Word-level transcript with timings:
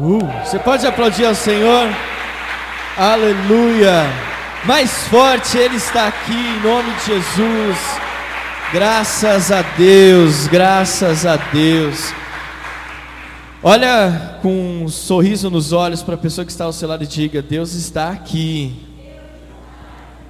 Uh, 0.00 0.20
você 0.44 0.60
pode 0.60 0.86
aplaudir 0.86 1.24
ao 1.24 1.34
Senhor? 1.34 1.88
Aleluia! 2.96 4.04
Mais 4.64 5.08
forte, 5.08 5.58
Ele 5.58 5.74
está 5.74 6.06
aqui 6.06 6.32
em 6.32 6.60
nome 6.60 6.88
de 6.94 7.06
Jesus. 7.06 7.76
Graças 8.72 9.50
a 9.50 9.60
Deus, 9.76 10.46
graças 10.46 11.26
a 11.26 11.34
Deus. 11.36 12.14
Olha 13.60 14.38
com 14.40 14.84
um 14.84 14.88
sorriso 14.88 15.50
nos 15.50 15.72
olhos 15.72 16.00
para 16.00 16.14
a 16.14 16.18
pessoa 16.18 16.44
que 16.44 16.52
está 16.52 16.66
ao 16.66 16.72
seu 16.72 16.88
lado 16.88 17.02
e 17.02 17.06
diga: 17.06 17.42
Deus 17.42 17.74
está 17.74 18.10
aqui. 18.10 18.86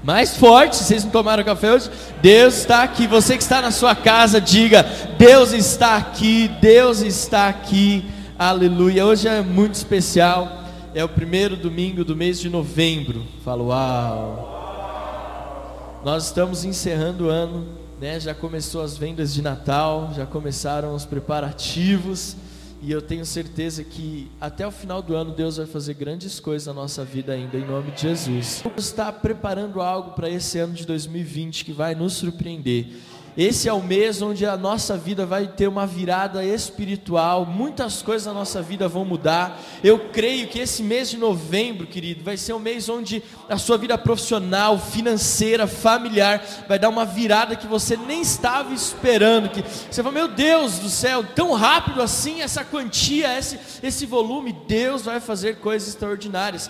Mais 0.03 0.35
forte, 0.35 0.77
vocês 0.77 1.05
não 1.05 1.11
tomaram 1.11 1.45
café 1.45 1.73
hoje? 1.73 1.91
Deus 2.23 2.57
está 2.57 2.85
aqui. 2.85 3.07
Você 3.07 3.37
que 3.37 3.43
está 3.43 3.61
na 3.61 3.71
sua 3.71 3.95
casa, 3.95 4.41
diga: 4.41 4.83
Deus 5.19 5.53
está 5.53 5.99
aqui, 5.99 6.51
Deus 6.59 7.03
está 7.03 7.49
aqui. 7.49 8.17
Aleluia. 8.39 9.05
Hoje 9.05 9.27
é 9.27 9.43
muito 9.43 9.75
especial. 9.75 10.63
É 10.95 11.03
o 11.03 11.09
primeiro 11.09 11.57
domingo 11.57 12.05
do 12.05 12.15
mês 12.15 12.39
de 12.39 12.49
novembro. 12.49 13.25
Falo, 13.45 13.67
uau. 13.67 14.55
Nós 16.05 16.27
estamos 16.27 16.65
encerrando 16.65 17.25
o 17.25 17.29
ano, 17.29 17.67
né? 18.01 18.21
Já 18.21 18.33
começou 18.37 18.81
as 18.81 18.97
vendas 18.97 19.35
de 19.35 19.43
Natal, 19.43 20.13
já 20.15 20.25
começaram 20.25 20.95
os 20.95 21.05
preparativos. 21.05 22.37
E 22.81 22.93
eu 22.93 23.03
tenho 23.03 23.27
certeza 23.27 23.83
que 23.83 24.31
até 24.41 24.65
o 24.65 24.71
final 24.71 25.03
do 25.03 25.17
ano 25.17 25.33
Deus 25.33 25.57
vai 25.57 25.67
fazer 25.67 25.95
grandes 25.95 26.39
coisas 26.39 26.69
na 26.69 26.75
nossa 26.75 27.05
vida 27.05 27.33
ainda, 27.33 27.59
em 27.59 27.67
nome 27.67 27.91
de 27.91 28.03
Jesus. 28.03 28.63
Deus 28.63 28.87
está 28.87 29.11
preparando 29.11 29.81
algo 29.81 30.13
para 30.13 30.31
esse 30.31 30.61
ano 30.61 30.75
de 30.75 30.87
2020 30.87 31.65
que 31.65 31.73
vai 31.73 31.97
nos 31.97 32.13
surpreender. 32.13 32.87
Esse 33.39 33.69
é 33.69 33.73
o 33.73 33.81
mês 33.81 34.21
onde 34.21 34.45
a 34.45 34.57
nossa 34.57 34.97
vida 34.97 35.25
vai 35.25 35.47
ter 35.47 35.69
uma 35.69 35.87
virada 35.87 36.45
espiritual, 36.45 37.47
muitas 37.47 38.03
coisas 38.03 38.27
na 38.27 38.35
nossa 38.35 38.61
vida 38.61 38.89
vão 38.89 39.05
mudar. 39.05 39.63
Eu 39.81 40.09
creio 40.11 40.49
que 40.49 40.59
esse 40.59 40.83
mês 40.83 41.09
de 41.09 41.17
novembro, 41.17 41.87
querido, 41.87 42.25
vai 42.25 42.37
ser 42.37 42.53
um 42.55 42.59
mês 42.59 42.89
onde 42.89 43.23
a 43.49 43.57
sua 43.57 43.79
vida 43.79 43.97
profissional, 43.97 44.77
financeira, 44.77 45.69
familiar 45.69 46.45
vai 46.67 46.81
dar 46.81 46.89
uma 46.89 47.05
virada 47.05 47.55
que 47.55 47.69
você 47.69 47.97
nem 47.97 48.23
estava 48.23 48.75
esperando. 48.75 49.51
Que 49.51 49.63
você 49.63 50.03
fala, 50.03 50.13
meu 50.13 50.27
Deus 50.27 50.81
do 50.81 50.91
céu, 50.91 51.23
tão 51.23 51.53
rápido 51.53 52.03
assim 52.03 52.43
essa 52.43 52.65
quantia, 52.65 53.39
esse, 53.39 53.57
esse 53.85 54.05
volume, 54.05 54.53
Deus 54.67 55.03
vai 55.03 55.21
fazer 55.21 55.59
coisas 55.59 55.91
extraordinárias. 55.91 56.69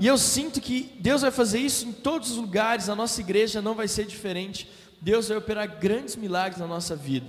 E 0.00 0.06
eu 0.08 0.18
sinto 0.18 0.60
que 0.60 0.92
Deus 0.98 1.22
vai 1.22 1.30
fazer 1.30 1.60
isso 1.60 1.86
em 1.86 1.92
todos 1.92 2.32
os 2.32 2.38
lugares, 2.38 2.88
a 2.88 2.96
nossa 2.96 3.20
igreja 3.20 3.62
não 3.62 3.74
vai 3.74 3.86
ser 3.86 4.04
diferente. 4.04 4.68
Deus 5.00 5.28
vai 5.28 5.38
operar 5.38 5.78
grandes 5.78 6.16
milagres 6.16 6.58
na 6.58 6.66
nossa 6.66 6.96
vida. 6.96 7.26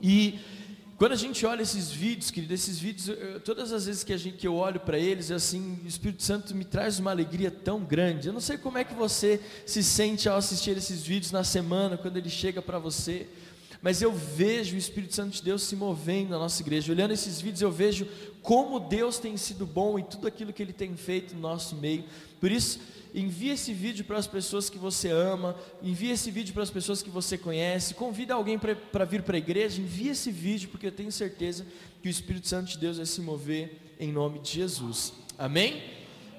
E 0.00 0.38
quando 0.96 1.12
a 1.12 1.16
gente 1.16 1.46
olha 1.46 1.62
esses 1.62 1.90
vídeos, 1.90 2.30
querido, 2.30 2.52
esses 2.52 2.78
vídeos, 2.78 3.08
eu, 3.08 3.38
todas 3.40 3.72
as 3.72 3.86
vezes 3.86 4.02
que, 4.02 4.12
a 4.12 4.16
gente, 4.16 4.36
que 4.36 4.46
eu 4.46 4.56
olho 4.56 4.80
para 4.80 4.98
eles, 4.98 5.30
assim, 5.30 5.78
o 5.84 5.86
Espírito 5.86 6.24
Santo 6.24 6.54
me 6.56 6.64
traz 6.64 6.98
uma 6.98 7.12
alegria 7.12 7.52
tão 7.52 7.84
grande. 7.84 8.26
Eu 8.26 8.32
não 8.32 8.40
sei 8.40 8.58
como 8.58 8.78
é 8.78 8.84
que 8.84 8.94
você 8.94 9.40
se 9.64 9.82
sente 9.82 10.28
ao 10.28 10.36
assistir 10.36 10.76
esses 10.76 11.02
vídeos 11.04 11.30
na 11.30 11.44
semana, 11.44 11.96
quando 11.96 12.16
ele 12.16 12.28
chega 12.28 12.60
para 12.60 12.80
você, 12.80 13.28
mas 13.80 14.02
eu 14.02 14.12
vejo 14.12 14.74
o 14.74 14.78
Espírito 14.78 15.14
Santo 15.14 15.34
de 15.34 15.42
Deus 15.42 15.62
se 15.62 15.76
movendo 15.76 16.30
na 16.30 16.38
nossa 16.38 16.60
igreja. 16.62 16.92
Olhando 16.92 17.12
esses 17.12 17.40
vídeos, 17.40 17.62
eu 17.62 17.70
vejo 17.70 18.06
como 18.42 18.80
Deus 18.80 19.18
tem 19.18 19.36
sido 19.36 19.64
bom 19.64 19.98
em 19.98 20.02
tudo 20.02 20.26
aquilo 20.26 20.52
que 20.52 20.62
Ele 20.62 20.72
tem 20.72 20.96
feito 20.96 21.34
no 21.34 21.40
nosso 21.40 21.76
meio. 21.76 22.04
Por 22.40 22.50
isso, 22.50 22.80
envie 23.14 23.50
esse 23.50 23.72
vídeo 23.72 24.04
para 24.04 24.18
as 24.18 24.26
pessoas 24.26 24.68
que 24.68 24.78
você 24.78 25.10
ama, 25.10 25.56
envie 25.82 26.10
esse 26.10 26.30
vídeo 26.30 26.52
para 26.52 26.62
as 26.62 26.70
pessoas 26.70 27.02
que 27.02 27.10
você 27.10 27.38
conhece, 27.38 27.94
convida 27.94 28.34
alguém 28.34 28.58
para 28.58 29.04
vir 29.04 29.22
para 29.22 29.36
a 29.36 29.38
igreja, 29.38 29.80
envie 29.80 30.08
esse 30.08 30.30
vídeo, 30.30 30.68
porque 30.70 30.86
eu 30.86 30.92
tenho 30.92 31.12
certeza 31.12 31.66
que 32.02 32.08
o 32.08 32.10
Espírito 32.10 32.48
Santo 32.48 32.70
de 32.70 32.78
Deus 32.78 32.96
vai 32.96 33.06
se 33.06 33.20
mover 33.20 33.94
em 33.98 34.12
nome 34.12 34.40
de 34.40 34.52
Jesus. 34.52 35.12
Amém? 35.38 35.82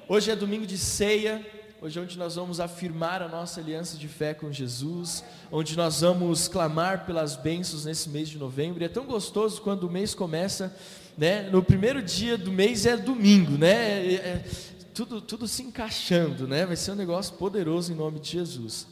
Hoje 0.08 0.32
é 0.32 0.36
domingo 0.36 0.66
de 0.66 0.78
ceia, 0.78 1.46
hoje 1.82 1.98
é 1.98 2.02
onde 2.02 2.18
nós 2.18 2.36
vamos 2.36 2.60
afirmar 2.60 3.22
a 3.22 3.28
nossa 3.28 3.62
aliança 3.62 3.98
de 3.98 4.08
fé 4.08 4.34
com 4.34 4.52
Jesus, 4.52 5.24
onde 5.50 5.78
nós 5.78 6.02
vamos 6.02 6.50
clamar 6.50 7.06
pelas 7.06 7.38
bênçãos 7.38 7.86
nesse 7.86 8.10
mês 8.10 8.28
de 8.28 8.38
novembro. 8.38 8.84
E 8.84 8.86
é 8.86 8.90
tão 8.90 9.06
gostoso 9.06 9.62
quando 9.62 9.84
o 9.84 9.90
mês 9.90 10.14
começa, 10.14 10.76
né? 11.18 11.44
No 11.50 11.64
primeiro 11.64 12.02
dia 12.02 12.38
do 12.38 12.52
mês 12.52 12.86
é 12.86 12.98
domingo, 12.98 13.58
né? 13.58 14.06
É, 14.06 14.14
é, 14.14 14.46
tudo, 14.94 15.22
tudo 15.22 15.48
se 15.48 15.64
encaixando, 15.64 16.46
né? 16.46 16.66
Vai 16.66 16.76
ser 16.76 16.92
um 16.92 16.96
negócio 16.96 17.36
poderoso 17.36 17.94
em 17.94 17.96
nome 17.96 18.20
de 18.20 18.32
Jesus. 18.32 18.86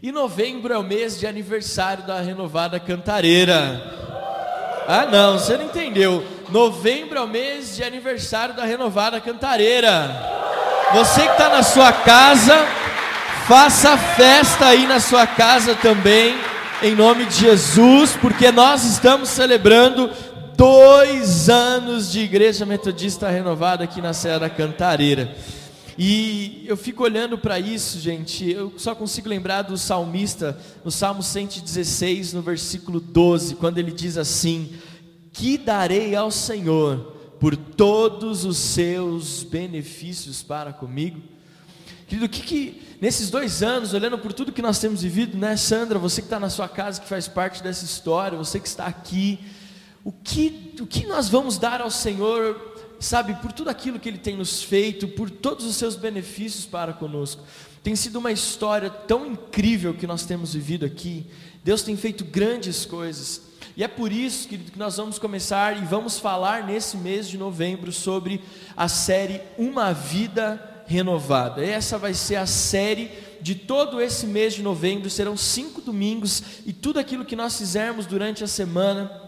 E 0.00 0.12
novembro 0.12 0.72
é 0.72 0.78
o 0.78 0.84
mês 0.84 1.18
de 1.18 1.26
aniversário 1.26 2.06
da 2.06 2.20
renovada 2.20 2.78
cantareira. 2.78 4.06
Ah, 4.86 5.04
não, 5.04 5.36
você 5.36 5.56
não 5.56 5.64
entendeu. 5.64 6.24
Novembro 6.48 7.18
é 7.18 7.22
o 7.22 7.28
mês 7.28 7.74
de 7.74 7.82
aniversário 7.82 8.54
da 8.54 8.64
renovada 8.64 9.20
cantareira. 9.20 10.37
Você 10.94 11.20
que 11.20 11.32
está 11.32 11.50
na 11.50 11.62
sua 11.62 11.92
casa, 11.92 12.66
faça 13.46 13.98
festa 13.98 14.68
aí 14.68 14.86
na 14.86 14.98
sua 14.98 15.26
casa 15.26 15.74
também, 15.74 16.34
em 16.82 16.94
nome 16.94 17.26
de 17.26 17.34
Jesus, 17.40 18.16
porque 18.18 18.50
nós 18.50 18.84
estamos 18.84 19.28
celebrando 19.28 20.10
dois 20.56 21.50
anos 21.50 22.10
de 22.10 22.20
igreja 22.20 22.64
metodista 22.64 23.28
renovada 23.28 23.84
aqui 23.84 24.00
na 24.00 24.14
Serra 24.14 24.38
da 24.38 24.50
Cantareira. 24.50 25.36
E 25.98 26.64
eu 26.66 26.76
fico 26.76 27.04
olhando 27.04 27.36
para 27.36 27.60
isso, 27.60 28.00
gente. 28.00 28.50
Eu 28.50 28.72
só 28.78 28.94
consigo 28.94 29.28
lembrar 29.28 29.62
do 29.62 29.76
salmista 29.76 30.58
no 30.82 30.90
Salmo 30.90 31.22
116, 31.22 32.32
no 32.32 32.40
versículo 32.40 32.98
12, 32.98 33.56
quando 33.56 33.76
ele 33.76 33.92
diz 33.92 34.16
assim: 34.16 34.72
Que 35.34 35.58
darei 35.58 36.16
ao 36.16 36.30
Senhor 36.30 37.17
por 37.38 37.56
todos 37.56 38.44
os 38.44 38.56
seus 38.56 39.42
benefícios 39.42 40.42
para 40.42 40.72
comigo? 40.72 41.20
Querido, 42.06 42.26
o 42.26 42.28
que, 42.28 42.42
que 42.42 42.82
nesses 43.00 43.30
dois 43.30 43.62
anos, 43.62 43.92
olhando 43.92 44.18
por 44.18 44.32
tudo 44.32 44.52
que 44.52 44.62
nós 44.62 44.78
temos 44.78 45.02
vivido, 45.02 45.36
né, 45.36 45.56
Sandra, 45.56 45.98
você 45.98 46.22
que 46.22 46.26
está 46.26 46.40
na 46.40 46.48
sua 46.48 46.68
casa, 46.68 47.00
que 47.00 47.08
faz 47.08 47.28
parte 47.28 47.62
dessa 47.62 47.84
história, 47.84 48.38
você 48.38 48.58
que 48.58 48.66
está 48.66 48.86
aqui, 48.86 49.38
o 50.02 50.10
que, 50.10 50.74
o 50.80 50.86
que 50.86 51.06
nós 51.06 51.28
vamos 51.28 51.58
dar 51.58 51.82
ao 51.82 51.90
Senhor, 51.90 52.58
sabe, 52.98 53.34
por 53.42 53.52
tudo 53.52 53.68
aquilo 53.68 54.00
que 54.00 54.08
Ele 54.08 54.18
tem 54.18 54.36
nos 54.36 54.62
feito, 54.62 55.06
por 55.06 55.28
todos 55.28 55.66
os 55.66 55.76
seus 55.76 55.96
benefícios 55.96 56.64
para 56.64 56.94
conosco. 56.94 57.44
Tem 57.82 57.94
sido 57.94 58.18
uma 58.18 58.32
história 58.32 58.90
tão 58.90 59.26
incrível 59.26 59.94
que 59.94 60.06
nós 60.06 60.24
temos 60.24 60.54
vivido 60.54 60.86
aqui. 60.86 61.26
Deus 61.62 61.82
tem 61.82 61.96
feito 61.96 62.24
grandes 62.24 62.84
coisas. 62.84 63.47
E 63.78 63.84
é 63.84 63.86
por 63.86 64.10
isso, 64.10 64.48
querido, 64.48 64.72
que 64.72 64.78
nós 64.78 64.96
vamos 64.96 65.20
começar 65.20 65.80
e 65.80 65.84
vamos 65.84 66.18
falar 66.18 66.66
nesse 66.66 66.96
mês 66.96 67.28
de 67.28 67.38
novembro 67.38 67.92
sobre 67.92 68.42
a 68.76 68.88
série 68.88 69.40
Uma 69.56 69.92
Vida 69.92 70.82
Renovada. 70.84 71.64
Essa 71.64 71.96
vai 71.96 72.12
ser 72.12 72.34
a 72.34 72.44
série 72.44 73.08
de 73.40 73.54
todo 73.54 74.00
esse 74.00 74.26
mês 74.26 74.54
de 74.54 74.64
novembro. 74.64 75.08
Serão 75.08 75.36
cinco 75.36 75.80
domingos 75.80 76.42
e 76.66 76.72
tudo 76.72 76.98
aquilo 76.98 77.24
que 77.24 77.36
nós 77.36 77.56
fizermos 77.56 78.04
durante 78.04 78.42
a 78.42 78.48
semana 78.48 79.27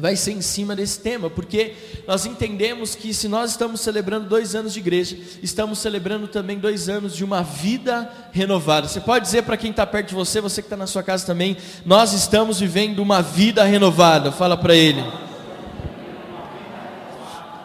vai 0.00 0.16
ser 0.16 0.32
em 0.32 0.40
cima 0.40 0.74
desse 0.74 1.00
tema, 1.00 1.28
porque 1.28 1.74
nós 2.06 2.24
entendemos 2.26 2.94
que 2.94 3.12
se 3.12 3.28
nós 3.28 3.50
estamos 3.50 3.80
celebrando 3.80 4.28
dois 4.28 4.54
anos 4.54 4.72
de 4.72 4.80
igreja, 4.80 5.16
estamos 5.42 5.78
celebrando 5.78 6.26
também 6.26 6.58
dois 6.58 6.88
anos 6.88 7.14
de 7.14 7.24
uma 7.24 7.42
vida 7.42 8.10
renovada. 8.32 8.88
Você 8.88 9.00
pode 9.00 9.24
dizer 9.24 9.42
para 9.42 9.56
quem 9.56 9.70
está 9.70 9.86
perto 9.86 10.08
de 10.08 10.14
você, 10.14 10.40
você 10.40 10.62
que 10.62 10.66
está 10.66 10.76
na 10.76 10.86
sua 10.86 11.02
casa 11.02 11.26
também, 11.26 11.56
nós 11.84 12.12
estamos 12.12 12.58
vivendo 12.58 13.00
uma 13.00 13.20
vida 13.20 13.62
renovada. 13.64 14.32
Fala 14.32 14.56
para 14.56 14.74
ele. 14.74 15.04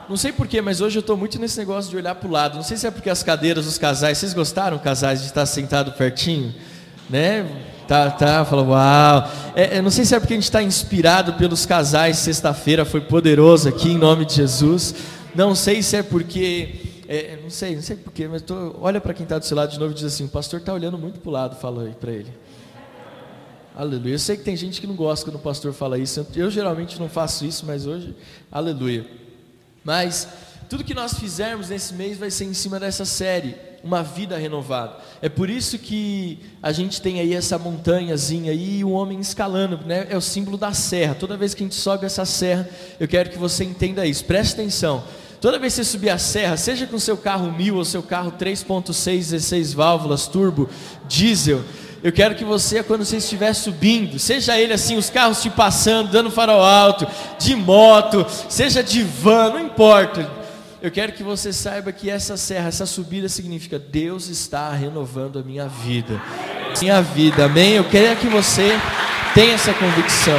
Não 0.07 0.17
sei 0.17 0.31
porquê, 0.31 0.61
mas 0.61 0.81
hoje 0.81 0.97
eu 0.97 1.01
estou 1.01 1.17
muito 1.17 1.39
nesse 1.39 1.57
negócio 1.57 1.89
de 1.89 1.97
olhar 1.97 2.13
para 2.13 2.27
o 2.27 2.31
lado. 2.31 2.55
Não 2.55 2.63
sei 2.63 2.77
se 2.77 2.85
é 2.85 2.91
porque 2.91 3.09
as 3.09 3.23
cadeiras 3.23 3.65
dos 3.65 3.77
casais, 3.77 4.17
vocês 4.17 4.33
gostaram, 4.33 4.77
casais, 4.77 5.21
de 5.21 5.27
estar 5.27 5.45
sentado 5.47 5.93
pertinho, 5.93 6.53
né? 7.09 7.73
Tá, 7.87 8.09
tá, 8.09 8.43
falou, 8.43 8.69
uau. 8.69 9.31
É, 9.55 9.79
não 9.81 9.91
sei 9.91 10.05
se 10.05 10.15
é 10.15 10.19
porque 10.19 10.33
a 10.33 10.37
gente 10.37 10.45
está 10.45 10.63
inspirado 10.63 11.33
pelos 11.33 11.65
casais, 11.65 12.17
sexta-feira 12.17 12.83
foi 12.83 13.01
poderoso 13.01 13.69
aqui 13.69 13.91
em 13.91 13.97
nome 13.97 14.25
de 14.25 14.33
Jesus. 14.33 14.95
Não 15.35 15.53
sei 15.53 15.83
se 15.83 15.97
é 15.97 16.03
porque, 16.03 17.01
é, 17.07 17.37
não 17.43 17.49
sei, 17.49 17.75
não 17.75 17.83
sei 17.83 17.95
porquê, 17.95 18.27
mas 18.27 18.41
tô, 18.41 18.75
olha 18.81 18.99
para 18.99 19.13
quem 19.13 19.23
está 19.23 19.37
do 19.37 19.45
seu 19.45 19.55
lado 19.55 19.71
de 19.71 19.79
novo 19.79 19.91
e 19.91 19.95
diz 19.95 20.03
assim: 20.03 20.25
o 20.25 20.29
pastor 20.29 20.59
está 20.59 20.73
olhando 20.73 20.97
muito 20.97 21.19
para 21.19 21.29
o 21.29 21.31
lado, 21.31 21.55
fala 21.57 21.83
aí 21.83 21.93
para 21.93 22.11
ele. 22.11 22.33
Aleluia. 23.75 24.13
Eu 24.13 24.19
sei 24.19 24.37
que 24.37 24.43
tem 24.43 24.55
gente 24.55 24.81
que 24.81 24.87
não 24.87 24.95
gosta 24.95 25.25
quando 25.25 25.35
o 25.35 25.39
pastor 25.39 25.73
fala 25.73 25.99
isso. 25.99 26.25
Eu 26.33 26.49
geralmente 26.49 26.99
não 26.99 27.09
faço 27.09 27.45
isso, 27.45 27.65
mas 27.65 27.85
hoje, 27.85 28.15
aleluia. 28.51 29.05
Mas 29.83 30.27
tudo 30.69 30.83
que 30.83 30.93
nós 30.93 31.13
fizermos 31.19 31.69
nesse 31.69 31.93
mês 31.93 32.17
vai 32.17 32.31
ser 32.31 32.45
em 32.45 32.53
cima 32.53 32.79
dessa 32.79 33.05
série 33.05 33.55
uma 33.85 34.01
vida 34.01 34.35
renovada. 34.35 34.95
É 35.21 35.29
por 35.29 35.47
isso 35.47 35.77
que 35.77 36.39
a 36.61 36.71
gente 36.71 36.99
tem 36.99 37.19
aí 37.19 37.35
essa 37.35 37.59
montanhazinha 37.59 38.51
e 38.51 38.83
o 38.83 38.89
homem 38.89 39.19
escalando, 39.19 39.79
né? 39.85 40.07
É 40.09 40.17
o 40.17 40.21
símbolo 40.21 40.57
da 40.57 40.73
serra. 40.73 41.13
Toda 41.13 41.37
vez 41.37 41.53
que 41.53 41.61
a 41.61 41.67
gente 41.67 41.75
sobe 41.75 42.03
essa 42.03 42.25
serra, 42.25 42.67
eu 42.99 43.07
quero 43.07 43.29
que 43.29 43.37
você 43.37 43.63
entenda 43.63 44.03
isso. 44.03 44.25
Preste 44.25 44.55
atenção. 44.55 45.03
Toda 45.39 45.59
vez 45.59 45.73
que 45.73 45.83
você 45.83 45.91
subir 45.91 46.09
a 46.09 46.17
serra, 46.17 46.57
seja 46.57 46.87
com 46.87 46.97
seu 46.97 47.15
carro 47.15 47.51
mil 47.51 47.75
ou 47.75 47.85
seu 47.85 48.01
carro 48.01 48.31
3.6, 48.31 49.17
16 49.17 49.73
válvulas, 49.73 50.25
turbo, 50.25 50.67
diesel, 51.07 51.61
eu 52.01 52.11
quero 52.11 52.33
que 52.33 52.43
você, 52.43 52.81
quando 52.81 53.05
você 53.05 53.17
estiver 53.17 53.53
subindo, 53.53 54.17
seja 54.17 54.59
ele 54.59 54.73
assim, 54.73 54.97
os 54.97 55.11
carros 55.11 55.43
te 55.43 55.49
passando, 55.51 56.09
dando 56.09 56.31
farol 56.31 56.63
alto, 56.63 57.05
de 57.37 57.55
moto, 57.55 58.25
seja 58.49 58.81
de 58.83 59.03
van, 59.03 59.51
não 59.51 59.59
importa 59.59 60.44
eu 60.85 60.91
quero 60.91 61.13
que 61.13 61.23
você 61.23 61.51
saiba 61.51 61.91
que 61.91 62.11
essa 62.11 62.37
serra, 62.37 62.67
essa 62.67 62.85
subida 62.85 63.27
significa 63.27 63.79
Deus 63.79 64.27
está 64.27 64.71
renovando 64.71 65.39
a 65.39 65.41
minha 65.41 65.67
vida. 65.67 66.21
Minha 66.79 67.01
vida, 67.01 67.45
amém? 67.45 67.73
Eu 67.73 67.89
quero 67.89 68.19
que 68.19 68.27
você 68.27 68.69
tenha 69.33 69.55
essa 69.55 69.73
convicção. 69.73 70.37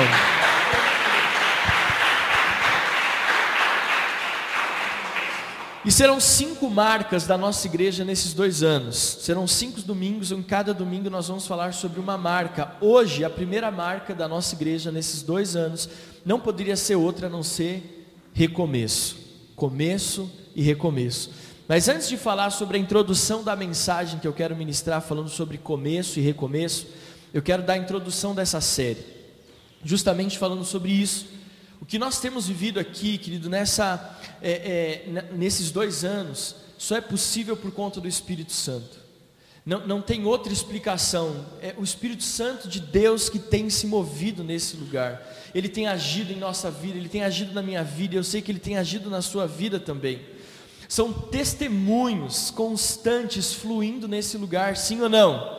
E 5.84 5.90
serão 5.90 6.20
cinco 6.20 6.70
marcas 6.70 7.26
da 7.26 7.36
nossa 7.36 7.66
igreja 7.66 8.04
nesses 8.04 8.32
dois 8.32 8.62
anos. 8.62 9.18
Serão 9.22 9.48
cinco 9.48 9.82
domingos, 9.82 10.30
em 10.30 10.44
cada 10.44 10.72
domingo 10.72 11.10
nós 11.10 11.26
vamos 11.26 11.44
falar 11.44 11.74
sobre 11.74 11.98
uma 11.98 12.16
marca. 12.16 12.70
Hoje, 12.80 13.24
a 13.24 13.30
primeira 13.30 13.72
marca 13.72 14.14
da 14.14 14.28
nossa 14.28 14.54
igreja 14.54 14.92
nesses 14.92 15.22
dois 15.22 15.56
anos 15.56 15.88
não 16.24 16.38
poderia 16.38 16.76
ser 16.76 16.94
outra 16.94 17.26
a 17.26 17.30
não 17.30 17.42
ser 17.42 18.06
recomeço. 18.32 19.25
Começo 19.56 20.30
e 20.54 20.62
recomeço. 20.62 21.30
Mas 21.66 21.88
antes 21.88 22.08
de 22.08 22.18
falar 22.18 22.50
sobre 22.50 22.76
a 22.76 22.80
introdução 22.80 23.42
da 23.42 23.56
mensagem 23.56 24.20
que 24.20 24.28
eu 24.28 24.32
quero 24.34 24.54
ministrar, 24.54 25.00
falando 25.00 25.30
sobre 25.30 25.56
começo 25.56 26.20
e 26.20 26.22
recomeço, 26.22 26.86
eu 27.32 27.42
quero 27.42 27.62
dar 27.62 27.72
a 27.72 27.78
introdução 27.78 28.34
dessa 28.34 28.60
série, 28.60 29.04
justamente 29.82 30.38
falando 30.38 30.62
sobre 30.62 30.92
isso. 30.92 31.26
O 31.80 31.86
que 31.86 31.98
nós 31.98 32.20
temos 32.20 32.46
vivido 32.48 32.78
aqui, 32.78 33.16
querido, 33.16 33.48
nessa, 33.48 34.18
é, 34.42 35.04
é, 35.08 35.32
nesses 35.32 35.70
dois 35.70 36.04
anos, 36.04 36.56
só 36.76 36.94
é 36.94 37.00
possível 37.00 37.56
por 37.56 37.72
conta 37.72 37.98
do 37.98 38.06
Espírito 38.06 38.52
Santo. 38.52 39.06
Não, 39.66 39.84
não 39.84 40.00
tem 40.00 40.24
outra 40.24 40.52
explicação. 40.52 41.44
É 41.60 41.74
o 41.76 41.82
Espírito 41.82 42.22
Santo 42.22 42.68
de 42.68 42.78
Deus 42.78 43.28
que 43.28 43.38
tem 43.40 43.68
se 43.68 43.86
movido 43.86 44.44
nesse 44.44 44.76
lugar. 44.76 45.20
Ele 45.56 45.68
tem 45.68 45.86
agido 45.86 46.32
em 46.32 46.36
nossa 46.36 46.70
vida, 46.70 46.98
ele 46.98 47.08
tem 47.08 47.24
agido 47.24 47.54
na 47.54 47.62
minha 47.62 47.82
vida, 47.82 48.14
eu 48.14 48.24
sei 48.24 48.42
que 48.42 48.52
ele 48.52 48.58
tem 48.58 48.76
agido 48.76 49.08
na 49.08 49.22
sua 49.22 49.46
vida 49.46 49.80
também. 49.80 50.20
São 50.88 51.12
testemunhos 51.12 52.50
constantes 52.50 53.54
fluindo 53.54 54.06
nesse 54.06 54.36
lugar, 54.36 54.76
sim 54.76 55.00
ou 55.00 55.08
não? 55.08 55.56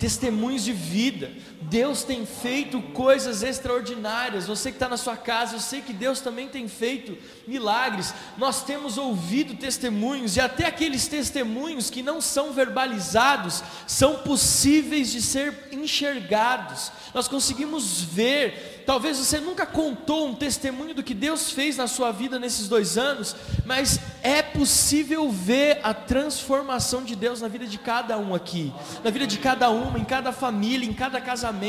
testemunhos 0.00 0.64
de 0.64 0.72
vida. 0.72 1.30
Deus 1.70 2.02
tem 2.02 2.26
feito 2.26 2.82
coisas 2.82 3.44
extraordinárias. 3.44 4.48
Você 4.48 4.70
que 4.70 4.76
está 4.76 4.88
na 4.88 4.96
sua 4.96 5.16
casa, 5.16 5.54
eu 5.54 5.60
sei 5.60 5.80
que 5.80 5.92
Deus 5.92 6.20
também 6.20 6.48
tem 6.48 6.66
feito 6.66 7.16
milagres. 7.46 8.12
Nós 8.36 8.64
temos 8.64 8.98
ouvido 8.98 9.54
testemunhos, 9.54 10.36
e 10.36 10.40
até 10.40 10.66
aqueles 10.66 11.06
testemunhos 11.06 11.88
que 11.88 12.02
não 12.02 12.20
são 12.20 12.52
verbalizados, 12.52 13.62
são 13.86 14.16
possíveis 14.18 15.12
de 15.12 15.22
ser 15.22 15.68
enxergados. 15.70 16.90
Nós 17.14 17.28
conseguimos 17.28 18.02
ver 18.02 18.80
Talvez 18.90 19.18
você 19.18 19.38
nunca 19.38 19.64
contou 19.64 20.26
um 20.26 20.34
testemunho 20.34 20.92
do 20.92 21.02
que 21.04 21.14
Deus 21.14 21.52
fez 21.52 21.76
na 21.76 21.86
sua 21.86 22.10
vida 22.10 22.40
nesses 22.40 22.66
dois 22.66 22.98
anos, 22.98 23.36
mas 23.64 24.00
é 24.20 24.42
possível 24.42 25.30
ver 25.30 25.78
a 25.84 25.94
transformação 25.94 27.04
de 27.04 27.14
Deus 27.14 27.40
na 27.40 27.46
vida 27.46 27.68
de 27.68 27.78
cada 27.78 28.18
um 28.18 28.34
aqui, 28.34 28.72
na 29.04 29.10
vida 29.10 29.28
de 29.28 29.38
cada 29.38 29.70
uma, 29.70 29.96
em 29.96 30.04
cada 30.04 30.32
família, 30.32 30.88
em 30.88 30.92
cada 30.92 31.20
casamento. 31.20 31.59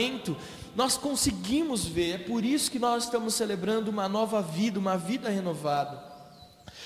Nós 0.76 0.98
conseguimos 0.98 1.86
ver, 1.86 2.16
é 2.16 2.18
por 2.18 2.46
isso 2.46 2.72
que 2.72 2.80
nós 2.80 3.06
estamos 3.06 3.34
celebrando 3.34 3.92
uma 3.92 4.08
nova 4.08 4.42
vida, 4.42 4.80
uma 4.80 4.98
vida 4.98 5.30
renovada. 5.30 6.02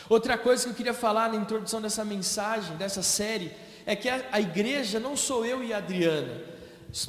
Outra 0.10 0.38
coisa 0.38 0.64
que 0.64 0.70
eu 0.70 0.76
queria 0.76 0.94
falar 0.94 1.30
na 1.30 1.36
introdução 1.36 1.82
dessa 1.82 2.04
mensagem, 2.04 2.78
dessa 2.78 3.04
série, 3.04 3.52
é 3.86 3.96
que 3.96 4.10
a, 4.10 4.24
a 4.32 4.42
igreja 4.42 5.00
não 5.00 5.16
sou 5.16 5.46
eu 5.46 5.64
e 5.64 5.74
a 5.74 5.78
Adriana 5.78 6.56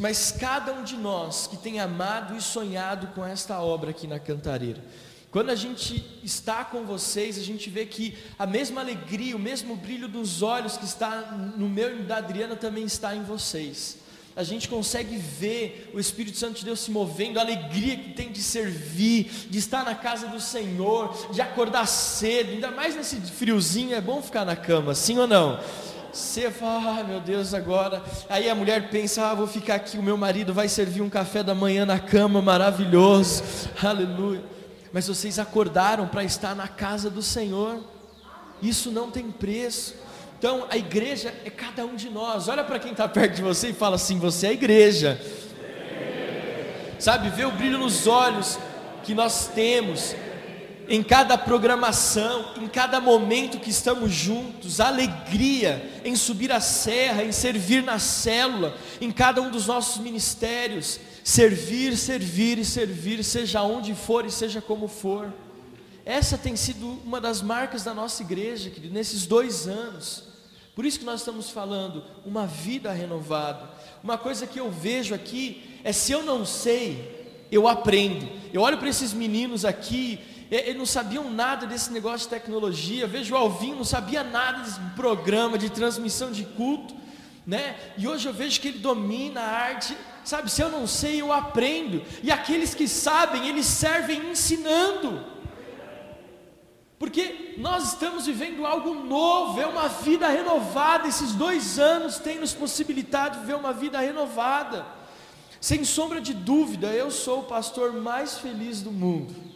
mas 0.00 0.32
cada 0.32 0.72
um 0.72 0.82
de 0.82 0.96
nós 0.96 1.46
que 1.46 1.56
tem 1.56 1.78
amado 1.78 2.37
e 2.37 2.42
sonhado 2.42 3.06
com 3.08 3.25
esta 3.25 3.60
obra 3.60 3.90
aqui 3.90 4.06
na 4.08 4.19
Cantareira. 4.19 4.82
Quando 5.31 5.50
a 5.50 5.54
gente 5.54 6.04
está 6.25 6.64
com 6.64 6.84
vocês, 6.84 7.38
a 7.38 7.42
gente 7.42 7.70
vê 7.70 7.87
que 7.87 8.16
a 8.38 8.46
mesma 8.46 8.81
alegria, 8.81 9.37
o 9.37 9.38
mesmo 9.38 9.76
brilho 9.76 10.08
dos 10.08 10.42
olhos 10.42 10.76
que 10.76 10.84
está 10.84 11.20
no 11.56 11.69
meu 11.69 12.00
e 12.00 12.02
da 12.02 12.16
Adriana 12.16 12.56
também 12.56 12.84
está 12.84 13.14
em 13.14 13.22
vocês. 13.22 13.99
A 14.36 14.42
gente 14.42 14.68
consegue 14.68 15.16
ver 15.16 15.90
o 15.94 15.98
Espírito 15.98 16.36
Santo 16.36 16.58
de 16.58 16.66
Deus 16.66 16.80
se 16.80 16.90
movendo, 16.90 17.38
a 17.38 17.42
alegria 17.42 17.96
que 17.96 18.12
tem 18.12 18.30
de 18.30 18.42
servir, 18.42 19.30
de 19.48 19.58
estar 19.58 19.82
na 19.82 19.94
casa 19.94 20.28
do 20.28 20.38
Senhor, 20.38 21.32
de 21.32 21.40
acordar 21.40 21.86
cedo, 21.86 22.50
ainda 22.50 22.70
mais 22.70 22.94
nesse 22.94 23.16
friozinho, 23.16 23.94
é 23.94 24.00
bom 24.00 24.20
ficar 24.20 24.44
na 24.44 24.54
cama, 24.54 24.94
sim 24.94 25.18
ou 25.18 25.26
não? 25.26 25.58
Você 26.12 26.50
fala, 26.50 27.00
ah, 27.00 27.04
meu 27.04 27.18
Deus, 27.18 27.54
agora. 27.54 28.02
Aí 28.28 28.50
a 28.50 28.54
mulher 28.54 28.90
pensa, 28.90 29.26
ah, 29.26 29.34
vou 29.34 29.46
ficar 29.46 29.76
aqui, 29.76 29.98
o 29.98 30.02
meu 30.02 30.18
marido 30.18 30.52
vai 30.52 30.68
servir 30.68 31.00
um 31.00 31.08
café 31.08 31.42
da 31.42 31.54
manhã 31.54 31.86
na 31.86 31.98
cama, 31.98 32.42
maravilhoso, 32.42 33.42
aleluia. 33.82 34.42
Mas 34.92 35.08
vocês 35.08 35.38
acordaram 35.38 36.06
para 36.06 36.24
estar 36.24 36.54
na 36.54 36.68
casa 36.68 37.08
do 37.08 37.22
Senhor, 37.22 37.82
isso 38.60 38.90
não 38.90 39.10
tem 39.10 39.30
preço. 39.30 39.94
Então 40.38 40.66
a 40.68 40.76
igreja 40.76 41.34
é 41.44 41.50
cada 41.50 41.84
um 41.84 41.94
de 41.94 42.10
nós. 42.10 42.48
Olha 42.48 42.62
para 42.62 42.78
quem 42.78 42.92
está 42.92 43.08
perto 43.08 43.36
de 43.36 43.42
você 43.42 43.70
e 43.70 43.72
fala 43.72 43.96
assim: 43.96 44.18
você 44.18 44.46
é 44.46 44.50
a 44.50 44.52
igreja. 44.52 45.20
Sabe, 46.98 47.28
vê 47.30 47.44
o 47.44 47.50
brilho 47.50 47.78
nos 47.78 48.06
olhos 48.06 48.58
que 49.04 49.14
nós 49.14 49.48
temos, 49.54 50.16
em 50.88 51.02
cada 51.02 51.36
programação, 51.36 52.54
em 52.60 52.66
cada 52.66 53.00
momento 53.00 53.58
que 53.58 53.70
estamos 53.70 54.12
juntos, 54.12 54.80
alegria 54.80 56.00
em 56.04 56.16
subir 56.16 56.50
a 56.52 56.60
serra, 56.60 57.22
em 57.22 57.32
servir 57.32 57.82
na 57.82 57.98
célula, 57.98 58.76
em 59.00 59.10
cada 59.10 59.42
um 59.42 59.50
dos 59.50 59.66
nossos 59.66 60.02
ministérios, 60.02 60.98
servir, 61.22 61.96
servir 61.96 62.58
e 62.58 62.64
servir, 62.64 63.22
seja 63.22 63.62
onde 63.62 63.94
for 63.94 64.24
e 64.24 64.30
seja 64.30 64.60
como 64.60 64.88
for. 64.88 65.32
Essa 66.06 66.38
tem 66.38 66.56
sido 66.56 66.86
uma 67.04 67.20
das 67.20 67.42
marcas 67.42 67.84
da 67.84 67.92
nossa 67.92 68.22
igreja, 68.22 68.70
querido, 68.70 68.94
nesses 68.94 69.26
dois 69.26 69.68
anos. 69.68 70.22
Por 70.74 70.86
isso 70.86 70.98
que 70.98 71.04
nós 71.04 71.20
estamos 71.20 71.50
falando, 71.50 72.02
uma 72.24 72.46
vida 72.46 72.90
renovada. 72.92 73.68
Uma 74.02 74.16
coisa 74.16 74.46
que 74.46 74.58
eu 74.58 74.70
vejo 74.70 75.14
aqui 75.14 75.80
é 75.84 75.92
se 75.92 76.12
eu 76.12 76.22
não 76.22 76.46
sei, 76.46 77.44
eu 77.52 77.66
aprendo. 77.66 78.26
Eu 78.52 78.62
olho 78.62 78.78
para 78.78 78.88
esses 78.88 79.12
meninos 79.12 79.64
aqui 79.64 80.20
eles 80.50 80.76
não 80.76 80.86
sabiam 80.86 81.28
nada 81.30 81.66
desse 81.66 81.92
negócio 81.92 82.28
de 82.28 82.28
tecnologia. 82.28 83.06
Vejo 83.06 83.34
o 83.34 83.36
Alvinho, 83.36 83.76
não 83.76 83.84
sabia 83.84 84.22
nada 84.22 84.62
desse 84.62 84.78
programa 84.94 85.58
de 85.58 85.68
transmissão 85.70 86.30
de 86.30 86.44
culto, 86.44 86.94
né? 87.44 87.76
E 87.98 88.06
hoje 88.06 88.28
eu 88.28 88.32
vejo 88.32 88.60
que 88.60 88.68
ele 88.68 88.78
domina 88.78 89.40
a 89.40 89.50
arte. 89.50 89.96
Sabe, 90.24 90.50
se 90.50 90.60
eu 90.60 90.68
não 90.68 90.86
sei, 90.86 91.20
eu 91.20 91.32
aprendo. 91.32 92.02
E 92.22 92.30
aqueles 92.30 92.74
que 92.74 92.86
sabem, 92.86 93.48
eles 93.48 93.66
servem 93.66 94.30
ensinando. 94.30 95.35
Porque 96.98 97.54
nós 97.58 97.93
estamos 97.93 98.26
vivendo 98.26 98.64
algo 98.66 98.94
novo, 98.94 99.60
é 99.60 99.66
uma 99.66 99.88
vida 99.88 100.28
renovada. 100.28 101.06
Esses 101.06 101.32
dois 101.32 101.78
anos 101.78 102.18
têm 102.18 102.38
nos 102.38 102.54
possibilitado 102.54 103.40
viver 103.40 103.54
uma 103.54 103.73
vida 103.73 103.99
renovada. 104.00 104.87
Sem 105.61 105.85
sombra 105.85 106.20
de 106.20 106.32
dúvida, 106.32 106.88
eu 106.88 107.11
sou 107.11 107.40
o 107.40 107.44
pastor 107.44 107.92
mais 107.92 108.38
feliz 108.38 108.80
do 108.80 108.90
mundo 108.90 109.47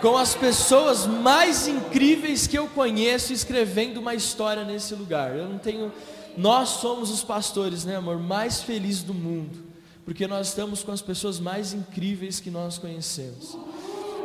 com 0.00 0.16
as 0.16 0.34
pessoas 0.34 1.06
mais 1.06 1.68
incríveis 1.68 2.46
que 2.46 2.58
eu 2.58 2.66
conheço 2.68 3.32
escrevendo 3.32 3.98
uma 3.98 4.14
história 4.14 4.64
nesse 4.64 4.94
lugar. 4.94 5.36
Eu 5.36 5.48
não 5.48 5.58
tenho. 5.58 5.92
Nós 6.36 6.70
somos 6.70 7.10
os 7.10 7.22
pastores, 7.22 7.84
né, 7.84 7.96
amor, 7.96 8.18
mais 8.18 8.62
felizes 8.62 9.02
do 9.02 9.12
mundo, 9.12 9.58
porque 10.04 10.26
nós 10.26 10.48
estamos 10.48 10.82
com 10.82 10.92
as 10.92 11.02
pessoas 11.02 11.38
mais 11.38 11.74
incríveis 11.74 12.40
que 12.40 12.50
nós 12.50 12.78
conhecemos. 12.78 13.56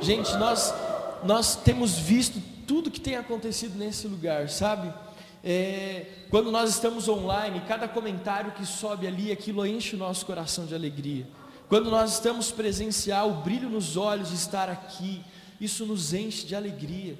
Gente, 0.02 0.34
nós 0.38 0.74
nós 1.26 1.56
temos 1.56 1.98
visto 1.98 2.42
tudo 2.68 2.92
que 2.92 3.00
tem 3.00 3.16
acontecido 3.16 3.78
nesse 3.78 4.08
lugar, 4.08 4.50
sabe? 4.50 4.94
É, 5.44 6.06
quando 6.30 6.52
nós 6.52 6.72
estamos 6.72 7.08
online, 7.08 7.62
cada 7.68 7.88
comentário 7.88 8.52
que 8.52 8.66
sobe 8.66 9.06
ali, 9.06 9.32
aquilo 9.32 9.66
enche 9.66 9.96
o 9.96 10.00
nosso 10.00 10.26
coração 10.26 10.66
de 10.66 10.74
alegria. 10.74 11.28
Quando 11.68 11.90
nós 11.90 12.14
estamos 12.14 12.52
presencial, 12.52 13.30
o 13.30 13.42
brilho 13.42 13.70
nos 13.70 13.98
olhos 13.98 14.30
de 14.30 14.36
estar 14.36 14.70
aqui, 14.70 15.22
isso 15.60 15.86
nos 15.86 16.14
enche 16.14 16.46
de 16.46 16.56
alegria, 16.56 17.18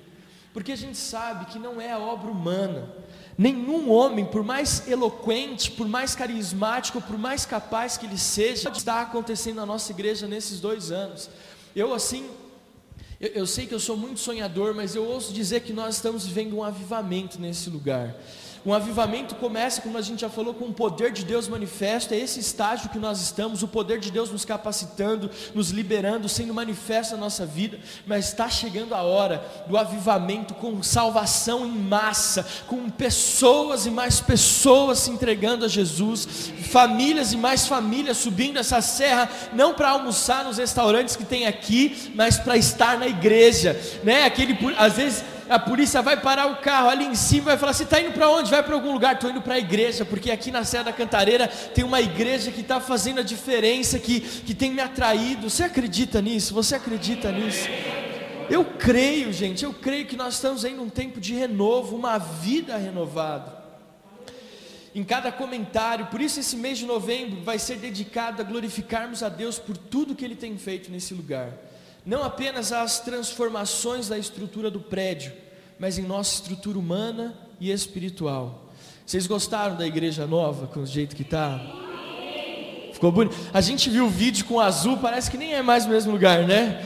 porque 0.54 0.72
a 0.72 0.76
gente 0.76 0.98
sabe 0.98 1.46
que 1.46 1.60
não 1.60 1.80
é 1.82 1.92
a 1.92 2.00
obra 2.00 2.32
humana. 2.32 2.90
Nenhum 3.38 3.92
homem, 3.92 4.24
por 4.26 4.44
mais 4.44 4.88
eloquente, 4.88 5.72
por 5.72 5.88
mais 5.88 6.16
carismático, 6.16 7.02
por 7.02 7.18
mais 7.18 7.46
capaz 7.46 7.98
que 7.98 8.06
ele 8.06 8.18
seja, 8.18 8.70
está 8.70 9.02
acontecendo 9.02 9.58
na 9.58 9.66
nossa 9.66 9.92
igreja 9.92 10.28
nesses 10.28 10.60
dois 10.60 10.92
anos. 10.92 11.30
Eu, 11.76 11.94
assim, 11.94 12.30
eu, 13.26 13.32
eu 13.34 13.48
sei 13.48 13.66
que 13.66 13.74
eu 13.74 13.80
sou 13.80 13.98
muito 13.98 14.20
sonhador, 14.20 14.74
mas 14.74 14.96
eu 14.96 15.04
ouço 15.06 15.34
dizer 15.34 15.62
que 15.62 15.74
nós 15.74 15.96
estamos 15.96 16.26
vivendo 16.26 16.56
um 16.56 16.64
avivamento 16.64 17.40
nesse 17.40 17.70
lugar. 17.70 18.16
Um 18.66 18.74
avivamento 18.74 19.36
começa, 19.36 19.80
como 19.80 19.96
a 19.96 20.02
gente 20.02 20.22
já 20.22 20.30
falou, 20.30 20.52
com 20.52 20.66
o 20.66 20.74
poder 20.74 21.12
de 21.12 21.24
Deus 21.24 21.48
manifesto. 21.48 22.16
É 22.16 22.18
esse 22.18 22.40
estágio 22.40 22.90
que 22.90 22.98
nós 22.98 23.22
estamos, 23.22 23.62
o 23.62 23.68
poder 23.68 24.00
de 24.00 24.10
Deus 24.10 24.32
nos 24.32 24.44
capacitando, 24.44 25.30
nos 25.54 25.70
liberando, 25.70 26.28
sendo 26.28 26.52
manifesto 26.52 27.14
na 27.14 27.22
nossa 27.22 27.46
vida. 27.46 27.78
Mas 28.08 28.30
está 28.30 28.50
chegando 28.50 28.96
a 28.96 29.04
hora 29.04 29.46
do 29.68 29.78
avivamento 29.78 30.56
com 30.56 30.82
salvação 30.82 31.64
em 31.64 31.78
massa, 31.78 32.44
com 32.66 32.90
pessoas 32.90 33.86
e 33.86 33.92
mais 33.92 34.20
pessoas 34.20 34.98
se 34.98 35.12
entregando 35.12 35.66
a 35.66 35.68
Jesus, 35.68 36.28
famílias 36.72 37.34
e 37.34 37.38
mais 37.38 37.68
famílias 37.68 38.18
subindo 38.18 38.58
essa 38.58 38.82
serra, 38.82 39.30
não 39.54 39.76
para 39.76 39.92
almoçar 39.92 40.44
nos 40.44 40.58
restaurantes 40.58 41.16
que 41.16 41.24
tem 41.24 41.46
aqui, 41.46 42.12
mas 42.16 42.40
para 42.40 42.58
estar 42.58 42.98
na 42.98 43.08
igreja, 43.08 43.80
né? 44.04 44.24
Aquele, 44.24 44.58
às 44.76 44.94
vezes 44.94 45.24
a 45.50 45.60
polícia 45.60 46.02
vai 46.02 46.20
parar 46.20 46.48
o 46.48 46.58
carro 46.58 46.90
ali 46.90 47.06
em 47.06 47.16
cima, 47.16 47.46
vai 47.46 47.58
falar: 47.58 47.74
"Você 47.74 47.84
está 47.84 48.00
indo 48.00 48.12
para 48.12 48.30
onde? 48.30 48.50
Vai 48.50 48.64
para 48.64 48.74
algum 48.74 48.92
lugar? 48.92 49.16
Estou 49.16 49.30
indo 49.30 49.42
para 49.42 49.56
a 49.56 49.60
igreja, 49.60 50.04
porque 50.04 50.32
aqui 50.32 50.52
na 50.52 50.64
Serra 50.64 50.86
da 50.86 50.94
Cantareira 50.94 51.48
tem 51.48 51.84
uma 51.84 52.02
igreja 52.02 52.52
que 52.52 52.62
está 52.62 52.80
fazendo 52.80 53.20
a 53.20 53.24
diferença, 53.24 54.00
que 54.00 54.20
que 54.20 54.54
tem 54.54 54.72
me 54.72 54.82
atraído". 54.82 55.50
Você 55.50 55.64
acredita 55.64 56.22
nisso? 56.22 56.54
Você 56.54 56.76
acredita 56.76 57.32
nisso? 57.32 57.68
Eu 58.50 58.64
creio, 58.64 59.34
gente, 59.34 59.64
eu 59.64 59.74
creio 59.74 60.06
que 60.06 60.16
nós 60.16 60.36
estamos 60.36 60.64
em 60.64 60.80
um 60.80 60.90
tempo 60.90 61.20
de 61.20 61.34
renovo, 61.34 61.96
uma 61.96 62.18
vida 62.18 62.78
renovada 62.78 63.66
em 64.96 65.04
cada 65.04 65.30
comentário. 65.30 66.06
Por 66.06 66.22
isso, 66.22 66.40
esse 66.40 66.56
mês 66.56 66.78
de 66.78 66.86
novembro 66.86 67.42
vai 67.42 67.60
ser 67.60 67.76
dedicado 67.76 68.42
a 68.42 68.46
glorificarmos 68.46 69.22
a 69.22 69.28
Deus 69.28 69.60
por 69.60 69.76
tudo 69.76 70.16
que 70.16 70.24
Ele 70.24 70.38
tem 70.38 70.58
feito 70.58 70.90
nesse 70.90 71.14
lugar. 71.14 71.52
Não 72.06 72.24
apenas 72.24 72.72
as 72.72 73.00
transformações 73.00 74.08
da 74.08 74.18
estrutura 74.18 74.70
do 74.70 74.80
prédio, 74.80 75.34
mas 75.80 75.98
em 75.98 76.04
nossa 76.04 76.36
estrutura 76.36 76.78
humana 76.78 77.36
e 77.60 77.72
espiritual. 77.72 78.70
Vocês 79.04 79.26
gostaram 79.26 79.76
da 79.76 79.88
igreja 79.88 80.28
nova, 80.28 80.68
com 80.68 80.82
o 80.82 80.86
jeito 80.86 81.16
que 81.16 81.24
está? 81.24 81.60
Ficou 82.94 83.12
bonito? 83.12 83.36
A 83.52 83.60
gente 83.60 83.90
viu 83.90 84.06
o 84.06 84.10
vídeo 84.10 84.46
com 84.46 84.60
azul, 84.60 84.98
parece 84.98 85.32
que 85.32 85.38
nem 85.38 85.54
é 85.54 85.64
mais 85.64 85.86
o 85.86 85.90
mesmo 85.90 86.12
lugar, 86.12 86.44
né? 86.44 86.86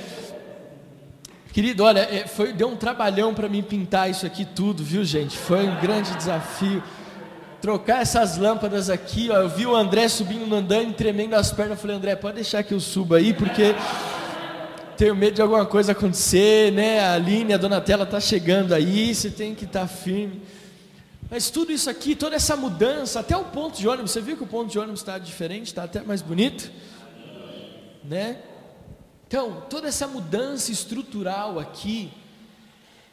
Querido, 1.51 1.83
olha, 1.83 1.99
é, 1.99 2.25
foi, 2.25 2.53
deu 2.53 2.69
um 2.69 2.77
trabalhão 2.77 3.33
para 3.33 3.49
mim 3.49 3.61
pintar 3.61 4.09
isso 4.09 4.25
aqui 4.25 4.45
tudo, 4.45 4.83
viu, 4.83 5.03
gente? 5.03 5.37
Foi 5.37 5.67
um 5.67 5.79
grande 5.81 6.15
desafio 6.15 6.81
trocar 7.61 8.01
essas 8.01 8.37
lâmpadas 8.37 8.89
aqui, 8.89 9.29
ó. 9.29 9.35
Eu 9.35 9.49
vi 9.49 9.65
o 9.65 9.75
André 9.75 10.07
subindo 10.07 10.45
no 10.45 10.55
andame, 10.55 10.93
tremendo 10.93 11.33
as 11.33 11.51
pernas. 11.51 11.77
Eu 11.77 11.81
falei, 11.81 11.97
André, 11.97 12.15
pode 12.15 12.35
deixar 12.35 12.63
que 12.63 12.73
eu 12.73 12.79
suba 12.79 13.17
aí, 13.17 13.33
porque 13.33 13.75
tenho 14.99 15.15
medo 15.15 15.35
de 15.35 15.41
alguma 15.41 15.65
coisa 15.65 15.93
acontecer, 15.93 16.73
né? 16.73 16.99
A 16.99 17.13
Aline, 17.13 17.53
a 17.53 17.57
Donatella 17.57 18.05
tá 18.05 18.19
chegando 18.19 18.73
aí, 18.73 19.15
você 19.15 19.29
tem 19.29 19.55
que 19.55 19.63
estar 19.63 19.79
tá 19.79 19.87
firme. 19.87 20.41
Mas 21.31 21.49
tudo 21.49 21.71
isso 21.71 21.89
aqui, 21.89 22.17
toda 22.17 22.35
essa 22.35 22.53
mudança, 22.57 23.21
até 23.21 23.37
o 23.37 23.45
ponto 23.45 23.79
de 23.79 23.87
ônibus, 23.87 24.11
você 24.11 24.19
viu 24.19 24.35
que 24.35 24.43
o 24.43 24.47
ponto 24.47 24.69
de 24.69 24.77
ônibus 24.77 24.99
está 24.99 25.17
diferente, 25.17 25.67
está 25.67 25.85
até 25.85 26.01
mais 26.01 26.21
bonito, 26.21 26.69
né? 28.03 28.41
Então, 29.25 29.63
toda 29.69 29.87
essa 29.87 30.05
mudança 30.05 30.69
estrutural 30.69 31.59
aqui, 31.59 32.11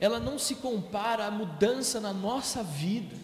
ela 0.00 0.18
não 0.18 0.40
se 0.40 0.56
compara 0.56 1.26
à 1.26 1.30
mudança 1.30 2.00
na 2.00 2.12
nossa 2.12 2.64
vida. 2.64 3.14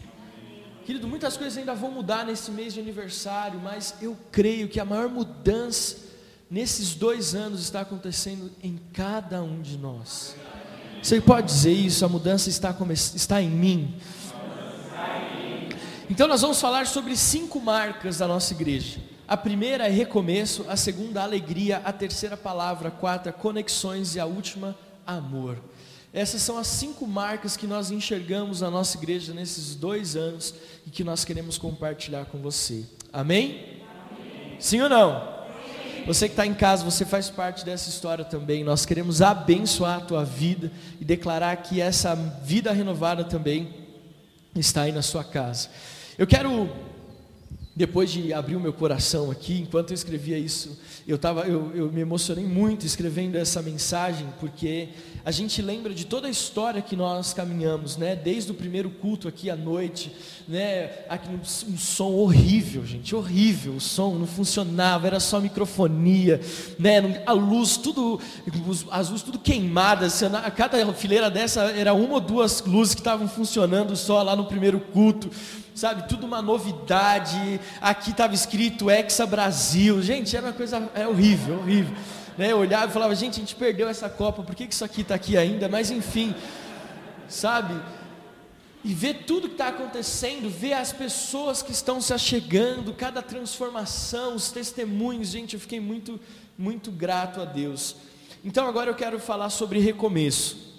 Querido, 0.87 1.09
muitas 1.09 1.37
coisas 1.37 1.59
ainda 1.59 1.75
vão 1.75 1.91
mudar 1.91 2.25
nesse 2.25 2.53
mês 2.53 2.73
de 2.73 2.79
aniversário, 2.79 3.59
mas 3.59 3.97
eu 4.01 4.17
creio 4.31 4.69
que 4.69 4.79
a 4.79 4.85
maior 4.85 5.09
mudança 5.09 6.12
nesses 6.53 6.95
dois 6.95 7.35
anos 7.35 7.63
está 7.63 7.81
acontecendo 7.81 8.53
em 8.63 8.79
cada 8.93 9.43
um 9.43 9.63
de 9.63 9.79
nós. 9.79 10.37
Você 11.03 11.19
pode 11.19 11.47
dizer 11.47 11.73
isso? 11.73 12.05
A 12.05 12.09
mudança 12.11 12.51
está, 12.51 12.77
está 13.15 13.41
em 13.41 13.49
mim. 13.49 13.97
Então, 16.11 16.29
nós 16.29 16.43
vamos 16.43 16.61
falar 16.61 16.87
sobre 16.87 17.17
cinco 17.17 17.59
marcas 17.59 18.19
da 18.19 18.29
nossa 18.29 18.53
igreja. 18.53 19.01
A 19.27 19.35
primeira 19.35 19.87
é 19.87 19.91
recomeço, 19.91 20.67
a 20.69 20.77
segunda, 20.77 21.23
alegria, 21.23 21.79
a 21.87 21.91
terceira, 21.91 22.37
palavra, 22.37 22.89
a 22.89 22.93
quarta, 22.93 23.33
conexões 23.33 24.15
e 24.15 24.21
a 24.21 24.27
última, 24.27 24.77
amor. 25.07 25.57
Essas 26.13 26.43
são 26.43 26.59
as 26.59 26.67
cinco 26.67 27.07
marcas 27.07 27.57
que 27.57 27.67
nós 27.67 27.91
enxergamos 27.91 28.61
na 28.61 28.71
nossa 28.71 28.99
igreja 28.99 29.33
nesses 29.33 29.75
dois 29.75 30.17
anos 30.17 30.55
e 30.87 30.91
que 30.91 31.03
nós 31.03 31.25
queremos 31.25 31.57
compartilhar 31.57 32.27
com 32.27 32.37
você. 32.43 32.85
Amém? 33.11 33.81
Amém. 34.21 34.57
Sim 34.59 34.83
ou 34.83 34.91
não? 34.91 35.42
Você 36.07 36.29
que 36.29 36.33
está 36.33 36.47
em 36.47 36.55
casa, 36.55 36.85
você 36.85 37.05
faz 37.05 37.31
parte 37.31 37.65
dessa 37.65 37.89
história 37.89 38.25
também. 38.25 38.65
Nós 38.65 38.85
queremos 38.85 39.23
abençoar 39.23 39.99
a 39.99 40.01
tua 40.01 40.25
vida 40.25 40.71
e 41.01 41.05
declarar 41.05 41.57
que 41.57 41.81
essa 41.81 42.15
vida 42.15 42.73
renovada 42.73 43.25
também 43.25 43.73
está 44.55 44.83
aí 44.83 44.93
na 44.93 45.03
sua 45.03 45.25
casa. 45.25 45.69
Eu 46.19 46.27
quero 46.27 46.69
depois 47.75 48.11
de 48.11 48.35
abrir 48.35 48.55
o 48.55 48.61
meu 48.61 48.73
coração 48.73 49.31
aqui, 49.31 49.61
enquanto 49.61 49.91
eu 49.91 49.95
escrevia 49.95 50.39
isso, 50.39 50.79
eu, 51.09 51.17
tava, 51.17 51.47
eu, 51.47 51.73
eu, 51.75 51.91
me 51.91 52.03
emocionei 52.03 52.45
muito 52.45 52.85
escrevendo 52.85 53.37
essa 53.37 53.63
mensagem, 53.63 54.27
porque 54.39 54.91
a 55.25 55.31
gente 55.31 55.63
lembra 55.63 55.95
de 55.95 56.05
toda 56.05 56.29
a 56.29 56.31
história 56.31 56.83
que 56.83 56.95
nós 56.95 57.33
caminhamos, 57.33 57.97
né? 57.97 58.15
Desde 58.15 58.51
o 58.51 58.55
primeiro 58.55 58.91
culto 58.91 59.27
aqui 59.27 59.49
à 59.49 59.57
noite, 59.57 60.13
né? 60.47 60.91
Aqui 61.09 61.29
um 61.31 61.79
som 61.79 62.13
horrível, 62.13 62.85
gente, 62.85 63.15
horrível. 63.17 63.75
O 63.75 63.81
som 63.81 64.19
não 64.19 64.27
funcionava, 64.27 65.07
era 65.07 65.19
só 65.19 65.41
microfonia, 65.41 66.41
né? 66.79 67.23
A 67.25 67.33
luz 67.33 67.79
tudo, 67.79 68.21
as 68.91 69.09
luzes 69.09 69.25
tudo 69.25 69.39
queimadas. 69.39 70.23
A 70.23 70.51
cada 70.51 70.93
fileira 70.93 71.31
dessa 71.31 71.63
era 71.63 71.95
uma 71.95 72.15
ou 72.15 72.21
duas 72.21 72.61
luzes 72.61 72.95
que 72.95 73.01
estavam 73.01 73.27
funcionando 73.27 73.97
só 73.97 74.23
lá 74.23 74.37
no 74.37 74.45
primeiro 74.45 74.79
culto 74.79 75.31
sabe, 75.75 76.09
tudo 76.09 76.27
uma 76.27 76.43
novidade. 76.43 77.61
Aqui 77.81 78.11
estava 78.11 78.35
escrito 78.35 78.91
Hexa 78.91 79.27
Brasil. 79.27 80.03
Gente, 80.03 80.37
era 80.37 80.47
uma 80.47 80.53
coisa 80.53 80.91
é 80.95 81.07
horrível, 81.07 81.59
horrível. 81.59 81.95
Né? 82.37 82.53
Eu 82.53 82.59
olhava 82.59 82.87
e 82.87 82.93
falava, 82.93 83.15
gente, 83.15 83.37
a 83.37 83.41
gente 83.41 83.55
perdeu 83.55 83.89
essa 83.89 84.09
Copa, 84.09 84.43
por 84.43 84.55
que, 84.55 84.67
que 84.67 84.75
isso 84.75 84.85
aqui 84.85 85.03
está 85.03 85.15
aqui 85.15 85.37
ainda? 85.37 85.69
Mas 85.69 85.91
enfim, 85.91 86.35
sabe? 87.29 87.75
E 88.85 88.93
ver 88.93 89.25
tudo 89.27 89.49
que 89.49 89.55
está 89.55 89.69
acontecendo, 89.69 90.51
ver 90.51 90.73
as 90.73 90.93
pessoas 90.93 91.63
que 91.63 91.73
estão 91.73 92.01
se 92.01 92.13
achegando, 92.13 92.93
cada 92.93 93.23
transformação, 93.23 94.35
os 94.35 94.51
testemunhos, 94.51 95.29
gente, 95.29 95.55
eu 95.55 95.61
fiquei 95.61 95.79
muito, 95.79 96.19
muito 96.59 96.91
grato 96.91 97.41
a 97.41 97.45
Deus. 97.45 97.97
Então 98.45 98.67
agora 98.67 98.91
eu 98.91 98.95
quero 98.95 99.21
falar 99.21 99.51
sobre 99.51 99.79
recomeço. 99.79 100.73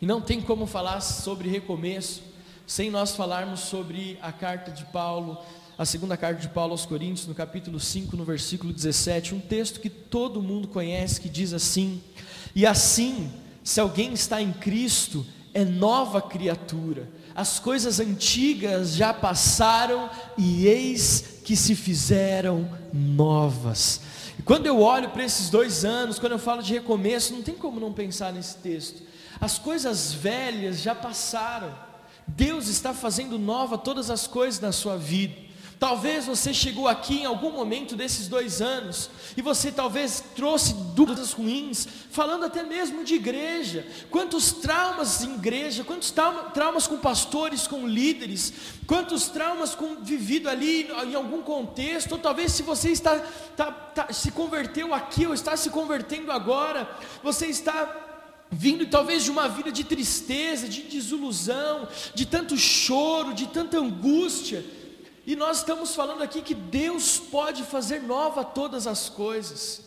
E 0.00 0.04
não 0.04 0.20
tem 0.20 0.40
como 0.40 0.66
falar 0.66 1.00
sobre 1.00 1.48
recomeço 1.48 2.25
sem 2.66 2.90
nós 2.90 3.14
falarmos 3.14 3.60
sobre 3.60 4.18
a 4.20 4.32
carta 4.32 4.72
de 4.72 4.84
Paulo, 4.86 5.38
a 5.78 5.84
segunda 5.84 6.16
carta 6.16 6.40
de 6.40 6.48
Paulo 6.48 6.72
aos 6.72 6.84
Coríntios, 6.84 7.28
no 7.28 7.34
capítulo 7.34 7.78
5, 7.78 8.16
no 8.16 8.24
versículo 8.24 8.72
17, 8.72 9.34
um 9.34 9.40
texto 9.40 9.78
que 9.78 9.88
todo 9.88 10.42
mundo 10.42 10.66
conhece, 10.66 11.20
que 11.20 11.28
diz 11.28 11.52
assim: 11.52 12.02
E 12.54 12.66
assim, 12.66 13.30
se 13.62 13.78
alguém 13.78 14.12
está 14.12 14.42
em 14.42 14.52
Cristo, 14.52 15.24
é 15.54 15.64
nova 15.64 16.20
criatura, 16.20 17.08
as 17.34 17.60
coisas 17.60 18.00
antigas 18.00 18.96
já 18.96 19.14
passaram 19.14 20.10
e 20.36 20.66
eis 20.66 21.40
que 21.44 21.54
se 21.54 21.76
fizeram 21.76 22.68
novas. 22.92 24.00
E 24.38 24.42
quando 24.42 24.66
eu 24.66 24.80
olho 24.80 25.10
para 25.10 25.24
esses 25.24 25.50
dois 25.50 25.84
anos, 25.84 26.18
quando 26.18 26.32
eu 26.32 26.38
falo 26.38 26.62
de 26.62 26.74
recomeço, 26.74 27.32
não 27.32 27.42
tem 27.42 27.54
como 27.54 27.78
não 27.78 27.92
pensar 27.92 28.32
nesse 28.32 28.56
texto. 28.56 29.02
As 29.40 29.58
coisas 29.58 30.12
velhas 30.12 30.80
já 30.80 30.94
passaram 30.94 31.85
Deus 32.26 32.68
está 32.68 32.92
fazendo 32.92 33.38
nova 33.38 33.78
todas 33.78 34.10
as 34.10 34.26
coisas 34.26 34.60
na 34.60 34.72
sua 34.72 34.96
vida. 34.96 35.46
Talvez 35.78 36.24
você 36.24 36.54
chegou 36.54 36.88
aqui 36.88 37.20
em 37.20 37.26
algum 37.26 37.50
momento 37.50 37.94
desses 37.94 38.28
dois 38.28 38.62
anos 38.62 39.10
e 39.36 39.42
você 39.42 39.70
talvez 39.70 40.24
trouxe 40.34 40.72
dúvidas 40.94 41.32
ruins, 41.32 41.86
falando 42.10 42.46
até 42.46 42.62
mesmo 42.62 43.04
de 43.04 43.16
igreja. 43.16 43.86
Quantos 44.10 44.52
traumas 44.52 45.22
em 45.22 45.34
igreja, 45.34 45.84
quantos 45.84 46.10
traumas 46.54 46.86
com 46.86 46.96
pastores, 46.96 47.66
com 47.66 47.86
líderes, 47.86 48.54
quantos 48.86 49.28
traumas 49.28 49.74
com, 49.74 49.96
vivido 49.96 50.48
ali 50.48 50.88
em 51.04 51.14
algum 51.14 51.42
contexto, 51.42 52.12
ou 52.12 52.18
talvez 52.18 52.52
se 52.52 52.62
você 52.62 52.90
está, 52.90 53.18
tá, 53.54 53.70
tá, 53.70 54.12
se 54.14 54.30
converteu 54.30 54.94
aqui 54.94 55.26
ou 55.26 55.34
está 55.34 55.58
se 55.58 55.68
convertendo 55.68 56.32
agora, 56.32 56.90
você 57.22 57.48
está 57.48 58.15
vindo 58.50 58.86
talvez 58.86 59.24
de 59.24 59.30
uma 59.30 59.48
vida 59.48 59.72
de 59.72 59.84
tristeza, 59.84 60.68
de 60.68 60.82
desilusão, 60.82 61.88
de 62.14 62.26
tanto 62.26 62.56
choro, 62.56 63.34
de 63.34 63.46
tanta 63.46 63.78
angústia. 63.78 64.64
E 65.26 65.34
nós 65.34 65.58
estamos 65.58 65.94
falando 65.94 66.22
aqui 66.22 66.40
que 66.42 66.54
Deus 66.54 67.18
pode 67.18 67.64
fazer 67.64 68.02
nova 68.02 68.44
todas 68.44 68.86
as 68.86 69.08
coisas. 69.08 69.85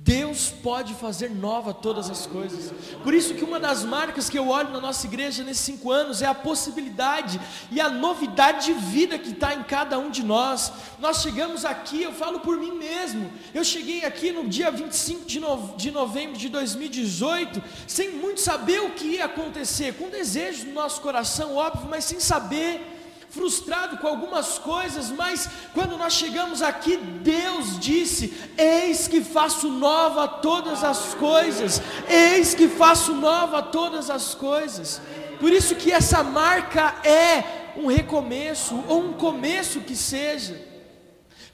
Deus 0.00 0.48
pode 0.48 0.94
fazer 0.94 1.28
nova 1.28 1.74
todas 1.74 2.08
as 2.08 2.24
coisas. 2.24 2.72
Por 3.02 3.12
isso 3.12 3.34
que 3.34 3.42
uma 3.44 3.58
das 3.58 3.84
marcas 3.84 4.30
que 4.30 4.38
eu 4.38 4.48
olho 4.48 4.70
na 4.70 4.80
nossa 4.80 5.06
igreja 5.06 5.42
nesses 5.42 5.64
cinco 5.64 5.90
anos 5.90 6.22
é 6.22 6.26
a 6.26 6.34
possibilidade 6.34 7.40
e 7.70 7.80
a 7.80 7.90
novidade 7.90 8.66
de 8.66 8.72
vida 8.74 9.18
que 9.18 9.30
está 9.30 9.54
em 9.54 9.62
cada 9.64 9.98
um 9.98 10.08
de 10.08 10.22
nós. 10.22 10.72
Nós 11.00 11.20
chegamos 11.20 11.64
aqui, 11.64 12.02
eu 12.02 12.12
falo 12.12 12.40
por 12.40 12.56
mim 12.56 12.72
mesmo. 12.72 13.30
Eu 13.52 13.64
cheguei 13.64 14.04
aqui 14.04 14.30
no 14.30 14.48
dia 14.48 14.70
25 14.70 15.26
de, 15.26 15.40
no, 15.40 15.74
de 15.76 15.90
novembro 15.90 16.38
de 16.38 16.48
2018, 16.48 17.62
sem 17.86 18.12
muito 18.12 18.40
saber 18.40 18.80
o 18.80 18.90
que 18.90 19.16
ia 19.16 19.24
acontecer, 19.24 19.94
com 19.94 20.08
desejo 20.08 20.66
no 20.66 20.74
nosso 20.74 21.00
coração, 21.00 21.56
óbvio, 21.56 21.88
mas 21.90 22.04
sem 22.04 22.20
saber 22.20 22.97
frustrado 23.30 23.98
com 23.98 24.06
algumas 24.06 24.58
coisas, 24.58 25.10
mas 25.10 25.48
quando 25.74 25.96
nós 25.96 26.14
chegamos 26.14 26.62
aqui, 26.62 26.96
Deus 26.96 27.78
disse: 27.78 28.32
Eis 28.56 29.06
que 29.06 29.20
faço 29.20 29.68
nova 29.68 30.26
todas 30.26 30.82
as 30.82 31.14
coisas, 31.14 31.82
eis 32.08 32.54
que 32.54 32.68
faço 32.68 33.14
nova 33.14 33.62
todas 33.62 34.08
as 34.10 34.34
coisas. 34.34 35.00
Por 35.38 35.52
isso 35.52 35.76
que 35.76 35.92
essa 35.92 36.22
marca 36.22 36.96
é 37.04 37.72
um 37.76 37.86
recomeço, 37.86 38.82
ou 38.88 39.04
um 39.04 39.12
começo 39.12 39.80
que 39.80 39.94
seja. 39.94 40.60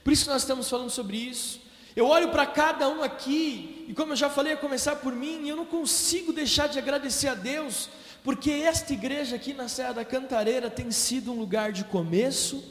Por 0.03 0.11
isso 0.13 0.25
que 0.25 0.31
nós 0.31 0.41
estamos 0.41 0.69
falando 0.69 0.89
sobre 0.89 1.17
isso. 1.17 1.61
Eu 1.95 2.07
olho 2.07 2.29
para 2.29 2.45
cada 2.45 2.89
um 2.89 3.03
aqui, 3.03 3.85
e 3.87 3.93
como 3.93 4.11
eu 4.11 4.15
já 4.17 4.29
falei, 4.29 4.53
a 4.53 4.57
começar 4.57 4.97
por 4.97 5.13
mim, 5.13 5.47
eu 5.47 5.55
não 5.55 5.65
consigo 5.65 6.33
deixar 6.33 6.67
de 6.67 6.77
agradecer 6.77 7.27
a 7.27 7.35
Deus 7.35 7.89
Porque 8.25 8.49
esta 8.49 8.91
igreja 8.91 9.35
aqui 9.35 9.53
na 9.53 9.67
Serra 9.67 9.93
da 9.93 10.03
Cantareira 10.03 10.67
tem 10.67 10.89
sido 10.89 11.31
um 11.31 11.37
lugar 11.37 11.71
de 11.71 11.83
começo 11.83 12.63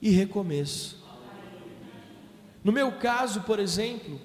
e 0.00 0.08
recomeço. 0.08 1.04
No 2.64 2.72
meu 2.72 2.90
caso, 2.92 3.42
por 3.42 3.58
exemplo, 3.58 4.18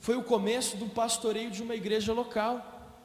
foi 0.00 0.16
o 0.16 0.22
começo 0.22 0.78
do 0.78 0.86
pastoreio 0.86 1.50
de 1.50 1.62
uma 1.62 1.74
igreja 1.74 2.14
local. 2.14 2.96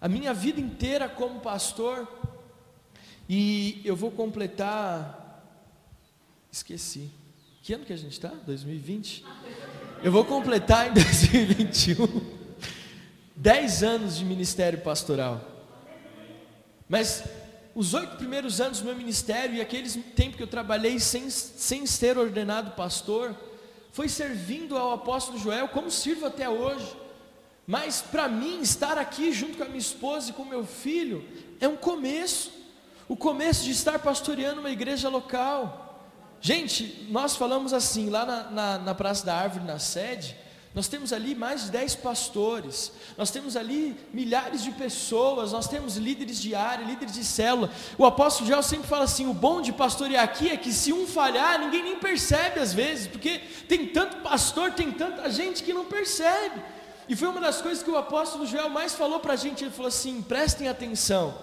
A 0.00 0.08
minha 0.08 0.34
vida 0.34 0.60
inteira 0.60 1.08
como 1.08 1.38
pastor, 1.38 2.08
e 3.28 3.80
eu 3.84 3.94
vou 3.94 4.10
completar. 4.10 5.46
Esqueci. 6.50 7.08
Que 7.62 7.74
ano 7.74 7.84
que 7.84 7.92
a 7.92 7.96
gente 7.96 8.14
está? 8.14 8.32
2020? 8.46 9.24
Eu 10.02 10.10
vou 10.10 10.24
completar 10.24 10.88
em 10.90 10.92
2021 11.00 12.42
dez 13.36 13.84
anos 13.84 14.16
de 14.16 14.24
ministério 14.24 14.80
pastoral. 14.80 15.53
Mas 16.88 17.24
os 17.74 17.94
oito 17.94 18.16
primeiros 18.16 18.60
anos 18.60 18.80
do 18.80 18.84
meu 18.84 18.96
ministério 18.96 19.56
e 19.56 19.60
aqueles 19.60 19.98
tempo 20.14 20.36
que 20.36 20.42
eu 20.42 20.46
trabalhei 20.46 20.98
sem, 20.98 21.28
sem 21.30 21.86
ser 21.86 22.18
ordenado 22.18 22.72
pastor, 22.72 23.34
foi 23.92 24.08
servindo 24.08 24.76
ao 24.76 24.92
apóstolo 24.92 25.38
Joel, 25.38 25.68
como 25.68 25.90
sirvo 25.90 26.26
até 26.26 26.48
hoje. 26.48 26.96
Mas 27.66 28.02
para 28.02 28.28
mim, 28.28 28.60
estar 28.60 28.98
aqui 28.98 29.32
junto 29.32 29.56
com 29.56 29.64
a 29.64 29.66
minha 29.66 29.78
esposa 29.78 30.30
e 30.30 30.32
com 30.32 30.44
meu 30.44 30.64
filho 30.64 31.26
é 31.60 31.66
um 31.66 31.76
começo 31.76 32.52
o 33.08 33.16
começo 33.16 33.64
de 33.64 33.70
estar 33.70 33.98
pastoreando 33.98 34.60
uma 34.60 34.70
igreja 34.70 35.08
local. 35.08 36.00
Gente, 36.40 37.06
nós 37.10 37.36
falamos 37.36 37.72
assim, 37.72 38.08
lá 38.08 38.24
na, 38.24 38.50
na, 38.50 38.78
na 38.78 38.94
Praça 38.94 39.24
da 39.24 39.34
Árvore, 39.34 39.64
na 39.64 39.78
sede, 39.78 40.36
nós 40.74 40.88
temos 40.88 41.12
ali 41.12 41.36
mais 41.36 41.64
de 41.64 41.70
10 41.70 41.94
pastores, 41.96 42.90
nós 43.16 43.30
temos 43.30 43.56
ali 43.56 43.96
milhares 44.12 44.60
de 44.60 44.72
pessoas, 44.72 45.52
nós 45.52 45.68
temos 45.68 45.96
líderes 45.96 46.42
de 46.42 46.52
área, 46.52 46.84
líderes 46.84 47.14
de 47.14 47.24
célula. 47.24 47.70
O 47.96 48.04
apóstolo 48.04 48.48
Joel 48.48 48.62
sempre 48.62 48.88
fala 48.88 49.04
assim: 49.04 49.28
o 49.28 49.32
bom 49.32 49.62
de 49.62 49.72
pastorear 49.72 50.24
aqui 50.24 50.50
é 50.50 50.56
que 50.56 50.72
se 50.72 50.92
um 50.92 51.06
falhar, 51.06 51.60
ninguém 51.60 51.84
nem 51.84 51.98
percebe 52.00 52.58
às 52.58 52.74
vezes, 52.74 53.06
porque 53.06 53.38
tem 53.68 53.86
tanto 53.86 54.16
pastor, 54.16 54.72
tem 54.72 54.90
tanta 54.90 55.30
gente 55.30 55.62
que 55.62 55.72
não 55.72 55.84
percebe. 55.84 56.60
E 57.08 57.14
foi 57.14 57.28
uma 57.28 57.40
das 57.40 57.62
coisas 57.62 57.84
que 57.84 57.90
o 57.90 57.96
apóstolo 57.96 58.44
Joel 58.44 58.68
mais 58.68 58.94
falou 58.94 59.20
para 59.20 59.34
a 59.34 59.36
gente: 59.36 59.62
ele 59.62 59.70
falou 59.70 59.88
assim, 59.88 60.22
prestem 60.22 60.66
atenção, 60.66 61.38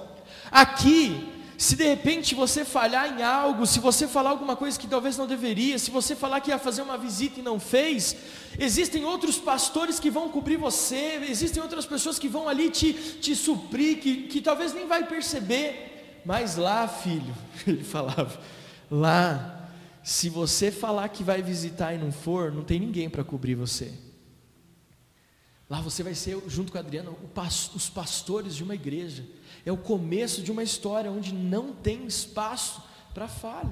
aqui 0.51 1.40
se 1.61 1.75
de 1.75 1.83
repente 1.87 2.33
você 2.33 2.65
falhar 2.65 3.19
em 3.19 3.21
algo, 3.21 3.67
se 3.67 3.79
você 3.79 4.07
falar 4.07 4.31
alguma 4.31 4.55
coisa 4.55 4.79
que 4.79 4.87
talvez 4.87 5.15
não 5.15 5.27
deveria, 5.27 5.77
se 5.77 5.91
você 5.91 6.15
falar 6.15 6.41
que 6.41 6.49
ia 6.49 6.57
fazer 6.57 6.81
uma 6.81 6.97
visita 6.97 7.39
e 7.39 7.43
não 7.43 7.59
fez, 7.59 8.15
existem 8.57 9.05
outros 9.05 9.37
pastores 9.37 9.99
que 9.99 10.09
vão 10.09 10.27
cobrir 10.29 10.57
você, 10.57 11.23
existem 11.29 11.61
outras 11.61 11.85
pessoas 11.85 12.17
que 12.17 12.27
vão 12.27 12.49
ali 12.49 12.71
te, 12.71 12.93
te 12.93 13.35
suprir, 13.35 13.99
que, 13.99 14.23
que 14.23 14.41
talvez 14.41 14.73
nem 14.73 14.87
vai 14.87 15.05
perceber. 15.05 16.21
Mas 16.25 16.55
lá, 16.55 16.87
filho, 16.87 17.31
ele 17.67 17.83
falava, 17.83 18.41
lá, 18.89 19.69
se 20.01 20.29
você 20.29 20.71
falar 20.71 21.09
que 21.09 21.23
vai 21.23 21.43
visitar 21.43 21.93
e 21.93 21.99
não 21.99 22.11
for, 22.11 22.51
não 22.51 22.63
tem 22.63 22.79
ninguém 22.79 23.07
para 23.07 23.23
cobrir 23.23 23.53
você. 23.53 23.93
Lá 25.71 25.79
você 25.79 26.03
vai 26.03 26.13
ser, 26.13 26.37
junto 26.49 26.69
com 26.69 26.77
a 26.77 26.81
Adriana, 26.81 27.11
os 27.73 27.89
pastores 27.89 28.53
de 28.57 28.61
uma 28.61 28.75
igreja 28.75 29.23
é 29.65 29.71
o 29.71 29.77
começo 29.77 30.41
de 30.41 30.51
uma 30.51 30.61
história 30.61 31.09
onde 31.09 31.33
não 31.33 31.71
tem 31.71 32.05
espaço 32.05 32.83
para 33.13 33.25
falha. 33.25 33.71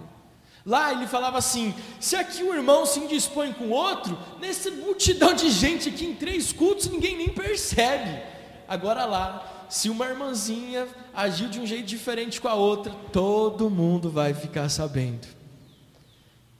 Lá 0.65 0.93
ele 0.93 1.07
falava 1.07 1.37
assim: 1.37 1.75
se 1.99 2.15
aqui 2.15 2.41
o 2.41 2.55
irmão 2.55 2.85
se 2.85 3.01
indispõe 3.01 3.51
com 3.51 3.71
outro, 3.71 4.17
nessa 4.39 4.71
multidão 4.71 5.33
de 5.33 5.49
gente 5.49 5.89
aqui 5.89 6.05
em 6.05 6.15
três 6.15 6.53
cultos, 6.53 6.87
ninguém 6.87 7.17
nem 7.17 7.27
percebe. 7.27 8.23
Agora 8.65 9.03
lá, 9.03 9.65
se 9.67 9.89
uma 9.89 10.07
irmãzinha 10.07 10.87
agiu 11.13 11.49
de 11.49 11.59
um 11.59 11.67
jeito 11.67 11.85
diferente 11.85 12.39
com 12.39 12.47
a 12.47 12.53
outra, 12.53 12.93
todo 13.11 13.69
mundo 13.69 14.09
vai 14.09 14.33
ficar 14.33 14.69
sabendo. 14.69 15.27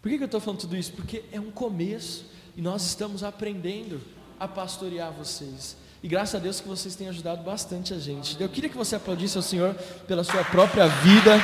Por 0.02 0.10
que, 0.10 0.18
que 0.18 0.24
eu 0.24 0.26
estou 0.26 0.42
falando 0.42 0.60
tudo 0.60 0.76
isso? 0.76 0.92
Porque 0.92 1.24
é 1.32 1.40
um 1.40 1.50
começo 1.50 2.26
e 2.58 2.62
nós 2.62 2.86
estamos 2.86 3.24
aprendendo 3.24 4.02
a 4.40 4.48
pastorear 4.48 5.12
vocês. 5.12 5.76
E 6.02 6.08
graças 6.08 6.36
a 6.36 6.40
Deus 6.40 6.62
que 6.62 6.68
vocês 6.68 6.96
têm 6.96 7.10
ajudado 7.10 7.44
bastante 7.44 7.94
a 7.94 8.00
gente. 8.00 8.42
Eu 8.42 8.48
queria 8.48 8.70
que 8.70 8.78
você 8.78 8.96
aplaudisse 8.96 9.36
ao 9.36 9.44
Senhor 9.44 9.76
pela 10.08 10.24
sua 10.24 10.44
própria 10.46 10.88
vida. 10.88 11.38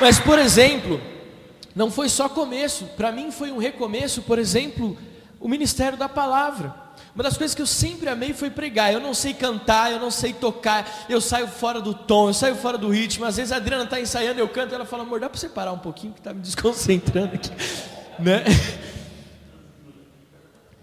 Mas, 0.00 0.18
por 0.20 0.38
exemplo, 0.38 1.00
não 1.74 1.90
foi 1.90 2.08
só 2.08 2.28
começo, 2.28 2.84
para 2.96 3.10
mim 3.10 3.32
foi 3.32 3.50
um 3.50 3.58
recomeço, 3.58 4.22
por 4.22 4.38
exemplo, 4.38 4.96
o 5.40 5.48
ministério 5.48 5.98
da 5.98 6.08
palavra. 6.08 6.83
Uma 7.14 7.22
das 7.22 7.36
coisas 7.36 7.54
que 7.54 7.62
eu 7.62 7.66
sempre 7.66 8.08
amei 8.08 8.32
foi 8.32 8.50
pregar. 8.50 8.92
Eu 8.92 9.00
não 9.00 9.14
sei 9.14 9.32
cantar, 9.32 9.92
eu 9.92 10.00
não 10.00 10.10
sei 10.10 10.32
tocar, 10.32 11.06
eu 11.08 11.20
saio 11.20 11.46
fora 11.46 11.80
do 11.80 11.94
tom, 11.94 12.28
eu 12.28 12.34
saio 12.34 12.56
fora 12.56 12.76
do 12.76 12.88
ritmo. 12.88 13.24
Às 13.24 13.36
vezes 13.36 13.52
a 13.52 13.56
Adriana 13.56 13.84
está 13.84 14.00
ensaiando, 14.00 14.40
eu 14.40 14.48
canto, 14.48 14.74
ela 14.74 14.84
fala, 14.84 15.04
amor, 15.04 15.20
dá 15.20 15.28
para 15.28 15.38
você 15.38 15.48
parar 15.48 15.72
um 15.72 15.78
pouquinho 15.78 16.12
que 16.12 16.20
está 16.20 16.34
me 16.34 16.40
desconcentrando 16.40 17.34
aqui, 17.34 17.50
né? 18.18 18.44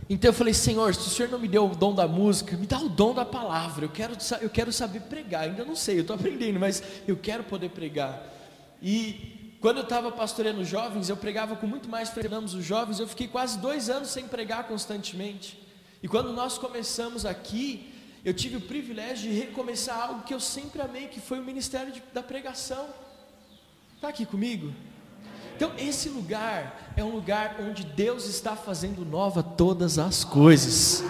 Então 0.09 0.29
eu 0.29 0.33
falei, 0.33 0.53
Senhor, 0.53 0.93
se 0.93 1.07
o 1.07 1.09
Senhor 1.09 1.31
não 1.31 1.39
me 1.39 1.47
deu 1.47 1.65
o 1.65 1.75
dom 1.75 1.95
da 1.95 2.05
música, 2.05 2.57
me 2.57 2.67
dá 2.67 2.77
o 2.79 2.89
dom 2.89 3.13
da 3.13 3.23
palavra. 3.23 3.85
Eu 3.85 3.89
quero, 3.89 4.13
eu 4.41 4.49
quero 4.49 4.71
saber 4.73 4.99
pregar. 5.01 5.43
Ainda 5.43 5.63
não 5.63 5.75
sei, 5.75 5.97
eu 5.97 6.01
estou 6.01 6.17
aprendendo, 6.17 6.59
mas 6.59 6.83
eu 7.07 7.15
quero 7.15 7.45
poder 7.45 7.69
pregar. 7.69 8.21
E 8.81 9.55
quando 9.61 9.77
eu 9.77 9.83
estava 9.83 10.11
pastoreando 10.11 10.65
jovens, 10.65 11.07
eu 11.07 11.15
pregava 11.15 11.55
com 11.55 11.67
muito 11.67 11.87
mais 11.87 12.09
frequência 12.09 12.57
os 12.57 12.65
jovens. 12.65 12.99
Eu 12.99 13.07
fiquei 13.07 13.27
quase 13.27 13.59
dois 13.59 13.89
anos 13.89 14.09
sem 14.09 14.27
pregar 14.27 14.67
constantemente. 14.67 15.60
E 16.03 16.07
quando 16.07 16.33
nós 16.33 16.57
começamos 16.57 17.25
aqui, 17.25 17.93
eu 18.25 18.33
tive 18.33 18.57
o 18.57 18.61
privilégio 18.61 19.31
de 19.31 19.37
recomeçar 19.37 20.09
algo 20.09 20.23
que 20.23 20.33
eu 20.33 20.39
sempre 20.39 20.81
amei, 20.81 21.07
que 21.07 21.19
foi 21.19 21.39
o 21.39 21.43
ministério 21.43 21.91
de, 21.91 22.01
da 22.13 22.23
pregação. 22.23 22.87
Está 23.95 24.07
aqui 24.09 24.25
comigo? 24.25 24.73
Então, 25.55 25.71
esse 25.77 26.09
lugar 26.09 26.91
é 26.97 27.03
um 27.03 27.11
lugar 27.11 27.57
onde 27.59 27.83
Deus 27.83 28.25
está 28.25 28.55
fazendo 28.55 29.05
nova 29.05 29.43
todas 29.43 29.99
as 29.99 30.23
coisas. 30.23 31.03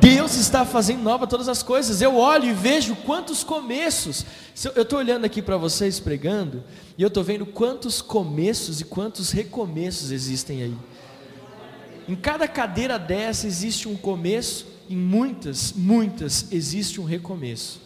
Deus 0.00 0.36
está 0.36 0.64
fazendo 0.64 1.02
nova 1.02 1.26
todas 1.26 1.48
as 1.48 1.62
coisas. 1.62 2.00
Eu 2.00 2.16
olho 2.16 2.44
e 2.44 2.52
vejo 2.52 2.94
quantos 2.96 3.42
começos. 3.42 4.24
Eu 4.76 4.82
estou 4.82 5.00
olhando 5.00 5.24
aqui 5.24 5.42
para 5.42 5.56
vocês 5.56 5.98
pregando, 5.98 6.62
e 6.96 7.02
eu 7.02 7.08
estou 7.08 7.24
vendo 7.24 7.44
quantos 7.46 8.00
começos 8.00 8.80
e 8.80 8.84
quantos 8.84 9.32
recomeços 9.32 10.12
existem 10.12 10.62
aí. 10.62 10.76
Em 12.08 12.14
cada 12.14 12.46
cadeira 12.46 12.98
dessa 12.98 13.46
existe 13.46 13.88
um 13.88 13.96
começo, 13.96 14.66
em 14.88 14.96
muitas, 14.96 15.72
muitas 15.72 16.52
existe 16.52 17.00
um 17.00 17.04
recomeço. 17.04 17.80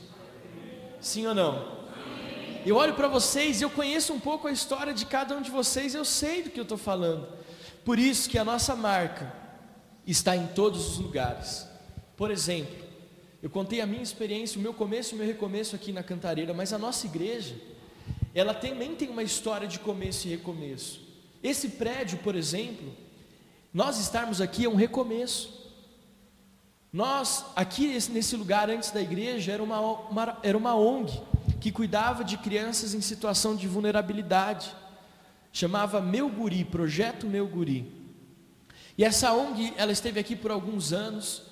Sim 1.01 1.27
ou 1.27 1.35
não? 1.35 1.81
Eu 2.67 2.77
olho 2.77 2.93
para 2.95 3.09
vocês 3.09 3.63
eu 3.63 3.71
conheço 3.71 4.13
um 4.13 4.21
pouco 4.21 4.47
a 4.47 4.53
história 4.53 4.93
de 4.93 5.07
cada 5.07 5.35
um 5.35 5.41
de 5.41 5.51
vocês, 5.51 5.95
eu 5.95 6.05
sei 6.05 6.43
do 6.43 6.51
que 6.51 6.61
eu 6.61 6.65
estou 6.65 6.77
falando. 6.77 7.27
Por 7.83 7.99
isso 7.99 8.29
que 8.29 8.39
a 8.39 8.45
nossa 8.45 8.77
marca 8.77 9.33
está 10.07 10.37
em 10.37 10.47
todos 10.49 10.87
os 10.87 10.99
lugares. 10.99 11.67
Por 12.15 12.31
exemplo, 12.31 12.77
eu 13.43 13.49
contei 13.49 13.81
a 13.81 13.87
minha 13.87 14.03
experiência, 14.03 14.59
o 14.59 14.63
meu 14.63 14.75
começo 14.75 15.13
e 15.13 15.15
o 15.15 15.19
meu 15.19 15.27
recomeço 15.27 15.75
aqui 15.75 15.93
na 15.93 16.03
Cantareira, 16.03 16.53
mas 16.53 16.75
a 16.75 16.79
nossa 16.79 17.07
igreja, 17.07 17.55
ela 18.35 18.53
também 18.53 18.95
tem 18.95 19.09
uma 19.09 19.23
história 19.23 19.67
de 19.67 19.79
começo 19.79 20.27
e 20.27 20.31
recomeço. 20.31 21.01
Esse 21.43 21.71
prédio, 21.71 22.19
por 22.19 22.37
exemplo, 22.37 22.93
nós 23.73 23.99
estarmos 23.99 24.41
aqui 24.41 24.65
é 24.65 24.69
um 24.69 24.75
recomeço. 24.75 25.61
Nós, 26.93 27.45
aqui 27.55 27.87
nesse 28.11 28.35
lugar, 28.35 28.69
antes 28.69 28.91
da 28.91 29.01
igreja, 29.01 29.53
era 29.53 29.63
uma, 29.63 29.81
uma, 29.81 30.39
era 30.43 30.59
uma 30.59 30.75
ONG 30.75 31.21
que 31.61 31.71
cuidava 31.71 32.25
de 32.25 32.37
crianças 32.37 32.95
em 32.95 33.01
situação 33.01 33.55
de 33.55 33.69
vulnerabilidade. 33.69 34.75
Chamava 35.53 36.01
Meu 36.01 36.29
Guri, 36.29 36.65
Projeto 36.65 37.27
Meu 37.27 37.47
Guri. 37.47 38.01
E 38.99 39.05
essa 39.05 39.33
ONG, 39.33 39.73
ela 39.77 39.93
esteve 39.93 40.19
aqui 40.19 40.35
por 40.35 40.51
alguns 40.51 40.93
anos, 40.93 41.43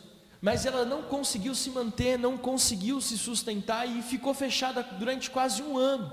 mas 0.40 0.66
ela 0.66 0.84
não 0.84 1.02
conseguiu 1.02 1.54
se 1.54 1.70
manter, 1.70 2.18
não 2.18 2.36
conseguiu 2.36 3.00
se 3.00 3.16
sustentar 3.16 3.86
e 3.86 4.02
ficou 4.02 4.34
fechada 4.34 4.82
durante 4.82 5.30
quase 5.30 5.62
um 5.62 5.78
ano, 5.78 6.12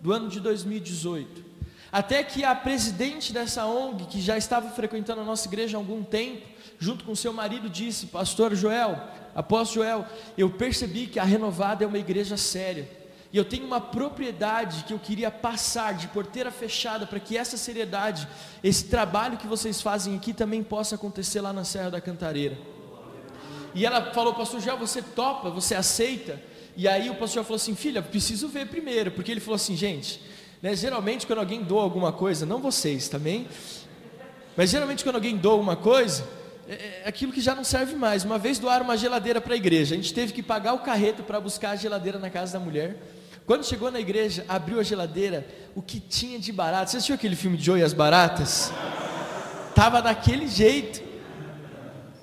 do 0.00 0.12
ano 0.12 0.28
de 0.28 0.38
2018. 0.38 1.45
Até 1.96 2.22
que 2.22 2.44
a 2.44 2.54
presidente 2.54 3.32
dessa 3.32 3.64
ONG, 3.64 4.04
que 4.04 4.20
já 4.20 4.36
estava 4.36 4.68
frequentando 4.68 5.22
a 5.22 5.24
nossa 5.24 5.48
igreja 5.48 5.78
há 5.78 5.80
algum 5.80 6.04
tempo, 6.04 6.46
junto 6.78 7.06
com 7.06 7.14
seu 7.14 7.32
marido, 7.32 7.70
disse: 7.70 8.08
Pastor 8.08 8.54
Joel, 8.54 9.00
apóstolo 9.34 9.82
Joel, 9.82 10.06
eu 10.36 10.50
percebi 10.50 11.06
que 11.06 11.18
a 11.18 11.24
renovada 11.24 11.84
é 11.84 11.86
uma 11.86 11.96
igreja 11.96 12.36
séria. 12.36 12.86
E 13.32 13.38
eu 13.38 13.46
tenho 13.46 13.64
uma 13.64 13.80
propriedade 13.80 14.84
que 14.84 14.92
eu 14.92 14.98
queria 14.98 15.30
passar 15.30 15.94
de 15.94 16.06
porteira 16.08 16.50
fechada 16.50 17.06
para 17.06 17.18
que 17.18 17.34
essa 17.34 17.56
seriedade, 17.56 18.28
esse 18.62 18.84
trabalho 18.88 19.38
que 19.38 19.46
vocês 19.46 19.80
fazem 19.80 20.16
aqui 20.16 20.34
também 20.34 20.62
possa 20.62 20.96
acontecer 20.96 21.40
lá 21.40 21.50
na 21.50 21.64
Serra 21.64 21.92
da 21.92 22.00
Cantareira. 22.02 22.58
E 23.74 23.86
ela 23.86 24.12
falou, 24.12 24.34
pastor 24.34 24.60
Joel, 24.60 24.76
você 24.76 25.00
topa, 25.00 25.48
você 25.48 25.74
aceita? 25.74 26.38
E 26.76 26.86
aí 26.86 27.08
o 27.08 27.14
pastor 27.14 27.42
falou 27.42 27.56
assim, 27.56 27.74
filha, 27.74 28.02
preciso 28.02 28.48
ver 28.48 28.66
primeiro, 28.68 29.12
porque 29.12 29.30
ele 29.30 29.40
falou 29.40 29.56
assim, 29.56 29.74
gente, 29.74 30.20
né? 30.66 30.74
Geralmente, 30.74 31.28
quando 31.28 31.38
alguém 31.38 31.62
doa 31.62 31.84
alguma 31.84 32.10
coisa, 32.10 32.44
não 32.44 32.58
vocês 32.58 33.08
também, 33.08 33.46
mas 34.56 34.68
geralmente, 34.68 35.04
quando 35.04 35.14
alguém 35.14 35.36
doa 35.36 35.52
alguma 35.52 35.76
coisa, 35.76 36.26
é, 36.68 37.02
é 37.04 37.08
aquilo 37.08 37.30
que 37.32 37.40
já 37.40 37.54
não 37.54 37.62
serve 37.62 37.94
mais. 37.94 38.24
Uma 38.24 38.36
vez 38.36 38.58
doaram 38.58 38.84
uma 38.84 38.96
geladeira 38.96 39.40
para 39.40 39.54
a 39.54 39.56
igreja, 39.56 39.94
a 39.94 39.96
gente 39.96 40.12
teve 40.12 40.32
que 40.32 40.42
pagar 40.42 40.72
o 40.72 40.80
carreto 40.80 41.22
para 41.22 41.40
buscar 41.40 41.70
a 41.70 41.76
geladeira 41.76 42.18
na 42.18 42.30
casa 42.30 42.54
da 42.54 42.58
mulher. 42.58 43.00
Quando 43.46 43.64
chegou 43.64 43.92
na 43.92 44.00
igreja, 44.00 44.44
abriu 44.48 44.80
a 44.80 44.82
geladeira, 44.82 45.46
o 45.72 45.80
que 45.80 46.00
tinha 46.00 46.36
de 46.36 46.50
barato. 46.50 46.90
Você 46.90 46.96
assistiu 46.96 47.14
aquele 47.14 47.36
filme 47.36 47.56
Joe 47.56 47.78
e 47.78 47.84
as 47.84 47.92
Baratas? 47.92 48.72
Tava 49.72 50.02
daquele 50.02 50.48
jeito. 50.48 51.00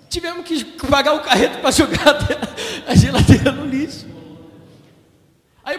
Tivemos 0.10 0.46
que 0.46 0.66
pagar 0.86 1.14
o 1.14 1.22
carreto 1.22 1.60
para 1.60 1.72
jogar 1.72 2.18
a 2.86 2.94
geladeira 2.94 3.54
no 3.54 3.66
lixo. 3.66 4.06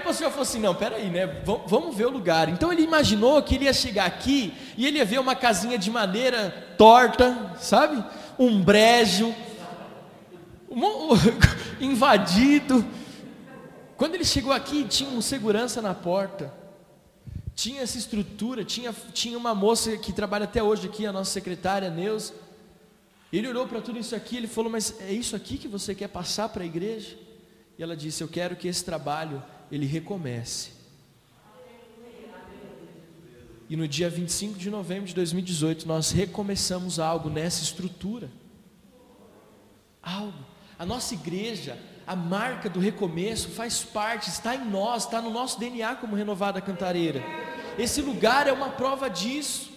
Aí 0.05 0.11
o 0.11 0.13
pastor 0.13 0.29
falou 0.29 0.43
assim: 0.43 0.61
não, 0.61 0.75
peraí, 0.75 1.09
né? 1.09 1.27
Vamos 1.67 1.97
ver 1.97 2.07
o 2.07 2.11
lugar. 2.11 2.51
Então 2.51 2.71
ele 2.71 2.83
imaginou 2.83 3.43
que 3.43 3.55
ele 3.55 3.65
ia 3.65 3.73
chegar 3.73 4.05
aqui 4.05 4.53
e 4.77 4.87
ele 4.87 4.99
ia 4.99 5.05
ver 5.05 5.19
uma 5.19 5.35
casinha 5.35 5.79
de 5.79 5.91
madeira 5.91 6.75
torta, 6.77 7.55
sabe? 7.59 8.05
Um 8.39 8.63
brejo, 8.63 9.35
um, 10.71 10.83
invadido. 11.81 12.85
Quando 13.97 14.15
ele 14.15 14.25
chegou 14.25 14.53
aqui, 14.53 14.85
tinha 14.85 15.09
um 15.09 15.23
segurança 15.23 15.81
na 15.81 15.95
porta, 15.95 16.53
tinha 17.55 17.81
essa 17.81 17.97
estrutura, 17.97 18.63
tinha, 18.63 18.95
tinha 19.15 19.39
uma 19.39 19.55
moça 19.55 19.97
que 19.97 20.13
trabalha 20.13 20.45
até 20.45 20.63
hoje 20.63 20.87
aqui, 20.87 21.07
a 21.07 21.13
nossa 21.13 21.31
secretária 21.31 21.89
Neus. 21.89 22.33
Ele 23.33 23.49
olhou 23.49 23.67
para 23.67 23.81
tudo 23.81 23.99
isso 23.99 24.15
aqui, 24.15 24.37
ele 24.37 24.49
falou: 24.49 24.71
Mas 24.71 25.01
é 25.01 25.13
isso 25.13 25.35
aqui 25.35 25.57
que 25.57 25.67
você 25.67 25.95
quer 25.95 26.09
passar 26.09 26.51
para 26.51 26.63
a 26.63 26.67
igreja? 26.67 27.17
E 27.79 27.83
ela 27.83 27.97
disse: 27.97 28.23
Eu 28.23 28.29
quero 28.29 28.55
que 28.55 28.69
esse 28.69 28.85
trabalho 28.85 29.43
ele 29.71 29.87
recomece. 29.87 30.71
E 33.69 33.77
no 33.77 33.89
dia 33.89 34.11
25 34.11 34.59
de 34.59 34.71
novembro 34.71 35.07
de 35.07 35.15
2018, 35.15 35.89
nós 35.89 36.11
recomeçamos 36.11 36.99
algo 36.99 37.31
nessa 37.31 37.63
estrutura. 37.63 38.31
Algo. 40.03 40.45
A 40.79 40.85
nossa 40.85 41.15
igreja, 41.15 41.79
a 42.07 42.15
marca 42.15 42.69
do 42.69 42.79
recomeço 42.79 43.49
faz 43.49 43.83
parte, 43.83 44.29
está 44.29 44.55
em 44.55 44.65
nós, 44.65 45.05
está 45.05 45.21
no 45.21 45.31
nosso 45.31 45.59
DNA 45.59 45.97
como 45.97 46.15
renovada 46.15 46.61
cantareira. 46.61 47.23
Esse 47.79 48.03
lugar 48.03 48.47
é 48.47 48.53
uma 48.53 48.71
prova 48.71 49.09
disso. 49.09 49.74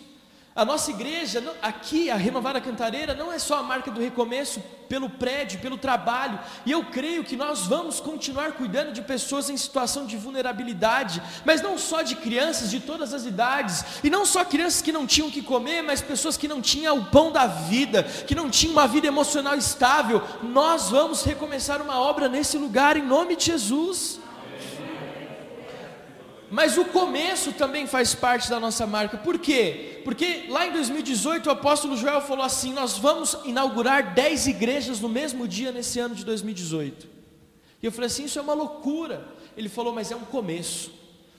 A 0.58 0.66
nossa 0.66 0.90
igreja, 0.90 1.56
aqui, 1.62 2.10
a 2.10 2.16
Renovada 2.16 2.60
Cantareira, 2.60 3.14
não 3.14 3.32
é 3.32 3.38
só 3.38 3.60
a 3.60 3.64
marca 3.64 3.92
do 3.92 4.02
recomeço 4.02 4.60
pelo 4.90 5.08
prédio, 5.08 5.60
pelo 5.60 5.78
trabalho, 5.78 6.40
e 6.66 6.72
eu 6.72 6.84
creio 6.86 7.24
que 7.24 7.36
nós 7.36 7.68
vamos 7.68 8.00
continuar 8.00 8.54
cuidando 8.54 8.92
de 8.92 9.04
pessoas 9.04 9.52
em 9.52 9.58
situação 9.58 10.08
de 10.08 10.18
vulnerabilidade, 10.18 11.22
mas 11.46 11.62
não 11.62 11.78
só 11.78 12.02
de 12.02 12.16
crianças 12.16 12.72
de 12.72 12.80
todas 12.80 13.14
as 13.14 13.24
idades, 13.26 13.86
e 14.04 14.10
não 14.10 14.26
só 14.26 14.44
crianças 14.44 14.82
que 14.82 14.92
não 14.92 15.06
tinham 15.06 15.28
o 15.28 15.32
que 15.32 15.44
comer, 15.44 15.84
mas 15.84 16.02
pessoas 16.02 16.36
que 16.36 16.48
não 16.48 16.60
tinham 16.60 16.98
o 16.98 17.06
pão 17.06 17.32
da 17.32 17.46
vida, 17.46 18.02
que 18.02 18.34
não 18.34 18.50
tinham 18.50 18.72
uma 18.74 18.88
vida 18.88 19.06
emocional 19.06 19.56
estável. 19.56 20.24
Nós 20.42 20.90
vamos 20.90 21.24
recomeçar 21.24 21.84
uma 21.84 22.00
obra 22.00 22.28
nesse 22.28 22.58
lugar, 22.58 22.98
em 22.98 23.04
nome 23.04 23.36
de 23.36 23.46
Jesus. 23.46 24.20
Mas 26.50 26.78
o 26.78 26.86
começo 26.86 27.52
também 27.52 27.86
faz 27.86 28.16
parte 28.16 28.50
da 28.50 28.60
nossa 28.60 28.88
marca. 28.88 29.18
Por 29.18 29.38
quê? 29.38 30.02
Porque 30.06 30.46
lá 30.48 30.66
em 30.66 30.72
2018 30.72 31.48
o 31.48 31.52
apóstolo 31.52 31.98
Joel 31.98 32.22
falou 32.22 32.46
assim: 32.46 32.72
Nós 32.72 32.98
vamos 32.98 33.38
inaugurar 33.44 34.14
10 34.14 34.48
igrejas 34.48 35.02
no 35.02 35.10
mesmo 35.10 35.48
dia 35.48 35.72
nesse 35.72 36.00
ano 36.00 36.16
de 36.16 36.24
2018. 36.24 37.08
E 37.84 37.86
eu 37.86 37.92
falei 37.92 38.08
assim: 38.08 38.24
Isso 38.26 38.40
é 38.40 38.42
uma 38.42 38.54
loucura. 38.54 39.28
Ele 39.58 39.68
falou: 39.68 39.94
Mas 39.94 40.10
é 40.10 40.16
um 40.16 40.22
começo. 40.22 40.92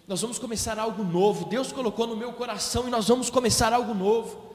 Nós 0.06 0.20
vamos 0.20 0.38
começar 0.38 0.78
algo 0.78 1.02
novo. 1.02 1.46
Deus 1.46 1.72
colocou 1.72 2.06
no 2.06 2.16
meu 2.16 2.32
coração 2.32 2.86
e 2.86 2.90
nós 2.90 3.08
vamos 3.08 3.30
começar 3.30 3.72
algo 3.72 3.94
novo. 3.94 4.48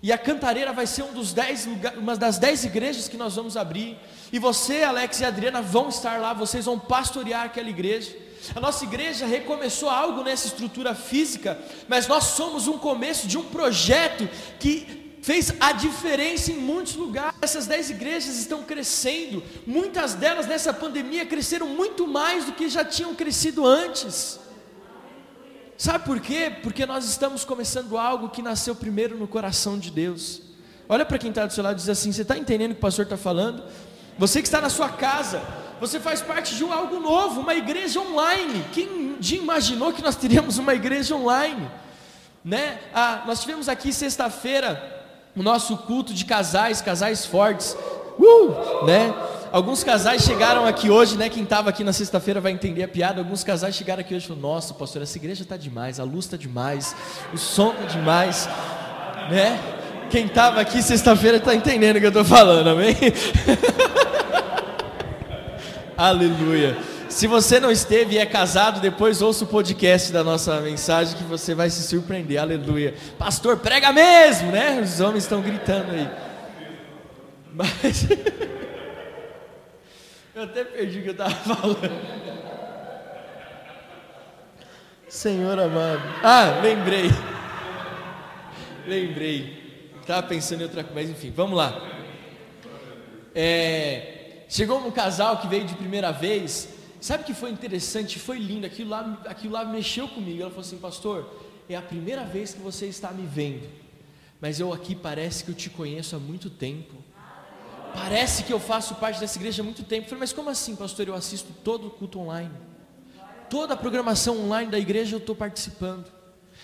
E 0.00 0.12
a 0.12 0.18
Cantareira 0.18 0.72
vai 0.72 0.86
ser 0.86 1.02
um 1.02 1.12
dos 1.12 1.32
dez, 1.32 1.68
uma 1.96 2.16
das 2.16 2.38
dez 2.38 2.64
igrejas 2.64 3.08
que 3.08 3.16
nós 3.16 3.34
vamos 3.34 3.56
abrir. 3.56 3.98
E 4.32 4.38
você, 4.38 4.84
Alex 4.84 5.20
e 5.20 5.24
Adriana 5.24 5.60
vão 5.60 5.88
estar 5.88 6.20
lá, 6.20 6.32
vocês 6.32 6.66
vão 6.66 6.78
pastorear 6.78 7.46
aquela 7.46 7.68
igreja. 7.68 8.27
A 8.54 8.60
nossa 8.60 8.84
igreja 8.84 9.26
recomeçou 9.26 9.88
algo 9.88 10.22
nessa 10.22 10.46
estrutura 10.46 10.94
física, 10.94 11.58
mas 11.88 12.06
nós 12.06 12.24
somos 12.24 12.66
um 12.66 12.78
começo 12.78 13.26
de 13.26 13.36
um 13.36 13.44
projeto 13.44 14.28
que 14.58 15.18
fez 15.22 15.52
a 15.60 15.72
diferença 15.72 16.50
em 16.50 16.56
muitos 16.56 16.94
lugares. 16.94 17.36
Essas 17.42 17.66
dez 17.66 17.90
igrejas 17.90 18.36
estão 18.36 18.62
crescendo, 18.62 19.42
muitas 19.66 20.14
delas 20.14 20.46
nessa 20.46 20.72
pandemia 20.72 21.26
cresceram 21.26 21.68
muito 21.68 22.06
mais 22.06 22.44
do 22.44 22.52
que 22.52 22.68
já 22.68 22.84
tinham 22.84 23.14
crescido 23.14 23.66
antes. 23.66 24.40
Sabe 25.76 26.04
por 26.04 26.18
quê? 26.20 26.52
Porque 26.62 26.84
nós 26.86 27.04
estamos 27.04 27.44
começando 27.44 27.96
algo 27.96 28.30
que 28.30 28.42
nasceu 28.42 28.74
primeiro 28.74 29.16
no 29.16 29.28
coração 29.28 29.78
de 29.78 29.90
Deus. 29.90 30.42
Olha 30.88 31.04
para 31.04 31.18
quem 31.18 31.28
está 31.28 31.46
do 31.46 31.52
seu 31.52 31.62
lado 31.62 31.76
e 31.76 31.80
diz 31.80 31.88
assim: 31.88 32.10
Você 32.10 32.22
está 32.22 32.36
entendendo 32.36 32.70
o 32.72 32.74
que 32.74 32.80
o 32.80 32.82
pastor 32.82 33.04
está 33.04 33.16
falando? 33.16 33.62
Você 34.18 34.40
que 34.40 34.48
está 34.48 34.60
na 34.60 34.70
sua 34.70 34.88
casa, 34.88 35.40
você 35.80 36.00
faz 36.00 36.20
parte 36.20 36.54
de 36.54 36.64
algo 36.64 36.98
novo, 37.00 37.40
uma 37.40 37.54
igreja 37.54 38.00
online. 38.00 38.64
Quem 38.72 39.16
imaginou 39.32 39.92
que 39.92 40.02
nós 40.02 40.16
teríamos 40.16 40.58
uma 40.58 40.74
igreja 40.74 41.14
online? 41.14 41.68
Né? 42.44 42.78
Ah, 42.94 43.22
nós 43.26 43.40
tivemos 43.40 43.68
aqui 43.68 43.92
sexta-feira 43.92 44.96
o 45.36 45.42
nosso 45.42 45.76
culto 45.76 46.12
de 46.12 46.24
casais, 46.24 46.80
casais 46.80 47.24
fortes. 47.24 47.76
Uh, 48.18 48.84
né? 48.86 49.14
Alguns 49.52 49.82
casais 49.82 50.22
chegaram 50.22 50.66
aqui 50.66 50.90
hoje, 50.90 51.16
né? 51.16 51.28
Quem 51.28 51.44
estava 51.44 51.70
aqui 51.70 51.82
na 51.82 51.92
sexta-feira 51.92 52.40
vai 52.40 52.52
entender 52.52 52.82
a 52.82 52.88
piada. 52.88 53.20
Alguns 53.20 53.42
casais 53.42 53.74
chegaram 53.74 54.00
aqui 54.00 54.14
hoje 54.14 54.24
e 54.24 54.28
falaram: 54.28 54.48
Nossa, 54.48 54.74
pastor, 54.74 55.02
essa 55.02 55.16
igreja 55.16 55.42
está 55.42 55.56
demais, 55.56 55.98
a 55.98 56.04
luz 56.04 56.26
está 56.26 56.36
demais, 56.36 56.94
o 57.32 57.38
som 57.38 57.72
está 57.72 57.84
demais, 57.84 58.48
né? 59.30 59.58
Quem 60.10 60.26
estava 60.26 60.60
aqui 60.60 60.82
sexta-feira 60.82 61.36
está 61.36 61.54
entendendo 61.54 61.96
o 61.96 62.00
que 62.00 62.06
eu 62.06 62.10
estou 62.10 62.24
falando, 62.24 62.68
amém? 62.68 62.96
Aleluia. 65.98 66.78
Se 67.08 67.26
você 67.26 67.58
não 67.58 67.72
esteve 67.72 68.14
e 68.14 68.18
é 68.18 68.24
casado, 68.24 68.80
depois 68.80 69.20
ouça 69.20 69.42
o 69.42 69.48
podcast 69.48 70.12
da 70.12 70.22
nossa 70.22 70.60
mensagem 70.60 71.16
que 71.16 71.24
você 71.24 71.56
vai 71.56 71.68
se 71.70 71.82
surpreender. 71.82 72.40
Aleluia. 72.40 72.94
Pastor, 73.18 73.56
prega 73.56 73.92
mesmo, 73.92 74.52
né? 74.52 74.80
Os 74.80 75.00
homens 75.00 75.24
estão 75.24 75.42
gritando 75.42 75.90
aí. 75.90 76.08
Mas 77.52 78.08
eu 80.36 80.44
até 80.44 80.62
perdi 80.62 81.00
o 81.00 81.02
que 81.02 81.08
eu 81.08 81.12
estava 81.12 81.34
falando. 81.34 81.90
Senhor 85.08 85.58
amado. 85.58 86.02
Ah, 86.22 86.60
lembrei. 86.62 87.10
Lembrei. 88.86 89.90
Estava 90.00 90.24
pensando 90.28 90.60
em 90.60 90.64
outra 90.64 90.84
coisa, 90.84 90.94
mas 90.94 91.10
enfim, 91.10 91.32
vamos 91.34 91.58
lá. 91.58 91.76
É, 93.34 94.17
Chegou 94.48 94.78
um 94.78 94.90
casal 94.90 95.36
que 95.38 95.46
veio 95.46 95.66
de 95.66 95.74
primeira 95.74 96.10
vez. 96.10 96.68
Sabe 97.00 97.22
que 97.24 97.34
foi 97.34 97.50
interessante? 97.50 98.18
Foi 98.18 98.38
lindo. 98.38 98.66
Aquilo 98.66 98.90
lá, 98.90 99.22
aquilo 99.26 99.52
lá 99.52 99.64
mexeu 99.64 100.08
comigo. 100.08 100.40
Ela 100.40 100.50
falou 100.50 100.64
assim: 100.64 100.78
Pastor, 100.78 101.30
é 101.68 101.76
a 101.76 101.82
primeira 101.82 102.24
vez 102.24 102.54
que 102.54 102.60
você 102.60 102.86
está 102.86 103.10
me 103.10 103.26
vendo. 103.26 103.68
Mas 104.40 104.58
eu 104.58 104.72
aqui 104.72 104.94
parece 104.94 105.44
que 105.44 105.50
eu 105.50 105.54
te 105.54 105.68
conheço 105.68 106.16
há 106.16 106.18
muito 106.18 106.48
tempo. 106.48 106.94
Parece 107.92 108.44
que 108.44 108.52
eu 108.52 108.60
faço 108.60 108.94
parte 108.94 109.20
dessa 109.20 109.38
igreja 109.38 109.62
há 109.62 109.64
muito 109.64 109.82
tempo. 109.82 110.04
Eu 110.04 110.08
falei, 110.08 110.20
mas 110.20 110.32
como 110.32 110.48
assim, 110.48 110.76
pastor? 110.76 111.08
Eu 111.08 111.14
assisto 111.14 111.52
todo 111.64 111.88
o 111.88 111.90
culto 111.90 112.18
online. 112.20 112.54
Toda 113.50 113.74
a 113.74 113.76
programação 113.76 114.38
online 114.44 114.70
da 114.70 114.78
igreja 114.78 115.16
eu 115.16 115.18
estou 115.18 115.34
participando. 115.34 116.06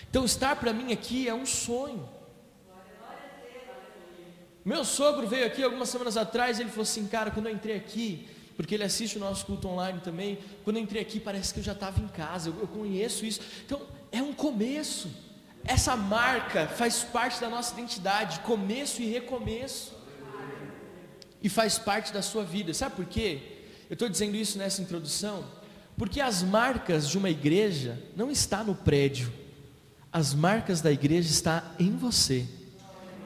Então 0.09 0.25
estar 0.25 0.57
para 0.57 0.73
mim 0.73 0.93
aqui 0.93 1.29
é 1.29 1.35
um 1.35 1.47
sonho. 1.47 2.09
Meu 4.65 4.83
sogro 4.83 5.27
veio 5.27 5.47
aqui 5.47 5.63
algumas 5.63 5.91
semanas 5.91 6.17
atrás, 6.17 6.59
ele 6.59 6.71
falou 6.71 6.85
assim, 6.85 7.07
cara, 7.07 7.31
quando 7.31 7.47
eu 7.47 7.53
entrei 7.53 7.77
aqui, 7.77 8.27
porque 8.57 8.75
ele 8.75 8.85
assiste 8.85 9.19
o 9.19 9.21
nosso 9.21 9.45
culto 9.45 9.69
online 9.69 10.01
também, 10.01 10.39
quando 10.63 10.79
eu 10.79 10.83
entrei 10.83 11.03
aqui 11.03 11.21
parece 11.21 11.53
que 11.53 11.61
eu 11.61 11.65
já 11.65 11.73
estava 11.73 12.01
em 12.01 12.09
casa, 12.09 12.49
eu, 12.49 12.61
eu 12.61 12.67
conheço 12.67 13.27
isso. 13.27 13.41
Então, 13.67 13.83
é 14.11 14.23
um 14.23 14.33
começo. 14.33 15.11
Essa 15.65 15.95
marca 15.97 16.67
faz 16.67 17.03
parte 17.05 17.41
da 17.43 17.51
nossa 17.51 17.75
identidade, 17.75 18.41
começo 18.41 19.03
e 19.03 19.07
recomeço. 19.07 19.93
E 21.43 21.49
faz 21.51 21.79
parte 21.79 22.11
da 22.11 22.23
sua 22.23 22.43
vida. 22.43 22.73
Sabe 22.73 22.97
por 22.97 23.05
quê? 23.05 23.43
Eu 23.91 23.95
estou 23.95 24.09
dizendo 24.09 24.35
isso 24.35 24.57
nessa 24.57 24.81
introdução, 24.81 25.45
porque 25.95 26.23
as 26.23 26.43
marcas 26.43 27.07
de 27.07 27.19
uma 27.19 27.29
igreja 27.29 28.03
não 28.17 28.31
está 28.31 28.65
no 28.65 28.75
prédio. 28.75 29.31
As 30.11 30.33
marcas 30.33 30.81
da 30.81 30.91
igreja 30.91 31.29
está 31.29 31.75
em 31.79 31.95
você. 31.95 32.47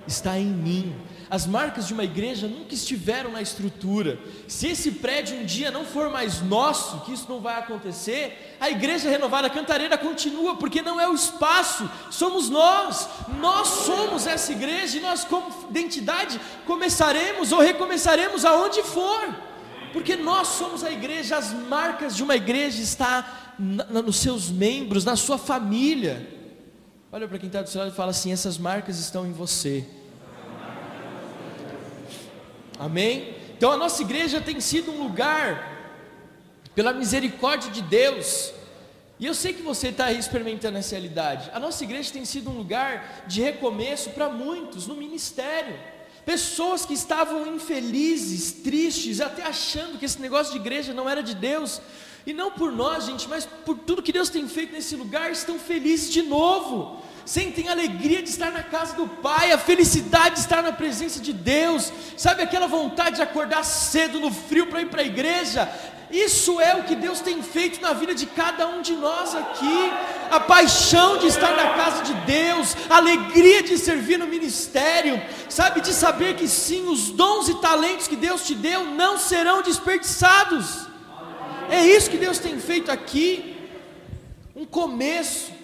Está 0.05 0.37
em 0.37 0.47
mim 0.47 0.97
as 1.31 1.47
marcas 1.47 1.87
de 1.87 1.93
uma 1.93 2.05
igreja 2.05 2.49
nunca 2.49 2.75
estiveram 2.75 3.31
na 3.31 3.43
estrutura. 3.43 4.19
Se 4.47 4.69
esse 4.69 4.93
prédio 4.93 5.39
um 5.39 5.45
dia 5.45 5.71
não 5.71 5.85
for 5.85 6.11
mais 6.11 6.41
nosso, 6.41 7.01
que 7.01 7.13
isso 7.13 7.27
não 7.29 7.41
vai 7.41 7.59
acontecer, 7.59 8.57
a 8.59 8.71
igreja 8.71 9.11
renovada 9.11 9.51
Cantareira 9.51 9.99
continua, 9.99 10.57
porque 10.57 10.81
não 10.81 10.99
é 10.99 11.07
o 11.07 11.15
espaço, 11.15 11.89
somos 12.11 12.49
nós. 12.49 13.09
Nós 13.39 13.69
somos 13.69 14.27
essa 14.27 14.53
igreja 14.53 14.97
e 14.97 15.01
nós, 15.01 15.25
como 15.25 15.69
identidade, 15.69 16.41
começaremos 16.67 17.53
ou 17.53 17.61
recomeçaremos 17.61 18.45
aonde 18.45 18.83
for. 18.83 19.35
Porque 19.93 20.17
nós 20.17 20.49
somos 20.49 20.83
a 20.83 20.91
igreja, 20.91 21.37
as 21.37 21.53
marcas 21.53 22.17
de 22.17 22.23
uma 22.23 22.37
igreja 22.37 22.81
estão 22.81 23.25
nos 23.59 24.17
seus 24.17 24.49
membros, 24.51 25.05
na 25.05 25.17
sua 25.17 25.37
família. 25.37 26.27
Olha 27.11 27.27
para 27.27 27.39
quem 27.39 27.49
está 27.49 27.63
do 27.63 27.69
seu 27.69 27.81
lado 27.81 27.93
e 27.93 27.97
fala 27.97 28.11
assim: 28.11 28.33
essas 28.33 28.57
marcas 28.57 28.99
estão 28.99 29.27
em 29.27 29.33
você. 29.33 29.87
Amém? 32.79 33.35
Então 33.57 33.73
a 33.73 33.77
nossa 33.77 34.01
igreja 34.03 34.41
tem 34.41 34.61
sido 34.61 34.93
um 34.93 35.03
lugar, 35.03 35.77
pela 36.75 36.93
misericórdia 36.93 37.71
de 37.71 37.83
Deus, 37.83 38.53
e 39.19 39.27
eu 39.27 39.35
sei 39.35 39.53
que 39.53 39.63
você 39.63 39.89
está 39.89 40.07
aí 40.07 40.19
experimentando 40.19 40.79
essa 40.79 40.95
realidade. 40.95 41.51
A 41.53 41.59
nossa 41.59 41.83
igreja 41.83 42.13
tem 42.13 42.25
sido 42.25 42.51
um 42.51 42.57
lugar 42.57 43.25
de 43.27 43.43
recomeço 43.43 44.11
para 44.11 44.29
muitos 44.29 44.87
no 44.87 44.95
ministério. 44.95 45.77
Pessoas 46.25 46.87
que 46.87 46.95
estavam 46.95 47.53
infelizes, 47.53 48.53
tristes, 48.53 49.21
até 49.21 49.43
achando 49.43 49.99
que 49.99 50.05
esse 50.05 50.21
negócio 50.21 50.53
de 50.53 50.61
igreja 50.61 50.95
não 50.95 51.09
era 51.09 51.21
de 51.21 51.35
Deus. 51.35 51.81
E 52.25 52.33
não 52.33 52.53
por 52.53 52.71
nós, 52.71 53.07
gente, 53.07 53.27
mas 53.29 53.45
por 53.45 53.77
tudo 53.79 54.03
que 54.03 54.13
Deus 54.13 54.29
tem 54.29 54.47
feito 54.47 54.73
nesse 54.73 54.95
lugar, 54.95 55.33
estão 55.33 55.59
felizes 55.59 56.13
de 56.13 56.23
novo 56.23 57.03
sentem 57.29 57.69
a 57.69 57.73
alegria 57.73 58.23
de 58.23 58.31
estar 58.31 58.51
na 58.51 58.63
casa 58.63 58.95
do 58.97 59.07
Pai, 59.07 59.53
a 59.53 59.59
felicidade 59.59 60.37
de 60.37 60.41
estar 60.41 60.63
na 60.63 60.73
presença 60.73 61.21
de 61.21 61.31
Deus, 61.31 61.93
sabe 62.17 62.43
aquela 62.43 62.67
vontade 62.67 63.17
de 63.17 63.23
acordar 63.23 63.63
cedo 63.65 64.19
no 64.19 64.31
frio 64.33 64.69
para 64.69 64.81
ir 64.81 64.87
para 64.87 65.03
a 65.03 65.05
igreja? 65.05 65.71
Isso 66.11 66.59
é 66.59 66.75
o 66.77 66.85
que 66.85 66.97
Deus 66.97 67.21
tem 67.21 67.43
feito 67.43 67.83
na 67.83 67.93
vida 67.93 68.15
de 68.15 68.25
cada 68.25 68.67
um 68.67 68.81
de 68.81 68.95
nós 68.95 69.35
aqui. 69.35 69.93
A 70.31 70.41
paixão 70.41 71.19
de 71.19 71.27
estar 71.27 71.55
na 71.55 71.75
casa 71.75 72.03
de 72.03 72.15
Deus, 72.25 72.75
a 72.89 72.97
alegria 72.97 73.63
de 73.63 73.77
servir 73.77 74.19
no 74.19 74.27
ministério, 74.27 75.21
sabe, 75.51 75.83
de 75.83 75.93
saber 75.93 76.35
que 76.35 76.49
sim, 76.49 76.89
os 76.89 77.11
dons 77.11 77.47
e 77.51 77.57
talentos 77.57 78.09
que 78.09 78.17
Deus 78.17 78.47
te 78.47 78.55
deu 78.55 78.87
não 78.87 79.19
serão 79.19 79.61
desperdiçados. 79.61 80.87
É 81.69 81.87
isso 81.87 82.09
que 82.09 82.17
Deus 82.17 82.39
tem 82.39 82.59
feito 82.59 82.91
aqui. 82.91 83.55
Um 84.57 84.65
começo, 84.65 85.58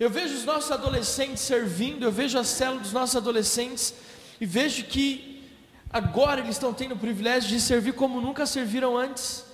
eu 0.00 0.08
vejo 0.08 0.34
os 0.34 0.46
nossos 0.46 0.72
adolescentes 0.72 1.42
servindo, 1.42 2.04
eu 2.04 2.10
vejo 2.10 2.38
a 2.38 2.42
célula 2.42 2.80
dos 2.80 2.92
nossos 2.92 3.16
adolescentes 3.16 3.92
e 4.40 4.46
vejo 4.46 4.84
que 4.84 5.46
agora 5.90 6.40
eles 6.40 6.56
estão 6.56 6.72
tendo 6.72 6.94
o 6.94 6.98
privilégio 6.98 7.50
de 7.50 7.60
servir 7.60 7.92
como 7.92 8.18
nunca 8.18 8.46
serviram 8.46 8.96
antes. 8.96 9.44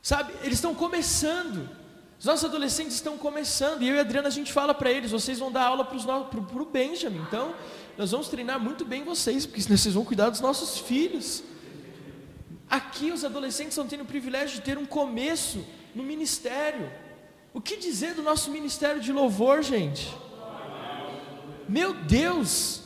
Sabe, 0.00 0.32
eles 0.44 0.58
estão 0.58 0.76
começando. 0.76 1.68
Os 2.20 2.24
nossos 2.24 2.44
adolescentes 2.44 2.94
estão 2.94 3.18
começando, 3.18 3.82
e 3.82 3.88
eu 3.88 3.96
e 3.96 3.98
a 3.98 4.02
Adriana 4.02 4.28
a 4.28 4.30
gente 4.30 4.52
fala 4.52 4.72
para 4.72 4.92
eles: 4.92 5.10
vocês 5.10 5.40
vão 5.40 5.50
dar 5.50 5.64
aula 5.64 5.84
para 5.84 6.38
o 6.38 6.64
Benjamin, 6.64 7.18
então 7.28 7.52
nós 7.98 8.12
vamos 8.12 8.28
treinar 8.28 8.60
muito 8.60 8.84
bem 8.84 9.02
vocês, 9.02 9.44
porque 9.44 9.60
vocês 9.60 9.92
vão 9.92 10.04
cuidar 10.04 10.30
dos 10.30 10.40
nossos 10.40 10.78
filhos. 10.78 11.42
Aqui 12.70 13.10
os 13.10 13.24
adolescentes 13.24 13.72
estão 13.72 13.88
tendo 13.88 14.04
o 14.04 14.06
privilégio 14.06 14.54
de 14.54 14.62
ter 14.62 14.78
um 14.78 14.86
começo 14.86 15.66
no 15.96 16.04
ministério. 16.04 16.88
O 17.56 17.60
que 17.62 17.78
dizer 17.78 18.12
do 18.12 18.22
nosso 18.22 18.50
ministério 18.50 19.00
de 19.00 19.10
louvor, 19.10 19.62
gente? 19.62 20.14
Meu 21.66 21.94
Deus! 21.94 22.82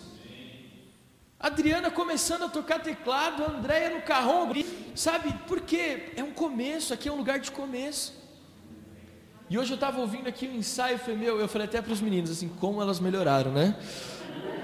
Adriana 1.40 1.90
começando 1.90 2.44
a 2.44 2.48
tocar 2.48 2.78
teclado, 2.78 3.42
Andréia 3.42 3.90
no 3.90 4.00
carrão, 4.02 4.48
sabe 4.94 5.34
por 5.48 5.60
quê? 5.62 6.12
É 6.14 6.22
um 6.22 6.30
começo, 6.30 6.94
aqui 6.94 7.08
é 7.08 7.12
um 7.12 7.16
lugar 7.16 7.40
de 7.40 7.50
começo. 7.50 8.14
E 9.48 9.58
hoje 9.58 9.72
eu 9.72 9.74
estava 9.74 10.00
ouvindo 10.00 10.28
aqui 10.28 10.46
um 10.46 10.54
ensaio, 10.54 11.00
foi 11.00 11.16
meu, 11.16 11.40
eu 11.40 11.48
falei 11.48 11.66
até 11.66 11.82
para 11.82 11.92
os 11.92 12.00
meninos 12.00 12.30
assim, 12.30 12.48
como 12.60 12.80
elas 12.80 13.00
melhoraram, 13.00 13.50
né? 13.50 13.74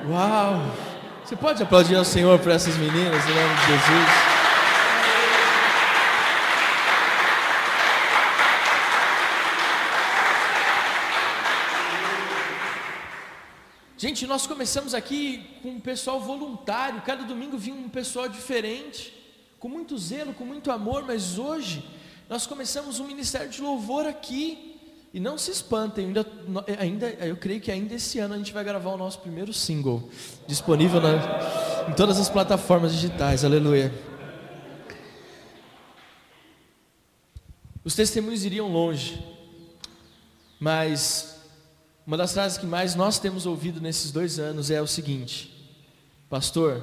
Uau! 0.08 0.62
Você 1.24 1.34
pode 1.34 1.64
aplaudir 1.64 1.96
ao 1.96 2.04
Senhor 2.04 2.38
por 2.38 2.52
essas 2.52 2.76
meninas, 2.76 3.24
em 3.28 3.34
nome 3.34 3.54
de 3.56 3.66
Jesus? 3.66 4.35
Gente, 13.98 14.26
nós 14.26 14.46
começamos 14.46 14.92
aqui 14.92 15.42
com 15.62 15.70
um 15.70 15.80
pessoal 15.80 16.20
voluntário, 16.20 17.00
cada 17.00 17.24
domingo 17.24 17.56
vinha 17.56 17.74
um 17.74 17.88
pessoal 17.88 18.28
diferente, 18.28 19.10
com 19.58 19.70
muito 19.70 19.96
zelo, 19.96 20.34
com 20.34 20.44
muito 20.44 20.70
amor, 20.70 21.02
mas 21.06 21.38
hoje 21.38 21.82
nós 22.28 22.46
começamos 22.46 23.00
um 23.00 23.06
ministério 23.06 23.48
de 23.48 23.62
louvor 23.62 24.06
aqui. 24.06 24.74
E 25.14 25.20
não 25.20 25.38
se 25.38 25.50
espantem, 25.50 26.08
ainda, 26.08 26.26
ainda, 26.78 27.08
eu 27.24 27.38
creio 27.38 27.58
que 27.58 27.72
ainda 27.72 27.94
esse 27.94 28.18
ano 28.18 28.34
a 28.34 28.36
gente 28.36 28.52
vai 28.52 28.62
gravar 28.62 28.90
o 28.90 28.98
nosso 28.98 29.18
primeiro 29.20 29.50
single, 29.50 30.10
disponível 30.46 31.00
na, 31.00 31.88
em 31.88 31.94
todas 31.94 32.20
as 32.20 32.28
plataformas 32.28 32.92
digitais, 32.92 33.46
aleluia. 33.46 33.94
Os 37.82 37.94
testemunhos 37.94 38.44
iriam 38.44 38.70
longe, 38.70 39.24
mas 40.60 41.35
uma 42.06 42.16
das 42.16 42.32
frases 42.32 42.56
que 42.56 42.66
mais 42.66 42.94
nós 42.94 43.18
temos 43.18 43.46
ouvido 43.46 43.80
nesses 43.80 44.12
dois 44.12 44.38
anos 44.38 44.70
é 44.70 44.80
o 44.80 44.86
seguinte: 44.86 45.52
Pastor, 46.30 46.82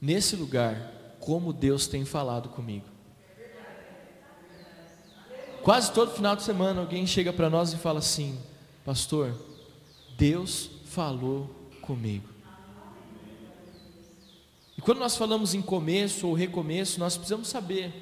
nesse 0.00 0.34
lugar, 0.34 1.16
como 1.20 1.52
Deus 1.52 1.86
tem 1.86 2.04
falado 2.04 2.48
comigo. 2.48 2.86
Quase 5.62 5.92
todo 5.92 6.14
final 6.14 6.34
de 6.36 6.42
semana 6.42 6.80
alguém 6.80 7.06
chega 7.06 7.32
para 7.32 7.48
nós 7.48 7.72
e 7.72 7.76
fala 7.76 8.00
assim: 8.00 8.36
Pastor, 8.84 9.34
Deus 10.16 10.70
falou 10.86 11.48
comigo. 11.80 12.28
E 14.76 14.80
quando 14.80 14.98
nós 14.98 15.16
falamos 15.16 15.54
em 15.54 15.62
começo 15.62 16.26
ou 16.26 16.34
recomeço, 16.34 16.98
nós 16.98 17.16
precisamos 17.16 17.48
saber, 17.48 17.92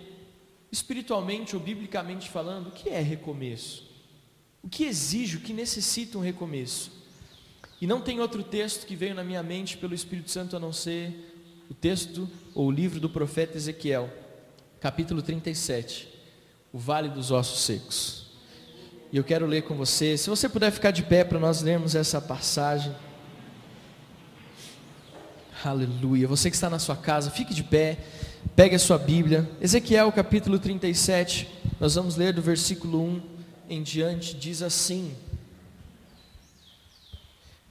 espiritualmente 0.73 1.55
ou 1.55 1.63
biblicamente 1.63 2.29
falando, 2.31 2.69
o 2.69 2.73
que 2.73 2.89
é 2.89 3.01
recomeço. 3.01 3.94
O 4.65 4.69
que 4.69 4.85
exige, 4.85 5.37
o 5.37 5.41
que 5.41 5.53
necessita 5.53 6.17
um 6.17 6.23
recomeço? 6.23 6.91
E 7.83 7.87
não 7.87 8.01
tem 8.01 8.19
outro 8.19 8.43
texto 8.43 8.87
que 8.87 8.97
veio 8.97 9.15
na 9.15 9.23
minha 9.23 9.43
mente 9.43 9.77
pelo 9.77 9.95
Espírito 9.95 10.31
Santo 10.31 10.57
a 10.57 10.59
não 10.59 10.73
ser 10.73 11.13
o 11.69 11.75
texto 11.75 12.27
ou 12.55 12.69
o 12.69 12.71
livro 12.71 12.99
do 12.99 13.11
profeta 13.11 13.59
Ezequiel, 13.59 14.09
capítulo 14.81 15.21
37, 15.21 16.09
o 16.73 16.79
Vale 16.79 17.11
dos 17.11 17.31
Ossos 17.31 17.61
Secos. 17.61 18.27
E 19.13 19.19
eu 19.19 19.23
quero 19.23 19.45
ler 19.45 19.65
com 19.65 19.75
você, 19.75 20.17
se 20.17 20.31
você 20.31 20.49
puder 20.49 20.71
ficar 20.71 20.93
de 20.93 21.03
pé 21.03 21.25
para 21.25 21.39
nós 21.39 21.61
lermos 21.61 21.95
essa 21.95 22.19
passagem. 22.19 22.95
Aleluia. 25.63 26.27
Você 26.27 26.49
que 26.49 26.57
está 26.57 26.71
na 26.71 26.79
sua 26.79 26.97
casa, 26.97 27.31
fique 27.31 27.53
de 27.53 27.63
pé, 27.63 27.99
pegue 28.57 28.77
a 28.77 28.79
sua 28.79 28.97
Bíblia. 28.97 29.47
Ezequiel 29.61 30.11
capítulo 30.11 30.59
37, 30.59 31.51
nós 31.79 31.97
vamos 31.97 32.17
ler 32.17 32.33
do 32.33 32.41
versículo 32.41 33.03
1 33.03 33.34
em 33.69 33.83
diante 33.83 34.35
diz 34.35 34.63
assim: 34.63 35.15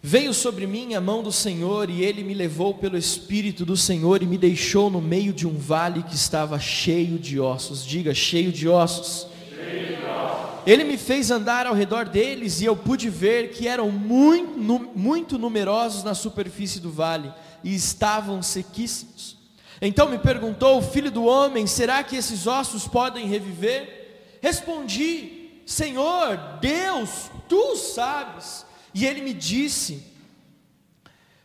Veio 0.01 0.33
sobre 0.33 0.67
mim 0.67 0.95
a 0.95 1.01
mão 1.01 1.23
do 1.23 1.31
Senhor, 1.31 1.89
e 1.89 2.03
ele 2.03 2.23
me 2.23 2.33
levou 2.33 2.73
pelo 2.73 2.97
Espírito 2.97 3.65
do 3.65 3.77
Senhor 3.77 4.21
e 4.21 4.25
me 4.25 4.37
deixou 4.37 4.89
no 4.89 4.99
meio 5.01 5.31
de 5.31 5.47
um 5.47 5.57
vale 5.57 6.03
que 6.03 6.15
estava 6.15 6.59
cheio 6.59 7.17
de 7.17 7.39
ossos. 7.39 7.85
Diga, 7.85 8.13
cheio 8.13 8.51
de 8.51 8.67
ossos. 8.67 9.27
Ele 10.65 10.83
me 10.83 10.97
fez 10.97 11.29
andar 11.29 11.67
ao 11.67 11.73
redor 11.73 12.05
deles, 12.05 12.61
e 12.61 12.65
eu 12.65 12.75
pude 12.75 13.09
ver 13.09 13.51
que 13.51 13.67
eram 13.67 13.91
muito, 13.91 14.57
muito 14.95 15.37
numerosos 15.37 16.03
na 16.03 16.13
superfície 16.13 16.79
do 16.79 16.91
vale, 16.91 17.31
e 17.63 17.73
estavam 17.73 18.41
sequíssimos. 18.41 19.37
Então 19.81 20.09
me 20.09 20.17
perguntou, 20.17 20.81
filho 20.81 21.11
do 21.11 21.25
homem, 21.25 21.67
será 21.67 22.03
que 22.03 22.15
esses 22.15 22.47
ossos 22.47 22.87
podem 22.87 23.27
reviver? 23.27 24.37
Respondi, 24.41 25.42
Senhor, 25.65 26.37
Deus, 26.59 27.31
tu 27.47 27.75
sabes. 27.75 28.65
E 28.93 29.05
ele 29.05 29.21
me 29.21 29.33
disse: 29.33 30.03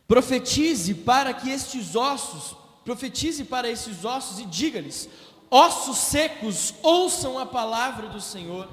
profetize 0.06 0.94
para 0.94 1.32
que 1.32 1.50
estes 1.50 1.94
ossos, 1.94 2.56
profetize 2.84 3.44
para 3.44 3.68
esses 3.68 4.04
ossos 4.04 4.38
e 4.38 4.46
diga-lhes: 4.46 5.08
ossos 5.50 5.98
secos, 5.98 6.74
ouçam 6.82 7.38
a 7.38 7.46
palavra 7.46 8.08
do 8.08 8.20
Senhor. 8.20 8.68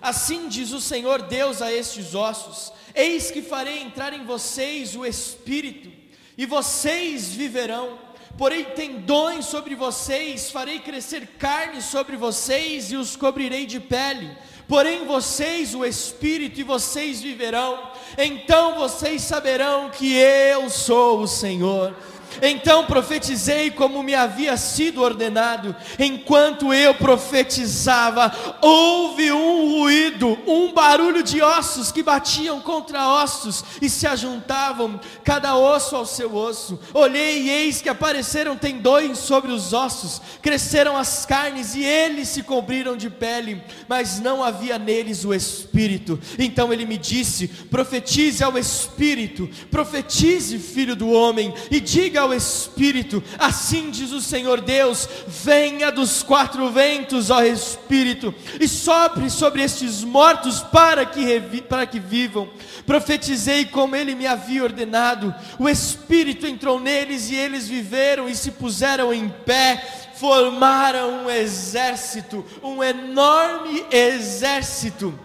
Assim 0.00 0.48
diz 0.48 0.72
o 0.72 0.80
Senhor 0.80 1.22
Deus 1.22 1.60
a 1.60 1.72
estes 1.72 2.14
ossos: 2.14 2.72
Eis 2.94 3.30
que 3.30 3.42
farei 3.42 3.82
entrar 3.82 4.12
em 4.12 4.24
vocês 4.24 4.94
o 4.94 5.04
espírito, 5.04 5.90
e 6.36 6.46
vocês 6.46 7.28
viverão. 7.28 8.04
Porém, 8.36 8.64
tendões 8.64 9.44
sobre 9.44 9.76
vocês, 9.76 10.50
farei 10.50 10.80
crescer 10.80 11.24
carne 11.38 11.80
sobre 11.80 12.16
vocês 12.16 12.90
e 12.90 12.96
os 12.96 13.14
cobrirei 13.14 13.64
de 13.64 13.78
pele 13.78 14.36
porém 14.68 15.04
vocês 15.04 15.74
o 15.74 15.84
Espírito 15.84 16.60
e 16.60 16.64
vocês 16.64 17.20
viverão, 17.20 17.90
então 18.16 18.76
vocês 18.76 19.22
saberão 19.22 19.90
que 19.90 20.16
eu 20.16 20.68
sou 20.70 21.20
o 21.20 21.28
Senhor. 21.28 21.94
Então 22.42 22.84
profetizei 22.86 23.70
como 23.70 24.02
me 24.02 24.14
havia 24.14 24.56
sido 24.56 25.02
ordenado. 25.02 25.74
Enquanto 25.98 26.72
eu 26.72 26.94
profetizava, 26.94 28.32
houve 28.60 29.32
um 29.32 29.78
ruído, 29.78 30.38
um 30.46 30.72
barulho 30.72 31.22
de 31.22 31.40
ossos 31.40 31.92
que 31.92 32.02
batiam 32.02 32.60
contra 32.60 33.08
ossos 33.08 33.64
e 33.80 33.88
se 33.88 34.06
ajuntavam, 34.06 35.00
cada 35.22 35.56
osso 35.56 35.96
ao 35.96 36.06
seu 36.06 36.34
osso. 36.34 36.78
Olhei 36.92 37.42
e 37.42 37.50
eis 37.50 37.80
que 37.80 37.88
apareceram 37.88 38.56
tendões 38.56 39.18
sobre 39.18 39.52
os 39.52 39.72
ossos, 39.72 40.20
cresceram 40.42 40.96
as 40.96 41.24
carnes 41.24 41.74
e 41.74 41.84
eles 41.84 42.28
se 42.28 42.42
cobriram 42.42 42.96
de 42.96 43.10
pele, 43.10 43.62
mas 43.88 44.20
não 44.20 44.42
havia 44.42 44.78
neles 44.78 45.24
o 45.24 45.34
espírito. 45.34 46.18
Então 46.38 46.72
ele 46.72 46.86
me 46.86 46.96
disse: 46.96 47.48
profetize 47.48 48.42
ao 48.42 48.58
espírito, 48.58 49.48
profetize, 49.70 50.58
filho 50.58 50.96
do 50.96 51.10
homem, 51.10 51.52
e 51.70 51.80
diga 51.80 52.23
ao 52.24 52.34
Espírito, 52.34 53.22
assim 53.38 53.90
diz 53.90 54.12
o 54.12 54.20
Senhor 54.20 54.60
Deus: 54.60 55.08
venha 55.26 55.90
dos 55.90 56.22
quatro 56.22 56.68
ventos, 56.70 57.30
ó 57.30 57.42
Espírito, 57.42 58.34
e 58.60 58.66
sopre 58.66 59.30
sobre 59.30 59.62
estes 59.62 60.02
mortos 60.02 60.60
para 60.60 61.06
que, 61.06 61.40
para 61.62 61.86
que 61.86 62.00
vivam. 62.00 62.48
Profetizei 62.86 63.64
como 63.64 63.96
ele 63.96 64.14
me 64.14 64.26
havia 64.26 64.62
ordenado, 64.62 65.34
o 65.58 65.68
Espírito 65.68 66.46
entrou 66.46 66.80
neles 66.80 67.30
e 67.30 67.34
eles 67.34 67.68
viveram 67.68 68.28
e 68.28 68.34
se 68.34 68.50
puseram 68.50 69.12
em 69.12 69.28
pé 69.28 70.02
formaram 70.14 71.24
um 71.24 71.30
exército, 71.30 72.44
um 72.62 72.82
enorme 72.82 73.84
exército. 73.90 75.18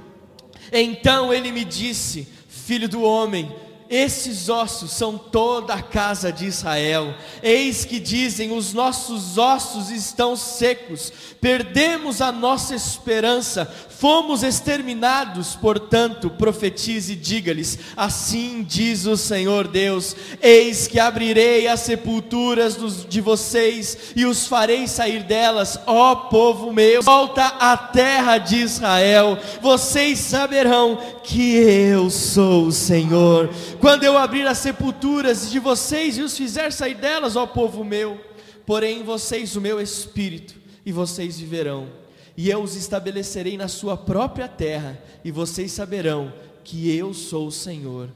Então 0.71 1.33
ele 1.33 1.51
me 1.51 1.63
disse: 1.63 2.27
Filho 2.47 2.89
do 2.89 3.01
homem, 3.01 3.53
esses 3.89 4.49
ossos 4.49 4.91
são 4.91 5.17
toda 5.17 5.73
a 5.73 5.81
casa 5.81 6.31
de 6.31 6.45
Israel. 6.45 7.15
Eis 7.41 7.83
que 7.83 7.99
dizem: 7.99 8.51
os 8.51 8.71
nossos 8.71 9.39
ossos 9.39 9.89
estão 9.89 10.35
secos, 10.35 11.11
perdemos 11.41 12.21
a 12.21 12.31
nossa 12.31 12.75
esperança, 12.75 13.65
fomos 13.89 14.43
exterminados. 14.43 15.55
Portanto, 15.55 16.29
profetize 16.29 17.13
e 17.13 17.15
diga-lhes: 17.15 17.79
Assim 17.97 18.61
diz 18.61 19.07
o 19.07 19.17
Senhor 19.17 19.67
Deus: 19.67 20.15
Eis 20.39 20.85
que 20.85 20.99
abrirei 20.99 21.67
as 21.67 21.79
sepulturas 21.79 22.75
dos, 22.75 23.03
de 23.03 23.19
vocês 23.19 24.13
e 24.15 24.23
os 24.23 24.45
farei 24.45 24.87
sair 24.87 25.23
delas, 25.23 25.79
ó 25.87 26.13
povo 26.13 26.71
meu. 26.71 27.01
Volta 27.01 27.43
à 27.59 27.75
terra 27.75 28.37
de 28.37 28.57
Israel, 28.57 29.39
vocês 29.59 30.19
saberão 30.19 30.99
que 31.23 31.55
eu 31.55 32.11
sou 32.11 32.65
o 32.65 32.71
Senhor 32.71 33.49
quando 33.79 34.03
eu 34.03 34.17
abrir 34.17 34.45
as 34.47 34.57
sepulturas 34.57 35.49
de 35.49 35.59
vocês 35.59 36.17
e 36.17 36.21
os 36.21 36.37
fizer 36.37 36.71
sair 36.71 36.95
delas, 36.95 37.35
ó 37.35 37.45
povo 37.47 37.83
meu, 37.83 38.19
porém 38.65 39.03
vocês 39.03 39.55
o 39.55 39.61
meu 39.61 39.79
espírito, 39.81 40.55
e 40.85 40.91
vocês 40.91 41.39
viverão, 41.39 41.87
e 42.35 42.49
eu 42.49 42.61
os 42.61 42.75
estabelecerei 42.75 43.57
na 43.57 43.67
sua 43.67 43.97
própria 43.97 44.47
terra, 44.47 45.01
e 45.23 45.31
vocês 45.31 45.71
saberão 45.71 46.33
que 46.63 46.95
eu 46.95 47.13
sou 47.13 47.47
o 47.47 47.51
Senhor. 47.51 48.09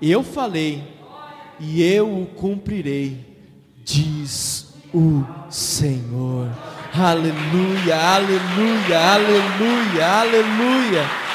Eu 0.00 0.22
falei, 0.22 0.82
e 1.58 1.82
eu 1.82 2.22
o 2.22 2.26
cumprirei, 2.26 3.36
diz 3.84 4.74
o 4.92 5.24
Senhor. 5.50 6.48
Aleluia, 6.92 7.96
aleluia, 7.96 8.98
aleluia, 8.98 10.06
aleluia. 10.06 11.29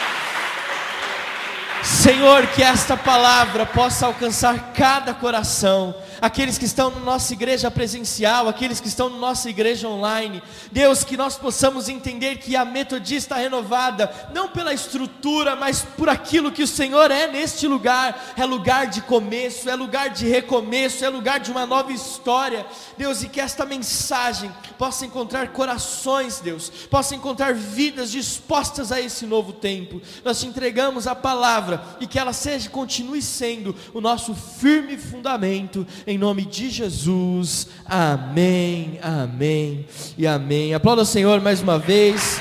Senhor, 2.06 2.46
que 2.46 2.62
esta 2.62 2.96
palavra 2.96 3.65
possa 3.65 4.06
alcançar 4.06 4.74
cada 4.76 5.12
coração, 5.12 5.96
aqueles 6.21 6.58
que 6.58 6.65
estão 6.65 6.89
na 6.89 6.99
nossa 6.99 7.34
igreja 7.34 7.69
presencial, 7.69 8.47
aqueles 8.47 8.80
que 8.80 8.88
estão 8.88 9.10
na 9.10 9.17
nossa 9.17 9.49
igreja 9.49 9.88
online. 9.88 10.41
Deus, 10.71 11.04
que 11.04 11.17
nós 11.17 11.38
possamos 11.38 11.89
entender 11.89 12.38
que 12.38 12.56
a 12.56 12.65
metodista 12.65 13.36
renovada, 13.36 14.12
não 14.34 14.49
pela 14.49 14.73
estrutura, 14.73 15.56
mas 15.56 15.82
por 15.82 16.10
aquilo 16.10 16.51
que 16.51 16.63
o 16.63 16.67
Senhor 16.67 17.12
é 17.12 17.28
neste 17.28 17.67
lugar, 17.67 18.34
é 18.38 18.45
lugar 18.45 18.88
de 18.88 19.01
começo, 19.01 19.69
é 19.69 19.75
lugar 19.75 20.10
de 20.10 20.28
recomeço, 20.28 21.04
é 21.04 21.10
lugar 21.10 21.39
de 21.39 21.51
uma 21.51 21.65
nova 21.65 21.91
história. 21.91 22.65
Deus, 22.97 23.23
e 23.23 23.30
que 23.30 23.41
esta 23.41 23.65
mensagem 23.65 24.51
possa 24.78 25.06
encontrar 25.06 25.49
corações, 25.49 26.39
Deus, 26.39 26.69
possa 26.89 27.15
encontrar 27.15 27.54
vidas 27.54 28.12
dispostas 28.12 28.91
a 28.91 28.99
esse 28.99 29.25
novo 29.25 29.54
tempo. 29.54 30.01
Nós 30.23 30.39
te 30.39 30.47
entregamos 30.47 31.08
a 31.08 31.15
palavra 31.15 31.84
e 31.99 32.08
que 32.08 32.19
ela 32.19 32.34
seja, 32.34 32.69
continue 32.69 33.21
sendo 33.21 33.75
o 33.93 34.01
nosso 34.01 34.34
firme 34.34 34.97
fundamento, 34.97 35.86
em 36.08 36.18
nome 36.18 36.46
de 36.46 36.70
Jesus. 36.70 37.68
Amém, 37.86 39.00
amém 39.02 39.88
e 40.18 40.28
amém. 40.28 40.74
Aplauda 40.74 41.02
o 41.02 41.06
Senhor 41.06 41.41
mais 41.41 41.62
uma 41.62 41.80
vez. 41.80 42.39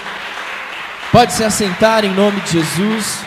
Pode 1.10 1.32
se 1.32 1.44
assentar 1.44 2.04
em 2.04 2.12
nome 2.12 2.40
de 2.42 2.52
Jesus. 2.52 3.24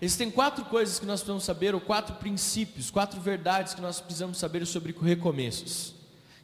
Existem 0.00 0.30
quatro 0.30 0.64
coisas 0.66 1.00
que 1.00 1.06
nós 1.06 1.20
precisamos 1.20 1.44
saber, 1.44 1.74
ou 1.74 1.80
quatro 1.80 2.14
princípios, 2.16 2.90
quatro 2.90 3.20
verdades 3.20 3.74
que 3.74 3.80
nós 3.80 3.98
precisamos 3.98 4.38
saber 4.38 4.64
sobre 4.66 4.94
recomeços. 5.02 5.95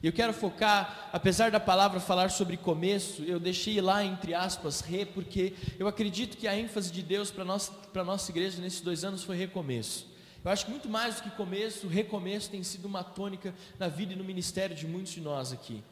E 0.03 0.07
eu 0.09 0.13
quero 0.13 0.33
focar, 0.33 1.09
apesar 1.13 1.53
da 1.53 1.61
palavra 1.61 2.01
falar 2.01 2.29
sobre 2.29 2.57
começo, 2.57 3.23
eu 3.23 3.39
deixei 3.39 3.81
lá 3.81 4.05
entre 4.05 4.35
aspas 4.35 4.81
re, 4.81 5.07
porque 5.07 5.55
eu 5.79 5.87
acredito 5.87 6.37
que 6.37 6.49
a 6.49 6.59
ênfase 6.59 6.91
de 6.91 7.03
Deus 7.03 7.31
para 7.31 7.45
nós, 7.45 7.71
para 7.93 8.03
nossa 8.03 8.29
igreja 8.33 8.61
nesses 8.61 8.81
dois 8.81 9.05
anos 9.05 9.23
foi 9.23 9.37
recomeço. 9.37 10.11
Eu 10.45 10.51
acho 10.51 10.65
que 10.65 10.73
muito 10.73 10.89
mais 10.89 11.17
do 11.17 11.23
que 11.23 11.31
começo, 11.31 11.87
recomeço 11.87 12.51
tem 12.51 12.65
sido 12.65 12.87
uma 12.87 13.05
tônica 13.05 13.55
na 13.79 13.87
vida 13.87 14.13
e 14.13 14.17
no 14.17 14.25
ministério 14.25 14.75
de 14.75 14.89
muitos 14.89 15.13
de 15.13 15.21
nós 15.21 15.53
aqui. 15.53 15.85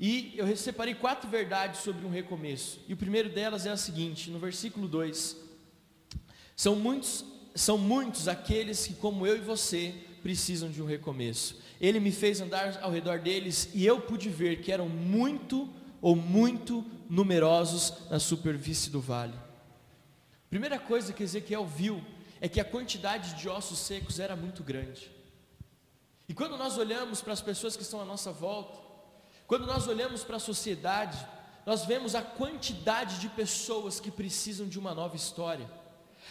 E 0.00 0.34
eu 0.36 0.56
separei 0.56 0.96
quatro 0.96 1.30
verdades 1.30 1.82
sobre 1.82 2.04
um 2.04 2.10
recomeço. 2.10 2.80
E 2.88 2.92
o 2.92 2.96
primeiro 2.96 3.28
delas 3.28 3.66
é 3.66 3.70
a 3.70 3.76
seguinte, 3.76 4.30
no 4.30 4.40
versículo 4.40 4.88
2: 4.88 5.36
São 6.56 6.74
muitos, 6.74 7.24
são 7.54 7.78
muitos 7.78 8.26
aqueles 8.26 8.84
que, 8.84 8.94
como 8.94 9.24
eu 9.24 9.36
e 9.36 9.40
você, 9.40 9.94
precisam 10.24 10.68
de 10.68 10.82
um 10.82 10.86
recomeço. 10.86 11.61
Ele 11.82 11.98
me 11.98 12.12
fez 12.12 12.40
andar 12.40 12.78
ao 12.80 12.92
redor 12.92 13.18
deles 13.18 13.68
e 13.74 13.84
eu 13.84 14.00
pude 14.00 14.28
ver 14.28 14.60
que 14.62 14.70
eram 14.70 14.88
muito 14.88 15.68
ou 16.00 16.14
muito 16.14 16.86
numerosos 17.10 18.08
na 18.08 18.20
superfície 18.20 18.88
do 18.88 19.00
vale. 19.00 19.34
Primeira 20.48 20.78
coisa 20.78 21.12
que 21.12 21.24
Ezequiel 21.24 21.66
viu 21.66 22.00
é 22.40 22.48
que 22.48 22.60
a 22.60 22.64
quantidade 22.64 23.34
de 23.34 23.48
ossos 23.48 23.80
secos 23.80 24.20
era 24.20 24.36
muito 24.36 24.62
grande. 24.62 25.10
E 26.28 26.32
quando 26.32 26.56
nós 26.56 26.78
olhamos 26.78 27.20
para 27.20 27.32
as 27.32 27.42
pessoas 27.42 27.76
que 27.76 27.82
estão 27.82 28.00
à 28.00 28.04
nossa 28.04 28.30
volta, 28.30 28.78
quando 29.48 29.66
nós 29.66 29.88
olhamos 29.88 30.22
para 30.22 30.36
a 30.36 30.40
sociedade, 30.40 31.18
nós 31.66 31.84
vemos 31.84 32.14
a 32.14 32.22
quantidade 32.22 33.18
de 33.18 33.28
pessoas 33.28 33.98
que 33.98 34.10
precisam 34.10 34.68
de 34.68 34.78
uma 34.78 34.94
nova 34.94 35.16
história 35.16 35.68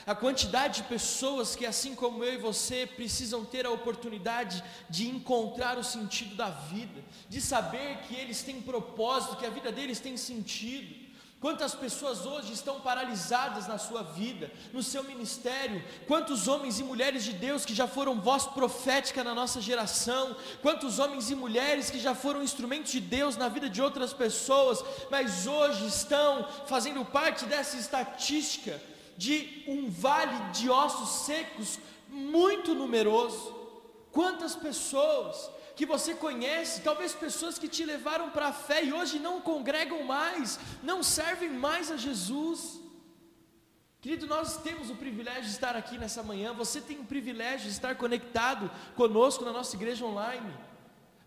a 0.06 0.16
quantidade 0.16 0.82
de 0.82 0.88
pessoas 0.88 1.56
que, 1.56 1.66
assim 1.66 1.96
como 1.96 2.24
eu 2.24 2.34
e 2.34 2.38
você, 2.38 2.86
precisam 2.86 3.46
ter 3.46 3.66
a 3.66 3.72
oportunidade 3.72 4.64
de 4.90 5.08
encontrar 5.08 5.78
o 5.78 5.84
sentido 5.84 6.36
da 6.36 6.50
vida, 6.50 7.04
de 7.30 7.40
saber 7.40 7.98
que 8.08 8.16
eles 8.16 8.42
têm 8.42 8.62
propósito, 8.62 9.36
que 9.36 9.46
a 9.46 9.50
vida 9.50 9.72
deles 9.72 10.00
tem 10.00 10.18
sentido. 10.18 11.12
Quantas 11.42 11.74
pessoas 11.74 12.24
hoje 12.24 12.54
estão 12.54 12.80
paralisadas 12.82 13.68
na 13.68 13.80
sua 13.80 14.04
vida, 14.04 14.52
no 14.72 14.84
seu 14.84 15.04
ministério? 15.04 15.84
Quantos 16.08 16.48
homens 16.48 16.80
e 16.80 16.84
mulheres 16.84 17.24
de 17.24 17.34
Deus 17.34 17.66
que 17.66 17.74
já 17.74 17.88
foram 17.88 18.22
voz 18.22 18.46
profética 18.46 19.24
na 19.24 19.34
nossa 19.34 19.60
geração? 19.60 20.36
Quantos 20.62 21.00
homens 21.00 21.32
e 21.32 21.36
mulheres 21.36 21.90
que 21.90 21.98
já 21.98 22.14
foram 22.14 22.44
instrumentos 22.44 22.92
de 22.92 23.00
Deus 23.00 23.38
na 23.38 23.50
vida 23.50 23.68
de 23.68 23.82
outras 23.82 24.14
pessoas, 24.14 24.84
mas 25.10 25.48
hoje 25.48 25.88
estão 25.88 26.48
fazendo 26.68 27.04
parte 27.04 27.46
dessa 27.46 27.76
estatística 27.76 28.80
de 29.24 29.64
um 29.68 29.82
vale 29.88 30.38
de 30.52 30.68
ossos 30.68 31.26
secos 31.26 31.80
muito 32.10 32.74
numeroso. 32.74 33.56
Quantas 34.12 34.56
pessoas 34.56 35.50
que 35.76 35.86
você 35.86 36.16
conhece, 36.16 36.82
talvez 36.82 37.14
pessoas 37.14 37.60
que 37.60 37.68
te 37.68 37.86
levaram 37.86 38.32
para 38.32 38.48
a 38.48 38.54
fé 38.54 38.84
e 38.84 38.92
hoje 38.92 39.20
não 39.20 39.40
congregam 39.40 40.04
mais, 40.04 40.60
não 40.82 41.04
servem 41.04 41.52
mais 41.52 41.92
a 41.92 41.98
Jesus. 41.98 42.80
Querido, 44.02 44.26
nós 44.26 44.58
temos 44.58 44.90
o 44.90 44.96
privilégio 44.96 45.44
de 45.44 45.52
estar 45.52 45.76
aqui 45.76 46.00
nessa 46.00 46.24
manhã, 46.24 46.52
você 46.52 46.82
tem 46.82 47.00
o 47.00 47.06
privilégio 47.06 47.68
de 47.68 47.74
estar 47.74 47.96
conectado 47.96 48.72
conosco 48.96 49.46
na 49.46 49.54
nossa 49.54 49.76
igreja 49.76 50.04
online. 50.04 50.52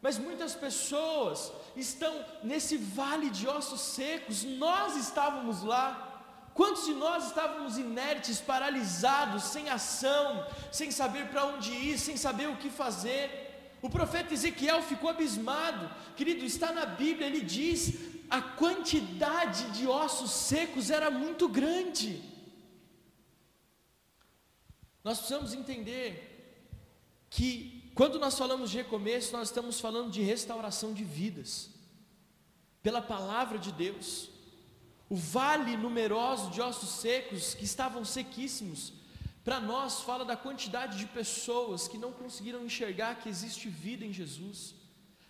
Mas 0.02 0.18
muitas 0.18 0.56
pessoas 0.56 1.52
estão 1.76 2.12
nesse 2.42 2.76
vale 2.76 3.30
de 3.30 3.46
ossos 3.46 3.80
secos, 3.80 4.42
nós 4.42 4.96
estávamos 4.96 5.62
lá. 5.62 6.10
Quantos 6.54 6.84
de 6.86 6.94
nós 6.94 7.26
estávamos 7.26 7.76
inertes, 7.76 8.40
paralisados, 8.40 9.42
sem 9.44 9.68
ação, 9.68 10.46
sem 10.70 10.90
saber 10.90 11.26
para 11.28 11.46
onde 11.46 11.72
ir, 11.72 11.98
sem 11.98 12.16
saber 12.16 12.48
o 12.48 12.56
que 12.56 12.70
fazer? 12.70 13.76
O 13.82 13.90
profeta 13.90 14.32
Ezequiel 14.32 14.80
ficou 14.80 15.10
abismado, 15.10 15.90
querido, 16.16 16.44
está 16.44 16.72
na 16.72 16.86
Bíblia, 16.86 17.26
ele 17.26 17.40
diz: 17.40 17.78
a 18.30 18.40
quantidade 18.40 19.70
de 19.72 19.86
ossos 19.86 20.30
secos 20.30 20.90
era 20.90 21.10
muito 21.10 21.48
grande. 21.48 22.22
Nós 25.02 25.18
precisamos 25.18 25.52
entender 25.52 26.08
que, 27.28 27.90
quando 27.96 28.18
nós 28.18 28.38
falamos 28.38 28.70
de 28.70 28.76
recomeço, 28.76 29.32
nós 29.32 29.48
estamos 29.48 29.80
falando 29.80 30.10
de 30.10 30.22
restauração 30.22 30.94
de 30.94 31.02
vidas, 31.02 31.68
pela 32.80 33.02
palavra 33.02 33.58
de 33.58 33.72
Deus. 33.72 34.33
O 35.08 35.16
vale 35.16 35.76
numeroso 35.76 36.50
de 36.50 36.60
ossos 36.60 36.90
secos 36.90 37.54
que 37.54 37.64
estavam 37.64 38.04
sequíssimos, 38.04 38.92
para 39.44 39.60
nós 39.60 40.00
fala 40.00 40.24
da 40.24 40.36
quantidade 40.36 40.96
de 40.96 41.06
pessoas 41.06 41.86
que 41.86 41.98
não 41.98 42.10
conseguiram 42.12 42.64
enxergar 42.64 43.16
que 43.16 43.28
existe 43.28 43.68
vida 43.68 44.04
em 44.04 44.12
Jesus. 44.12 44.74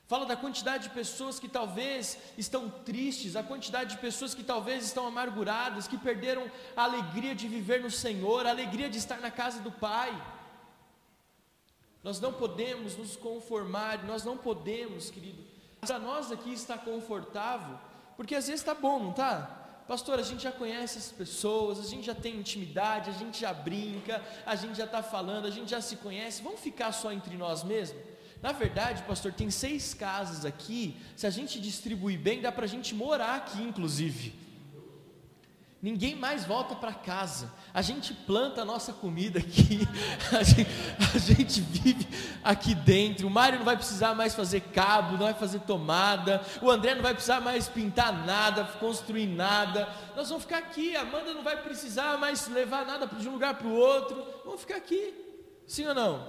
fala 0.06 0.26
da 0.26 0.36
quantidade 0.36 0.84
de 0.84 0.94
pessoas 0.94 1.40
que 1.40 1.48
talvez 1.48 2.18
estão 2.38 2.70
tristes, 2.70 3.34
a 3.34 3.42
quantidade 3.42 3.94
de 3.94 4.00
pessoas 4.00 4.34
que 4.34 4.44
talvez 4.44 4.84
estão 4.84 5.06
amarguradas, 5.06 5.88
que 5.88 5.98
perderam 5.98 6.48
a 6.76 6.84
alegria 6.84 7.34
de 7.34 7.48
viver 7.48 7.82
no 7.82 7.90
Senhor, 7.90 8.46
a 8.46 8.50
alegria 8.50 8.88
de 8.88 8.98
estar 8.98 9.18
na 9.18 9.30
casa 9.30 9.60
do 9.60 9.72
Pai. 9.72 10.12
Nós 12.04 12.20
não 12.20 12.32
podemos 12.34 12.96
nos 12.96 13.16
conformar, 13.16 14.04
nós 14.04 14.24
não 14.24 14.36
podemos, 14.36 15.10
querido. 15.10 15.42
Para 15.80 15.98
nós 15.98 16.30
aqui 16.30 16.52
está 16.52 16.76
confortável, 16.78 17.78
porque 18.16 18.34
às 18.34 18.46
vezes 18.46 18.60
está 18.60 18.74
bom, 18.74 19.02
não 19.02 19.10
está? 19.10 19.63
Pastor, 19.87 20.18
a 20.18 20.22
gente 20.22 20.43
já 20.43 20.53
conhece 20.53 20.99
as 20.99 21.12
pessoas, 21.12 21.78
a 21.78 21.82
gente 21.82 22.07
já 22.07 22.14
tem 22.14 22.37
intimidade, 22.37 23.11
a 23.11 23.12
gente 23.12 23.41
já 23.41 23.53
brinca, 23.53 24.22
a 24.47 24.57
gente 24.57 24.78
já 24.78 24.85
está 24.85 25.03
falando, 25.03 25.47
a 25.47 25.51
gente 25.51 25.70
já 25.70 25.80
se 25.80 25.97
conhece, 25.97 26.43
vamos 26.43 26.61
ficar 26.61 26.91
só 26.93 27.12
entre 27.12 27.37
nós 27.37 27.62
mesmos? 27.62 28.01
Na 28.41 28.53
verdade, 28.53 29.03
pastor, 29.03 29.32
tem 29.32 29.51
seis 29.51 29.93
casas 29.93 30.45
aqui, 30.45 30.97
se 31.16 31.26
a 31.26 31.30
gente 31.30 31.61
distribuir 31.61 32.18
bem, 32.18 32.41
dá 32.41 32.51
para 32.51 32.64
a 32.64 32.68
gente 32.68 32.95
morar 32.95 33.37
aqui, 33.37 33.62
inclusive. 33.62 34.43
Ninguém 35.85 36.14
mais 36.14 36.47
volta 36.47 36.74
para 36.74 36.95
casa. 36.95 37.53
A 37.74 37.82
gente 37.82 38.14
planta 38.14 38.62
a 38.62 38.64
nossa 38.64 38.91
comida 38.91 39.39
aqui. 39.39 39.87
A 40.32 40.43
gente, 40.43 40.70
a 40.99 41.18
gente, 41.18 41.61
vive 41.61 42.09
aqui 42.43 42.74
dentro. 42.74 43.26
O 43.26 43.30
Mário 43.30 43.59
não 43.59 43.66
vai 43.66 43.76
precisar 43.76 44.14
mais 44.14 44.35
fazer 44.35 44.61
cabo, 44.61 45.18
não 45.18 45.26
vai 45.26 45.35
fazer 45.35 45.61
tomada. 45.61 46.43
O 46.62 46.70
André 46.70 46.95
não 46.95 47.03
vai 47.03 47.12
precisar 47.12 47.39
mais 47.43 47.68
pintar 47.68 48.24
nada, 48.24 48.64
construir 48.80 49.26
nada. 49.26 49.87
Nós 50.16 50.30
vamos 50.30 50.45
ficar 50.45 50.57
aqui. 50.57 50.97
A 50.97 51.03
Amanda 51.03 51.35
não 51.35 51.43
vai 51.43 51.62
precisar 51.62 52.16
mais 52.16 52.49
levar 52.49 52.87
nada 52.87 53.07
de 53.07 53.28
um 53.28 53.32
lugar 53.32 53.59
para 53.59 53.66
o 53.66 53.74
outro. 53.74 54.26
Vamos 54.43 54.62
ficar 54.62 54.76
aqui. 54.76 55.12
Sim 55.66 55.87
ou 55.89 55.95
não? 55.95 56.26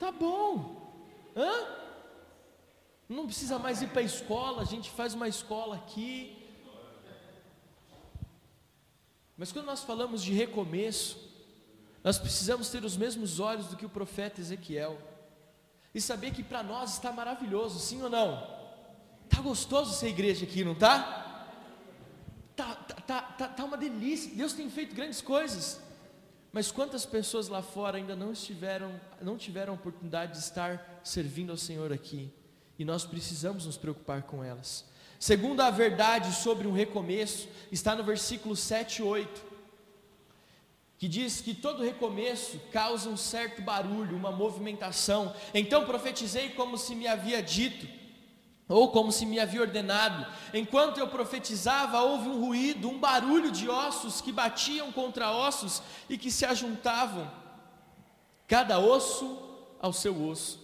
Tá 0.00 0.10
bom. 0.10 0.90
Hã? 1.36 1.66
Não 3.10 3.26
precisa 3.26 3.58
mais 3.58 3.82
ir 3.82 3.88
para 3.88 4.00
a 4.00 4.04
escola. 4.04 4.62
A 4.62 4.64
gente 4.64 4.90
faz 4.90 5.12
uma 5.12 5.28
escola 5.28 5.76
aqui. 5.76 6.43
Mas 9.36 9.50
quando 9.50 9.66
nós 9.66 9.82
falamos 9.82 10.22
de 10.22 10.32
recomeço, 10.32 11.18
nós 12.02 12.18
precisamos 12.18 12.68
ter 12.68 12.84
os 12.84 12.96
mesmos 12.96 13.40
olhos 13.40 13.66
do 13.66 13.76
que 13.76 13.86
o 13.86 13.88
profeta 13.88 14.40
Ezequiel 14.40 14.98
e 15.94 16.00
saber 16.00 16.32
que 16.32 16.42
para 16.42 16.62
nós 16.62 16.94
está 16.94 17.10
maravilhoso, 17.12 17.78
sim 17.78 18.02
ou 18.02 18.10
não? 18.10 18.46
Tá 19.28 19.40
gostoso 19.40 19.94
ser 19.94 20.08
igreja 20.08 20.44
aqui, 20.44 20.64
não 20.64 20.74
tá? 20.74 21.34
Tá, 22.54 22.74
tá, 22.74 22.94
tá, 22.94 23.22
tá, 23.22 23.48
tá 23.48 23.64
uma 23.64 23.76
delícia. 23.76 24.34
Deus 24.34 24.52
tem 24.52 24.68
feito 24.70 24.94
grandes 24.94 25.20
coisas. 25.20 25.80
Mas 26.52 26.70
quantas 26.70 27.04
pessoas 27.04 27.48
lá 27.48 27.62
fora 27.62 27.96
ainda 27.96 28.14
não 28.14 28.32
estiveram, 28.32 29.00
não 29.20 29.36
tiveram 29.36 29.72
a 29.72 29.76
oportunidade 29.76 30.32
de 30.32 30.38
estar 30.38 31.00
servindo 31.02 31.50
ao 31.50 31.56
Senhor 31.56 31.92
aqui? 31.92 32.32
E 32.78 32.84
nós 32.84 33.04
precisamos 33.04 33.66
nos 33.66 33.76
preocupar 33.76 34.22
com 34.22 34.42
elas. 34.42 34.84
Segundo 35.24 35.62
a 35.62 35.70
verdade 35.70 36.34
sobre 36.34 36.68
um 36.68 36.72
recomeço, 36.72 37.48
está 37.72 37.96
no 37.96 38.04
versículo 38.04 38.54
7 38.54 38.98
e 38.98 39.02
8, 39.02 39.42
que 40.98 41.08
diz 41.08 41.40
que 41.40 41.54
todo 41.54 41.82
recomeço 41.82 42.60
causa 42.70 43.08
um 43.08 43.16
certo 43.16 43.62
barulho, 43.62 44.18
uma 44.18 44.30
movimentação. 44.30 45.34
Então 45.54 45.86
profetizei 45.86 46.50
como 46.50 46.76
se 46.76 46.94
me 46.94 47.06
havia 47.06 47.42
dito, 47.42 47.88
ou 48.68 48.90
como 48.90 49.10
se 49.10 49.24
me 49.24 49.40
havia 49.40 49.62
ordenado. 49.62 50.26
Enquanto 50.52 50.98
eu 50.98 51.08
profetizava, 51.08 52.02
houve 52.02 52.28
um 52.28 52.44
ruído, 52.44 52.90
um 52.90 52.98
barulho 52.98 53.50
de 53.50 53.66
ossos 53.66 54.20
que 54.20 54.30
batiam 54.30 54.92
contra 54.92 55.32
ossos 55.32 55.80
e 56.06 56.18
que 56.18 56.30
se 56.30 56.44
ajuntavam, 56.44 57.32
cada 58.46 58.78
osso 58.78 59.38
ao 59.80 59.90
seu 59.90 60.22
osso. 60.22 60.62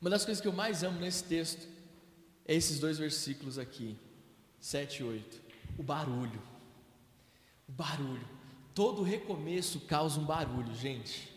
Uma 0.00 0.08
das 0.08 0.24
coisas 0.24 0.40
que 0.40 0.48
eu 0.48 0.54
mais 0.54 0.82
amo 0.82 0.98
nesse 0.98 1.24
texto 1.24 1.71
é 2.46 2.54
esses 2.54 2.78
dois 2.78 2.98
versículos 2.98 3.58
aqui, 3.58 3.96
7 4.60 5.00
e 5.00 5.04
8. 5.04 5.40
O 5.78 5.82
barulho. 5.82 6.42
O 7.68 7.72
barulho. 7.72 8.28
Todo 8.74 9.02
recomeço 9.02 9.80
causa 9.80 10.20
um 10.20 10.24
barulho, 10.24 10.74
gente. 10.74 11.31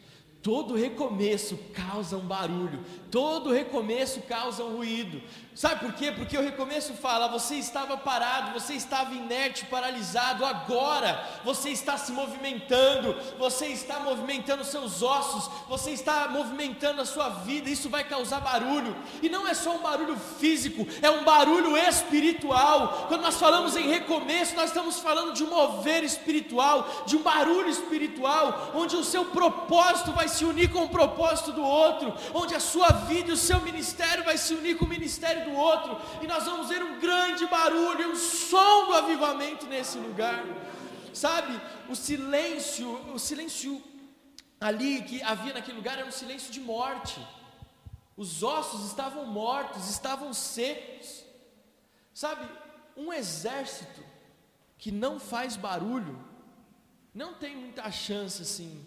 Todo 0.46 0.76
recomeço 0.76 1.58
causa 1.74 2.18
um 2.18 2.28
barulho, 2.28 2.86
todo 3.10 3.52
recomeço 3.52 4.22
causa 4.22 4.64
um 4.64 4.76
ruído. 4.76 5.20
Sabe 5.56 5.80
por 5.80 5.94
quê? 5.94 6.12
Porque 6.12 6.38
o 6.38 6.42
recomeço 6.42 6.94
fala: 6.94 7.28
você 7.28 7.56
estava 7.56 7.98
parado, 7.98 8.54
você 8.54 8.76
estava 8.76 9.16
inerte, 9.16 9.66
paralisado, 9.66 10.46
agora 10.46 11.28
você 11.44 11.72
está 11.72 11.98
se 11.98 12.12
movimentando, 12.12 13.16
você 13.40 13.68
está 13.68 14.00
movimentando 14.02 14.64
seus 14.64 15.02
ossos, 15.02 15.50
você 15.68 15.90
está 15.92 16.28
movimentando 16.28 17.02
a 17.02 17.06
sua 17.06 17.30
vida, 17.30 17.68
isso 17.68 17.90
vai 17.90 18.04
causar 18.04 18.40
barulho. 18.42 18.96
E 19.24 19.30
não 19.30 19.48
é 19.48 19.56
só 19.56 19.76
um 19.76 19.82
barulho 19.82 20.16
físico, 20.16 20.86
é 21.02 21.10
um 21.10 21.24
barulho 21.24 21.76
espiritual. 21.76 23.06
Quando 23.08 23.22
nós 23.22 23.38
falamos 23.38 23.76
em 23.76 23.88
recomeço, 23.88 24.56
nós 24.56 24.70
estamos 24.70 25.00
falando 25.00 25.34
de 25.34 25.44
um 25.44 25.50
mover 25.50 26.04
espiritual, 26.04 27.04
de 27.08 27.18
um 27.18 27.24
barulho 27.24 27.70
espiritual, 27.70 28.74
onde 28.76 28.96
o 28.96 29.04
seu 29.04 29.26
propósito 29.26 30.12
vai 30.12 30.35
unir 30.44 30.72
com 30.72 30.84
o 30.84 30.90
propósito 30.90 31.52
do 31.52 31.64
outro, 31.64 32.14
onde 32.34 32.56
a 32.56 32.60
sua 32.60 32.90
vida 32.90 33.30
e 33.30 33.34
o 33.34 33.38
seu 33.38 33.62
ministério 33.62 34.24
vai 34.24 34.38
se 34.38 34.54
unir 34.54 34.78
com 34.78 34.86
o 34.86 34.90
ministério 34.90 35.46
do 35.46 35.56
outro, 35.56 35.98
e 36.22 36.28
nós 36.28 36.44
vamos 36.46 36.68
ver 36.68 36.84
um 36.84 37.00
grande 37.00 37.46
barulho, 37.46 38.12
um 38.12 38.16
som 38.16 38.88
do 38.88 38.94
avivamento 38.94 39.68
nesse 39.68 39.98
lugar. 39.98 40.44
Sabe, 41.14 41.62
o 41.88 41.96
silêncio, 41.96 42.90
o 43.14 43.20
silêncio 43.20 43.82
ali 44.60 45.04
que 45.04 45.22
havia 45.24 45.54
naquele 45.54 45.78
lugar 45.78 45.98
era 45.98 46.08
um 46.08 46.12
silêncio 46.12 46.52
de 46.52 46.60
morte. 46.60 47.20
Os 48.18 48.44
ossos 48.44 48.88
estavam 48.88 49.26
mortos, 49.26 49.90
estavam 49.90 50.34
secos. 50.34 51.24
Sabe, 52.14 52.46
um 52.98 53.14
exército 53.14 54.04
que 54.78 54.92
não 54.92 55.20
faz 55.20 55.56
barulho 55.56 56.20
não 57.14 57.34
tem 57.34 57.56
muita 57.56 57.90
chance 57.92 58.42
assim 58.42 58.86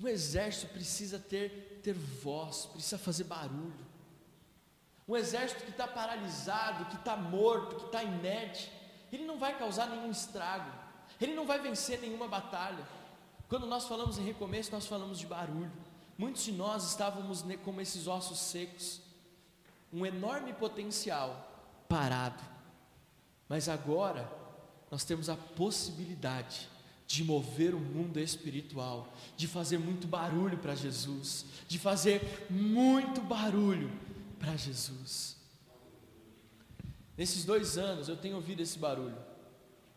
um 0.00 0.06
exército 0.06 0.72
precisa 0.72 1.18
ter, 1.18 1.80
ter 1.82 1.92
voz, 1.92 2.66
precisa 2.66 2.98
fazer 2.98 3.24
barulho. 3.24 3.86
Um 5.08 5.16
exército 5.16 5.64
que 5.64 5.70
está 5.70 5.88
paralisado, 5.88 6.84
que 6.86 6.96
está 6.96 7.16
morto, 7.16 7.76
que 7.76 7.86
está 7.86 8.02
inerte, 8.02 8.70
ele 9.10 9.24
não 9.24 9.38
vai 9.38 9.58
causar 9.58 9.88
nenhum 9.88 10.10
estrago, 10.10 10.70
ele 11.20 11.34
não 11.34 11.46
vai 11.46 11.58
vencer 11.58 12.00
nenhuma 12.00 12.28
batalha. 12.28 12.86
Quando 13.48 13.66
nós 13.66 13.86
falamos 13.86 14.18
em 14.18 14.24
recomeço, 14.24 14.70
nós 14.70 14.86
falamos 14.86 15.18
de 15.18 15.26
barulho. 15.26 15.72
Muitos 16.16 16.44
de 16.44 16.52
nós 16.52 16.84
estávamos 16.84 17.44
como 17.64 17.80
esses 17.80 18.06
ossos 18.06 18.38
secos, 18.38 19.00
um 19.92 20.04
enorme 20.04 20.52
potencial 20.52 21.48
parado, 21.88 22.42
mas 23.48 23.68
agora 23.68 24.30
nós 24.90 25.04
temos 25.04 25.28
a 25.28 25.36
possibilidade 25.36 26.68
de 27.08 27.24
mover 27.24 27.74
o 27.74 27.80
mundo 27.80 28.20
espiritual, 28.20 29.10
de 29.34 29.48
fazer 29.48 29.78
muito 29.78 30.06
barulho 30.06 30.58
para 30.58 30.74
Jesus, 30.74 31.46
de 31.66 31.78
fazer 31.78 32.46
muito 32.50 33.22
barulho 33.22 33.90
para 34.38 34.54
Jesus. 34.56 35.34
Nesses 37.16 37.46
dois 37.46 37.78
anos 37.78 38.10
eu 38.10 38.16
tenho 38.16 38.36
ouvido 38.36 38.60
esse 38.60 38.78
barulho, 38.78 39.16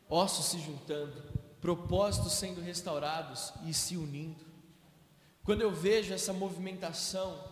ossos 0.10 0.46
se 0.46 0.60
juntando, 0.60 1.22
propósitos 1.60 2.32
sendo 2.32 2.62
restaurados 2.62 3.52
e 3.68 3.74
se 3.74 3.98
unindo. 3.98 4.46
Quando 5.44 5.62
eu 5.62 5.72
vejo 5.72 6.14
essa 6.14 6.32
movimentação, 6.32 7.44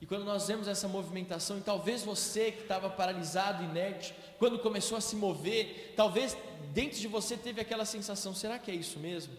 e 0.00 0.06
quando 0.06 0.24
nós 0.24 0.46
vemos 0.46 0.68
essa 0.68 0.86
movimentação, 0.86 1.58
e 1.58 1.62
talvez 1.62 2.04
você 2.04 2.52
que 2.52 2.62
estava 2.62 2.88
paralisado, 2.88 3.64
inerte, 3.64 4.14
quando 4.42 4.58
começou 4.58 4.98
a 4.98 5.00
se 5.00 5.14
mover, 5.14 5.94
talvez 5.94 6.36
dentro 6.74 6.98
de 6.98 7.06
você 7.06 7.36
teve 7.36 7.60
aquela 7.60 7.84
sensação: 7.84 8.34
será 8.34 8.58
que 8.58 8.72
é 8.72 8.74
isso 8.74 8.98
mesmo? 8.98 9.32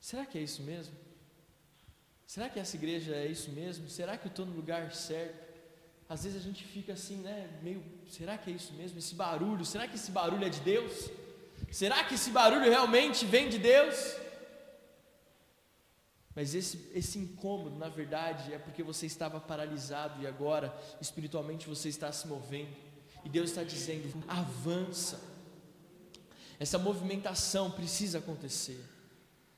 Será 0.00 0.24
que 0.24 0.38
é 0.38 0.40
isso 0.40 0.62
mesmo? 0.62 0.94
Será 2.26 2.48
que 2.48 2.58
essa 2.58 2.74
igreja 2.76 3.14
é 3.14 3.26
isso 3.26 3.50
mesmo? 3.50 3.90
Será 3.90 4.16
que 4.16 4.26
eu 4.26 4.30
estou 4.30 4.46
no 4.46 4.54
lugar 4.54 4.90
certo? 4.94 5.38
Às 6.08 6.24
vezes 6.24 6.40
a 6.40 6.42
gente 6.42 6.64
fica 6.64 6.94
assim, 6.94 7.16
né? 7.16 7.50
Meio, 7.62 7.84
será 8.08 8.38
que 8.38 8.50
é 8.50 8.54
isso 8.54 8.72
mesmo? 8.72 8.98
Esse 8.98 9.14
barulho, 9.14 9.66
será 9.66 9.86
que 9.86 9.96
esse 9.96 10.10
barulho 10.10 10.46
é 10.46 10.48
de 10.48 10.60
Deus? 10.60 11.10
Será 11.70 12.02
que 12.02 12.14
esse 12.14 12.30
barulho 12.30 12.70
realmente 12.70 13.26
vem 13.26 13.50
de 13.50 13.58
Deus? 13.58 14.16
Mas 16.34 16.54
esse, 16.54 16.90
esse 16.94 17.18
incômodo, 17.18 17.76
na 17.76 17.90
verdade, 17.90 18.54
é 18.54 18.58
porque 18.58 18.82
você 18.82 19.04
estava 19.04 19.38
paralisado 19.38 20.22
e 20.22 20.26
agora, 20.26 20.74
espiritualmente, 21.02 21.68
você 21.68 21.90
está 21.90 22.10
se 22.10 22.26
movendo. 22.26 22.88
E 23.24 23.28
Deus 23.28 23.50
está 23.50 23.62
dizendo: 23.62 24.12
avança. 24.28 25.20
Essa 26.58 26.78
movimentação 26.78 27.70
precisa 27.70 28.18
acontecer. 28.18 28.84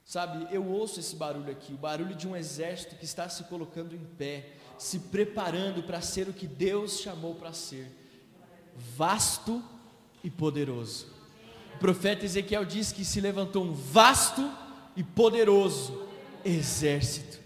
Sabe, 0.04 0.46
eu 0.54 0.66
ouço 0.66 1.00
esse 1.00 1.16
barulho 1.16 1.50
aqui, 1.50 1.72
o 1.72 1.78
barulho 1.78 2.14
de 2.14 2.28
um 2.28 2.36
exército 2.36 2.96
que 2.96 3.04
está 3.04 3.28
se 3.28 3.44
colocando 3.44 3.94
em 3.94 4.04
pé, 4.04 4.50
se 4.76 4.98
preparando 4.98 5.82
para 5.82 6.00
ser 6.00 6.28
o 6.28 6.32
que 6.32 6.46
Deus 6.46 7.00
chamou 7.00 7.34
para 7.34 7.52
ser 7.52 7.90
vasto 8.96 9.62
e 10.22 10.30
poderoso. 10.30 11.06
O 11.74 11.78
profeta 11.78 12.24
Ezequiel 12.24 12.64
diz 12.64 12.92
que 12.92 13.04
se 13.04 13.20
levantou 13.20 13.64
um 13.64 13.72
vasto 13.72 14.48
e 14.96 15.02
poderoso 15.02 16.06
exército. 16.44 17.40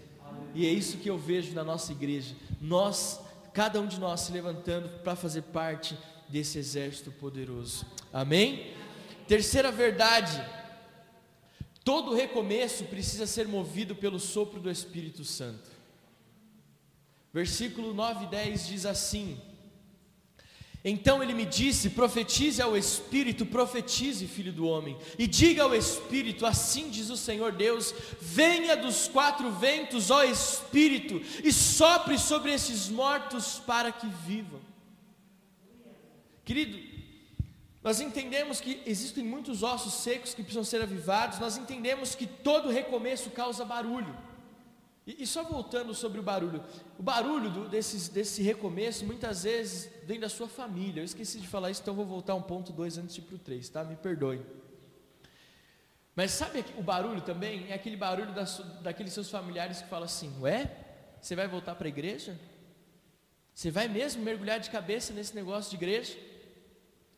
E 0.53 0.65
é 0.65 0.69
isso 0.69 0.97
que 0.97 1.09
eu 1.09 1.17
vejo 1.17 1.53
na 1.53 1.63
nossa 1.63 1.91
igreja. 1.91 2.35
Nós 2.59 3.19
cada 3.57 3.81
um 3.81 3.87
de 3.87 3.99
nós 3.99 4.19
se 4.21 4.31
levantando 4.31 4.87
para 4.99 5.15
fazer 5.15 5.41
parte 5.41 5.97
desse 6.29 6.59
exército 6.59 7.11
poderoso. 7.11 7.87
Amém? 8.13 8.71
Terceira 9.27 9.71
verdade: 9.71 10.39
todo 11.83 12.13
recomeço 12.13 12.83
precisa 12.83 13.25
ser 13.25 13.47
movido 13.47 13.95
pelo 13.95 14.19
sopro 14.19 14.59
do 14.59 14.69
Espírito 14.69 15.23
Santo. 15.23 15.71
Versículo 17.33 17.95
9 17.95 18.25
e 18.25 18.27
10 18.27 18.67
diz 18.67 18.85
assim: 18.85 19.41
Então 20.89 21.21
ele 21.21 21.33
me 21.33 21.45
disse: 21.45 21.89
Profetize 21.89 22.61
ao 22.61 22.77
Espírito, 22.77 23.45
profetize, 23.45 24.25
filho 24.25 24.53
do 24.53 24.65
homem, 24.65 24.97
e 25.19 25.27
diga 25.27 25.63
ao 25.63 25.75
Espírito: 25.75 26.45
Assim 26.45 26.89
diz 26.89 27.09
o 27.09 27.17
Senhor 27.17 27.51
Deus: 27.51 27.93
Venha 28.21 28.77
dos 28.77 29.09
quatro 29.09 29.51
ventos, 29.51 30.09
ó 30.09 30.23
Espírito, 30.23 31.21
e 31.43 31.51
sopre 31.51 32.17
sobre 32.17 32.53
esses 32.53 32.87
mortos 32.87 33.59
para 33.67 33.91
que 33.91 34.07
vivam. 34.25 34.61
Querido, 36.45 36.79
nós 37.83 37.99
entendemos 37.99 38.61
que 38.61 38.81
existem 38.85 39.25
muitos 39.25 39.63
ossos 39.63 39.93
secos 39.95 40.33
que 40.33 40.41
precisam 40.41 40.63
ser 40.63 40.81
avivados, 40.81 41.37
nós 41.37 41.57
entendemos 41.57 42.15
que 42.15 42.25
todo 42.25 42.71
recomeço 42.71 43.29
causa 43.31 43.65
barulho. 43.65 44.15
E, 45.07 45.23
e 45.23 45.25
só 45.25 45.41
voltando 45.41 45.95
sobre 45.95 46.19
o 46.19 46.23
barulho, 46.23 46.61
o 46.99 47.01
barulho 47.01 47.49
do, 47.49 47.69
desses, 47.69 48.09
desse 48.09 48.43
recomeço 48.43 49.05
muitas 49.05 49.43
vezes 49.43 49.89
vem 50.03 50.19
da 50.19 50.27
sua 50.27 50.49
família. 50.49 50.99
Eu 50.99 51.05
esqueci 51.05 51.39
de 51.39 51.47
falar 51.47 51.71
isso, 51.71 51.81
então 51.81 51.95
vou 51.95 52.05
voltar 52.05 52.35
um 52.35 52.41
ponto 52.41 52.73
dois 52.73 52.97
antes 52.97 53.15
de 53.15 53.21
ir 53.21 53.23
para 53.23 53.35
o 53.35 53.39
três, 53.39 53.69
tá? 53.69 53.85
Me 53.85 53.95
perdoe. 53.95 54.41
Mas 56.13 56.31
sabe 56.31 56.65
o 56.75 56.83
barulho 56.83 57.21
também? 57.21 57.69
É 57.69 57.73
aquele 57.73 57.95
barulho 57.95 58.33
da, 58.33 58.43
daqueles 58.81 59.13
seus 59.13 59.29
familiares 59.29 59.81
que 59.81 59.87
falam 59.87 60.05
assim: 60.05 60.33
Ué, 60.41 60.69
você 61.21 61.35
vai 61.35 61.47
voltar 61.47 61.75
para 61.75 61.87
a 61.87 61.89
igreja? 61.89 62.37
Você 63.53 63.71
vai 63.71 63.87
mesmo 63.87 64.21
mergulhar 64.23 64.59
de 64.59 64.69
cabeça 64.69 65.13
nesse 65.13 65.33
negócio 65.33 65.69
de 65.69 65.77
igreja? 65.77 66.17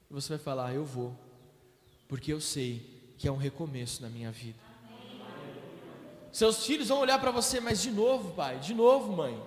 E 0.09 0.13
você 0.13 0.29
vai 0.29 0.37
falar: 0.37 0.75
Eu 0.75 0.85
vou, 0.85 1.17
porque 2.07 2.31
eu 2.31 2.39
sei 2.39 3.13
que 3.17 3.27
é 3.27 3.31
um 3.31 3.37
recomeço 3.37 4.01
na 4.01 4.09
minha 4.09 4.31
vida. 4.31 4.68
Seus 6.31 6.65
filhos 6.65 6.87
vão 6.89 6.99
olhar 6.99 7.19
para 7.19 7.31
você, 7.31 7.59
mas 7.59 7.81
de 7.81 7.91
novo, 7.91 8.33
pai, 8.33 8.59
de 8.59 8.73
novo, 8.73 9.11
mãe. 9.11 9.41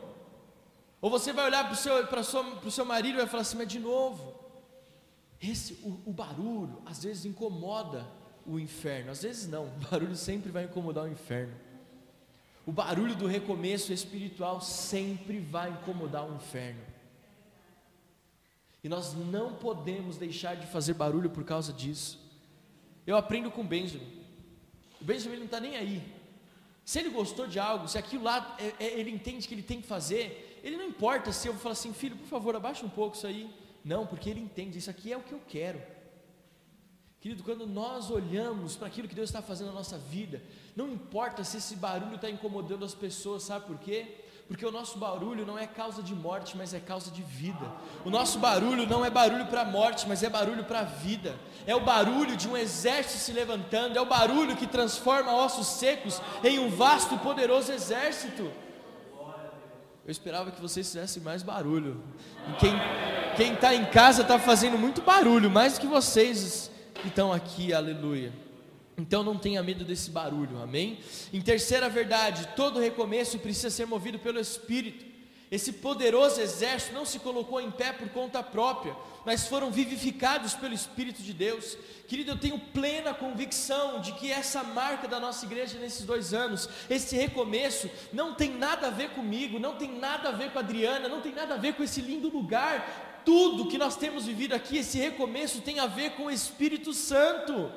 Ou 1.01 1.11
você 1.11 1.33
vai 1.33 1.47
olhar 1.47 1.64
para 1.64 1.72
o 2.20 2.24
seu, 2.24 2.70
seu 2.70 2.85
marido 2.85 3.14
e 3.14 3.18
vai 3.18 3.26
falar 3.26 3.43
assim, 3.43 3.57
mas 3.57 3.68
de 3.68 3.78
novo. 3.78 4.35
Esse, 5.41 5.74
o, 5.83 6.01
o 6.07 6.12
barulho, 6.12 6.80
às 6.87 7.03
vezes 7.03 7.24
incomoda 7.24 8.07
o 8.47 8.59
inferno, 8.59 9.11
às 9.11 9.22
vezes 9.22 9.49
não, 9.49 9.66
o 9.66 9.91
barulho 9.91 10.16
sempre 10.16 10.51
vai 10.51 10.64
incomodar 10.64 11.05
o 11.05 11.09
inferno. 11.09 11.55
O 12.64 12.70
barulho 12.70 13.16
do 13.16 13.26
recomeço 13.26 13.93
espiritual 13.93 14.61
sempre 14.61 15.41
vai 15.41 15.70
incomodar 15.70 16.24
o 16.24 16.35
inferno. 16.37 16.80
E 18.85 18.89
nós 18.89 19.14
não 19.14 19.55
podemos 19.55 20.16
deixar 20.16 20.57
de 20.57 20.66
fazer 20.66 20.95
barulho 20.95 21.30
por 21.30 21.45
causa 21.45 21.72
disso. 21.72 22.20
Eu 23.05 23.16
aprendo 23.16 23.51
com 23.51 23.62
o 23.62 23.64
Benjamin. 23.64 24.24
O 25.01 25.05
Benjamin 25.05 25.39
não 25.39 25.45
está 25.47 25.59
nem 25.59 25.76
aí. 25.76 26.22
Se 26.93 26.99
ele 26.99 27.09
gostou 27.09 27.47
de 27.47 27.59
algo, 27.59 27.88
se 27.88 27.97
aquilo 27.97 28.22
lá 28.22 28.55
é, 28.59 28.74
é, 28.78 29.01
ele 29.01 29.11
entende 29.11 29.49
que 29.49 29.55
ele 29.55 29.62
tem 29.62 29.80
que 29.80 29.86
fazer, 29.86 30.61
ele 30.62 30.76
não 30.76 30.84
importa 30.84 31.32
se 31.32 31.49
eu 31.49 31.55
falar 31.55 31.72
assim, 31.72 31.90
filho, 31.95 32.14
por 32.16 32.26
favor, 32.26 32.55
abaixa 32.55 32.84
um 32.84 32.90
pouco 32.90 33.16
isso 33.16 33.26
aí. 33.26 33.51
Não, 33.82 34.07
porque 34.07 34.28
ele 34.28 34.40
entende, 34.40 34.76
isso 34.76 34.90
aqui 34.90 35.11
é 35.11 35.16
o 35.16 35.22
que 35.22 35.32
eu 35.32 35.40
quero. 35.49 35.80
Querido, 37.18 37.43
quando 37.43 37.66
nós 37.66 38.11
olhamos 38.11 38.76
para 38.76 38.88
aquilo 38.88 39.09
que 39.09 39.14
Deus 39.14 39.30
está 39.30 39.40
fazendo 39.40 39.68
na 39.68 39.72
nossa 39.72 39.97
vida, 39.97 40.43
não 40.76 40.86
importa 40.86 41.43
se 41.45 41.57
esse 41.57 41.76
barulho 41.76 42.16
está 42.16 42.28
incomodando 42.28 42.84
as 42.84 42.95
pessoas, 42.95 43.45
sabe 43.45 43.64
por 43.64 43.78
quê? 43.78 44.22
Porque 44.53 44.67
o 44.67 44.71
nosso 44.71 44.99
barulho 44.99 45.47
não 45.47 45.59
é 45.59 45.67
causa 45.67 46.03
de 46.03 46.15
morte, 46.15 46.59
mas 46.59 46.75
é 46.75 46.79
causa 46.79 47.11
de 47.11 47.23
vida. 47.23 47.73
O 48.05 48.11
nosso 48.11 48.39
barulho 48.39 48.87
não 48.87 49.03
é 49.03 49.09
barulho 49.09 49.47
para 49.47 49.63
a 49.63 49.65
morte, 49.65 50.07
mas 50.07 50.23
é 50.23 50.29
barulho 50.29 50.63
para 50.65 50.81
a 50.81 50.85
vida. 50.85 51.35
É 51.67 51.75
o 51.75 51.81
barulho 51.81 52.37
de 52.37 52.47
um 52.47 52.55
exército 52.55 53.17
se 53.17 53.33
levantando, 53.33 53.97
é 53.97 54.01
o 54.03 54.05
barulho 54.05 54.55
que 54.55 54.67
transforma 54.67 55.35
ossos 55.35 55.67
secos 55.69 56.21
em 56.45 56.59
um 56.59 56.69
vasto 56.69 57.15
e 57.15 57.19
poderoso 57.21 57.73
exército. 57.73 58.53
Eu 60.05 60.11
esperava 60.11 60.51
que 60.51 60.61
vocês 60.61 60.87
fizessem 60.87 61.23
mais 61.23 61.43
barulho. 61.43 62.03
E 62.51 63.37
quem 63.37 63.55
está 63.55 63.75
em 63.75 63.87
casa 63.87 64.21
está 64.21 64.39
fazendo 64.39 64.77
muito 64.77 65.01
barulho, 65.01 65.51
mais 65.51 65.73
do 65.79 65.81
que 65.81 65.87
vocês 65.87 66.71
que 66.97 67.09
estão 67.09 67.33
aqui, 67.33 67.73
aleluia. 67.73 68.35
Então 68.97 69.22
não 69.22 69.38
tenha 69.38 69.62
medo 69.62 69.84
desse 69.84 70.11
barulho, 70.11 70.61
amém? 70.61 70.99
Em 71.32 71.40
terceira 71.40 71.88
verdade, 71.88 72.49
todo 72.55 72.80
recomeço 72.80 73.38
precisa 73.38 73.70
ser 73.70 73.86
movido 73.86 74.18
pelo 74.18 74.38
Espírito. 74.38 75.12
Esse 75.53 75.70
poderoso 75.70 76.40
exército 76.40 76.95
não 76.95 77.05
se 77.05 77.18
colocou 77.18 77.61
em 77.61 77.70
pé 77.70 77.93
por 77.93 78.09
conta 78.09 78.43
própria, 78.43 78.97
mas 79.26 79.47
foram 79.47 79.70
vivificados 79.70 80.55
pelo 80.55 80.72
Espírito 80.72 81.22
de 81.22 81.34
Deus. 81.34 81.76
Querido, 82.09 82.30
eu 82.30 82.38
tenho 82.38 82.59
plena 82.59 83.12
convicção 83.12 84.01
de 84.01 84.12
que 84.12 84.32
essa 84.32 84.64
marca 84.64 85.07
da 85.07 85.20
nossa 85.20 85.45
igreja 85.45 85.78
nesses 85.78 86.07
dois 86.07 86.32
anos, 86.32 86.70
esse 86.88 87.14
recomeço, 87.16 87.90
não 88.14 88.34
tem 88.34 88.51
nada 88.51 88.86
a 88.86 88.90
ver 88.90 89.11
comigo, 89.11 89.59
não 89.59 89.76
tem 89.76 89.93
nada 89.93 90.30
a 90.30 90.32
ver 90.32 90.53
com 90.53 90.59
a 90.59 90.62
Adriana, 90.62 91.07
não 91.07 91.20
tem 91.20 91.34
nada 91.34 91.53
a 91.53 91.59
ver 91.59 91.74
com 91.74 91.82
esse 91.82 92.01
lindo 92.01 92.30
lugar. 92.30 93.20
Tudo 93.22 93.68
que 93.68 93.76
nós 93.76 93.95
temos 93.95 94.24
vivido 94.24 94.55
aqui, 94.55 94.78
esse 94.78 94.97
recomeço, 94.97 95.61
tem 95.61 95.78
a 95.78 95.86
ver 95.86 96.12
com 96.12 96.24
o 96.24 96.30
Espírito 96.30 96.95
Santo. 96.95 97.70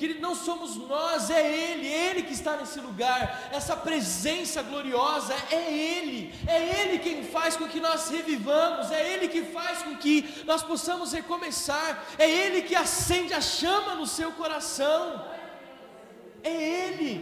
Querido, 0.00 0.22
não 0.22 0.34
somos 0.34 0.76
nós, 0.76 1.28
é 1.28 1.46
Ele, 1.46 1.86
Ele 1.86 2.22
que 2.22 2.32
está 2.32 2.56
nesse 2.56 2.80
lugar, 2.80 3.50
essa 3.52 3.76
presença 3.76 4.62
gloriosa, 4.62 5.34
é 5.50 5.70
Ele, 5.70 6.32
é 6.46 6.80
Ele 6.80 6.98
quem 7.00 7.22
faz 7.22 7.54
com 7.54 7.68
que 7.68 7.78
nós 7.78 8.08
revivamos, 8.08 8.90
é 8.90 9.12
Ele 9.12 9.28
que 9.28 9.42
faz 9.42 9.82
com 9.82 9.94
que 9.96 10.42
nós 10.46 10.62
possamos 10.62 11.12
recomeçar, 11.12 12.02
é 12.18 12.26
Ele 12.26 12.62
que 12.62 12.74
acende 12.74 13.34
a 13.34 13.42
chama 13.42 13.94
no 13.94 14.06
seu 14.06 14.32
coração, 14.32 15.22
é 16.42 16.50
Ele. 16.50 17.12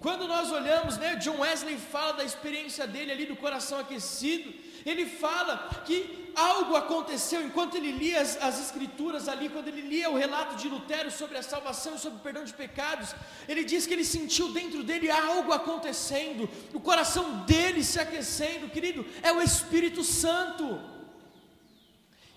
Quando 0.00 0.26
nós 0.26 0.50
olhamos, 0.50 0.96
né, 0.96 1.16
John 1.16 1.40
Wesley 1.40 1.76
fala 1.76 2.14
da 2.14 2.24
experiência 2.24 2.86
dele 2.86 3.12
ali 3.12 3.26
do 3.26 3.36
coração 3.36 3.78
aquecido, 3.78 4.50
ele 4.90 5.06
fala 5.06 5.82
que 5.86 6.32
algo 6.36 6.76
aconteceu 6.76 7.42
enquanto 7.42 7.76
ele 7.76 7.92
lia 7.92 8.20
as, 8.20 8.36
as, 8.42 8.60
Escrituras 8.60 9.28
ali, 9.28 9.48
quando 9.48 9.68
ele 9.68 9.80
lia 9.80 10.10
o 10.10 10.16
relato 10.16 10.56
de 10.56 10.68
Lutero 10.68 11.10
sobre 11.10 11.38
a 11.38 11.42
salvação, 11.42 11.96
sobre 11.96 12.18
o 12.18 12.22
perdão 12.22 12.44
de 12.44 12.52
pecados. 12.52 13.14
Ele 13.48 13.64
diz 13.64 13.86
que 13.86 13.94
ele 13.94 14.04
sentiu 14.04 14.52
dentro 14.52 14.82
dele 14.82 15.10
algo 15.10 15.52
acontecendo, 15.52 16.48
o 16.72 16.80
coração 16.80 17.44
dele 17.44 17.84
se 17.84 18.00
aquecendo, 18.00 18.68
querido, 18.68 19.06
é 19.22 19.32
o 19.32 19.40
Espírito 19.40 20.02
Santo. 20.02 20.80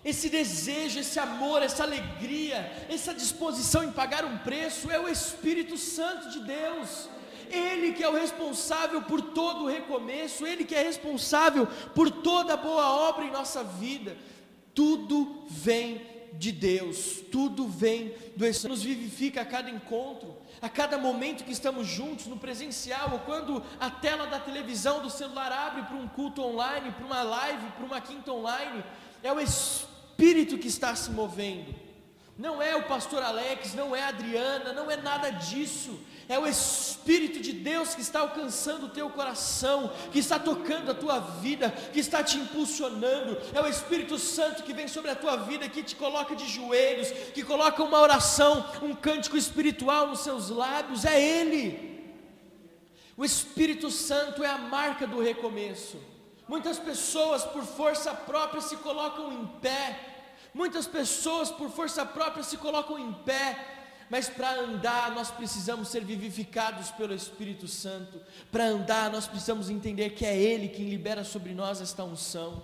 Esse 0.04 0.28
desejo, 0.30 1.00
esse 1.00 1.18
amor, 1.18 1.60
essa 1.60 1.82
alegria, 1.82 2.58
essa 2.88 3.12
disposição 3.12 3.82
em 3.82 3.92
pagar 3.92 4.24
um 4.24 4.38
preço 4.38 4.90
é 4.90 4.98
o 4.98 5.08
Espírito 5.08 5.76
Santo 5.76 6.30
de 6.30 6.40
Deus. 6.40 7.08
Ele 7.50 7.92
que 7.92 8.02
é 8.02 8.08
o 8.08 8.14
responsável 8.14 9.02
por 9.02 9.20
todo 9.20 9.64
o 9.64 9.68
recomeço, 9.68 10.46
Ele 10.46 10.64
que 10.64 10.74
é 10.74 10.82
responsável 10.82 11.66
por 11.94 12.10
toda 12.10 12.56
boa 12.56 13.08
obra 13.08 13.24
em 13.24 13.30
nossa 13.30 13.62
vida. 13.64 14.16
Tudo 14.74 15.44
vem 15.48 16.00
de 16.34 16.52
Deus, 16.52 17.20
tudo 17.32 17.66
vem 17.66 18.14
do 18.36 18.46
Espírito, 18.46 18.68
nos 18.68 18.82
vivifica 18.82 19.40
a 19.40 19.44
cada 19.44 19.68
encontro, 19.68 20.36
a 20.60 20.68
cada 20.68 20.96
momento 20.96 21.44
que 21.44 21.52
estamos 21.52 21.86
juntos, 21.86 22.26
no 22.26 22.36
presencial, 22.36 23.10
ou 23.12 23.18
quando 23.20 23.62
a 23.80 23.90
tela 23.90 24.26
da 24.26 24.38
televisão, 24.38 25.02
do 25.02 25.10
celular 25.10 25.50
abre 25.50 25.82
para 25.82 25.96
um 25.96 26.06
culto 26.06 26.42
online, 26.42 26.92
para 26.92 27.04
uma 27.04 27.22
live, 27.22 27.70
para 27.70 27.84
uma 27.84 28.00
quinta 28.00 28.32
online, 28.32 28.84
é 29.22 29.32
o 29.32 29.40
Espírito 29.40 30.58
que 30.58 30.68
está 30.68 30.94
se 30.94 31.10
movendo. 31.10 31.74
Não 32.38 32.62
é 32.62 32.76
o 32.76 32.84
pastor 32.84 33.20
Alex, 33.20 33.74
não 33.74 33.96
é 33.96 34.02
a 34.02 34.08
Adriana, 34.08 34.72
não 34.72 34.88
é 34.88 34.96
nada 34.96 35.30
disso 35.30 35.98
é 36.28 36.38
o 36.38 36.46
Espírito 36.46 37.40
de 37.40 37.52
Deus 37.52 37.94
que 37.94 38.02
está 38.02 38.20
alcançando 38.20 38.86
o 38.86 38.90
teu 38.90 39.08
coração, 39.08 39.90
que 40.12 40.18
está 40.18 40.38
tocando 40.38 40.90
a 40.90 40.94
tua 40.94 41.18
vida, 41.18 41.70
que 41.70 41.98
está 41.98 42.22
te 42.22 42.36
impulsionando, 42.36 43.38
é 43.54 43.60
o 43.62 43.66
Espírito 43.66 44.18
Santo 44.18 44.62
que 44.62 44.74
vem 44.74 44.86
sobre 44.86 45.10
a 45.10 45.16
tua 45.16 45.36
vida, 45.36 45.68
que 45.68 45.82
te 45.82 45.96
coloca 45.96 46.36
de 46.36 46.46
joelhos, 46.46 47.08
que 47.32 47.42
coloca 47.42 47.82
uma 47.82 47.98
oração, 47.98 48.64
um 48.82 48.94
cântico 48.94 49.38
espiritual 49.38 50.08
nos 50.08 50.20
seus 50.20 50.50
lábios, 50.50 51.06
é 51.06 51.18
Ele. 51.18 51.88
O 53.16 53.24
Espírito 53.24 53.90
Santo 53.90 54.44
é 54.44 54.48
a 54.48 54.58
marca 54.58 55.06
do 55.06 55.20
recomeço. 55.20 55.98
Muitas 56.46 56.78
pessoas, 56.78 57.42
por 57.42 57.64
força 57.64 58.12
própria, 58.12 58.60
se 58.60 58.76
colocam 58.76 59.32
em 59.32 59.46
pé. 59.60 59.98
Muitas 60.52 60.86
pessoas, 60.86 61.50
por 61.50 61.70
força 61.70 62.04
própria, 62.04 62.42
se 62.42 62.56
colocam 62.58 62.98
em 62.98 63.12
pé 63.12 63.77
mas 64.10 64.28
para 64.28 64.60
andar 64.60 65.14
nós 65.14 65.30
precisamos 65.30 65.88
ser 65.88 66.04
vivificados 66.04 66.90
pelo 66.90 67.14
Espírito 67.14 67.68
Santo. 67.68 68.20
Para 68.50 68.66
andar 68.66 69.10
nós 69.10 69.26
precisamos 69.26 69.68
entender 69.68 70.10
que 70.10 70.24
é 70.24 70.36
Ele 70.36 70.68
quem 70.68 70.88
libera 70.88 71.24
sobre 71.24 71.52
nós 71.54 71.80
esta 71.80 72.04
unção. 72.04 72.62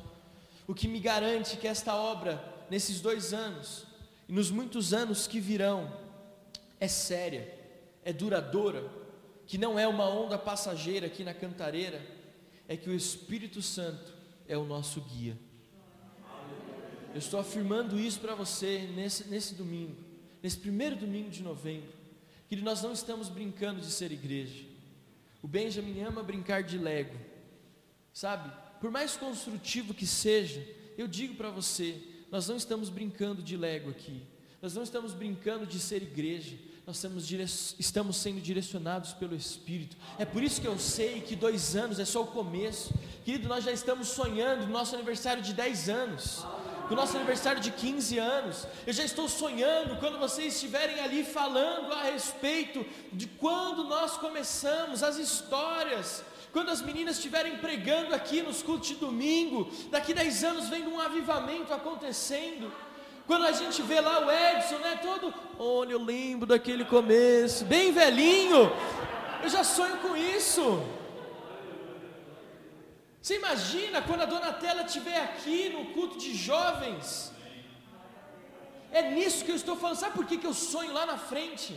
O 0.67 0.75
que 0.75 0.89
me 0.89 0.99
garante 0.99 1.57
que 1.57 1.69
esta 1.69 1.95
obra, 1.95 2.43
nesses 2.71 3.01
dois 3.01 3.35
anos 3.35 3.85
e 4.29 4.33
nos 4.33 4.51
muitos 4.51 4.95
anos 4.95 5.27
que 5.27 5.39
virão, 5.39 5.93
é 6.81 6.89
séria, 6.89 7.53
é 8.05 8.13
duradoura, 8.13 8.91
que 9.47 9.59
não 9.59 9.79
é 9.79 9.87
uma 9.87 10.09
onda 10.09 10.39
passageira 10.39 11.07
aqui 11.07 11.23
na 11.23 11.35
cantareira, 11.35 12.01
é 12.67 12.77
que 12.77 12.89
o 12.89 12.95
Espírito 12.95 13.61
Santo 13.61 14.13
é 14.49 14.57
o 14.57 14.65
nosso 14.65 15.01
guia. 15.03 15.37
Eu 17.13 17.19
estou 17.19 17.39
afirmando 17.39 17.99
isso 17.99 18.19
para 18.21 18.35
você 18.35 18.91
nesse, 18.95 19.29
nesse 19.29 19.55
domingo, 19.55 19.97
nesse 20.45 20.59
primeiro 20.59 20.95
domingo 20.95 21.31
de 21.31 21.43
novembro, 21.43 21.89
que 22.47 22.57
nós 22.57 22.83
não 22.83 22.93
estamos 22.93 23.31
brincando 23.31 23.81
de 23.81 23.91
ser 23.91 24.13
igreja. 24.13 24.63
O 25.43 25.49
Benjamin 25.49 26.03
ama 26.03 26.23
brincar 26.23 26.63
de 26.63 26.77
Lego, 26.77 27.17
sabe? 28.13 28.53
Por 28.79 28.91
mais 28.91 29.17
construtivo 29.17 29.95
que 29.95 30.07
seja, 30.07 30.63
eu 30.99 31.09
digo 31.09 31.35
para 31.35 31.49
você, 31.49 31.99
nós 32.31 32.47
não 32.47 32.57
estamos 32.57 32.91
brincando 32.91 33.43
de 33.43 33.57
Lego 33.57 33.89
aqui, 33.89 34.21
nós 34.61 34.75
não 34.75 34.83
estamos 34.83 35.15
brincando 35.15 35.65
de 35.65 35.81
ser 35.81 36.03
igreja, 36.03 36.59
nós 36.87 37.03
estamos, 37.79 38.17
sendo 38.19 38.43
direcionados 38.43 39.15
pelo 39.15 39.35
Espírito. 39.35 39.97
É 40.19 40.27
por 40.27 40.43
isso 40.43 40.61
que 40.61 40.69
eu 40.69 40.79
sei 40.79 41.23
que 41.23 41.35
dois 41.35 41.75
anos 41.75 41.99
é 41.99 42.05
só 42.05 42.23
o 42.23 42.27
começo. 42.27 42.93
Querido, 43.25 43.49
nós 43.49 43.65
já 43.65 43.73
estamos 43.73 44.09
sonhando 44.09 44.67
no 44.67 44.73
nosso 44.73 44.95
aniversário 44.95 45.43
de 45.43 45.55
10 45.55 45.89
anos, 45.89 46.45
com 46.87 46.95
o 46.95 46.97
nosso 46.97 47.17
aniversário 47.17 47.61
de 47.61 47.71
15 47.71 48.19
anos. 48.19 48.67
Eu 48.87 48.93
já 48.93 49.05
estou 49.05 49.29
sonhando 49.29 49.97
quando 49.97 50.19
vocês 50.19 50.55
estiverem 50.55 51.01
ali 51.01 51.25
falando 51.25 51.93
a 51.93 52.03
respeito 52.03 52.85
de 53.13 53.27
quando 53.27 53.85
nós 53.85 54.17
começamos, 54.17 55.03
as 55.03 55.17
histórias. 55.17 56.25
Quando 56.53 56.71
as 56.71 56.83
meninas 56.83 57.17
estiverem 57.17 57.57
pregando 57.57 58.15
aqui 58.15 58.43
nos 58.43 58.63
cultos 58.63 58.89
de 58.89 58.95
domingo, 58.95 59.71
daqui 59.91 60.15
10 60.15 60.45
anos 60.45 60.69
vendo 60.69 60.91
um 60.91 61.01
avivamento 61.01 61.73
acontecendo. 61.73 62.73
Quando 63.27 63.47
a 63.47 63.53
gente 63.53 63.81
vê 63.83 64.01
lá 64.01 64.25
o 64.25 64.31
Edson, 64.31 64.77
né, 64.79 65.01
todo, 65.03 65.33
olha, 65.59 65.93
eu 65.93 66.03
lembro 66.03 66.47
daquele 66.47 66.85
começo, 66.85 67.65
bem 67.65 67.91
velhinho. 67.91 68.71
Eu 69.43 69.49
já 69.49 69.65
sonho 69.65 69.97
com 69.99 70.17
isso. 70.17 70.83
Você 73.25 73.37
imagina 73.37 74.03
quando 74.07 74.23
a 74.25 74.27
Donatella 74.33 74.83
estiver 74.83 75.19
aqui 75.19 75.71
no 75.75 75.83
culto 75.95 76.19
de 76.25 76.35
jovens? 76.35 77.05
É 78.99 79.03
nisso 79.13 79.47
que 79.47 79.53
eu 79.53 79.57
estou 79.61 79.77
falando. 79.83 79.97
Sabe 79.97 80.15
por 80.15 80.27
que, 80.27 80.37
que 80.37 80.47
eu 80.47 80.53
sonho 80.53 80.93
lá 80.93 81.07
na 81.07 81.17
frente? 81.17 81.75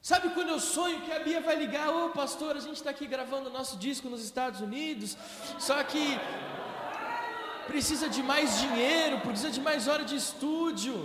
Sabe 0.00 0.30
quando 0.30 0.48
eu 0.48 0.58
sonho 0.58 1.02
que 1.02 1.12
a 1.12 1.18
Bia 1.18 1.42
vai 1.48 1.56
ligar, 1.64 1.90
ô 1.90 2.06
oh, 2.06 2.10
pastor, 2.20 2.56
a 2.56 2.60
gente 2.60 2.76
está 2.76 2.88
aqui 2.88 3.06
gravando 3.06 3.50
o 3.50 3.52
nosso 3.52 3.76
disco 3.76 4.08
nos 4.08 4.24
Estados 4.24 4.62
Unidos, 4.62 5.18
só 5.58 5.76
que 5.84 6.04
precisa 7.66 8.08
de 8.08 8.22
mais 8.22 8.58
dinheiro, 8.58 9.20
precisa 9.20 9.50
de 9.50 9.60
mais 9.60 9.86
hora 9.86 10.02
de 10.02 10.16
estúdio. 10.16 10.96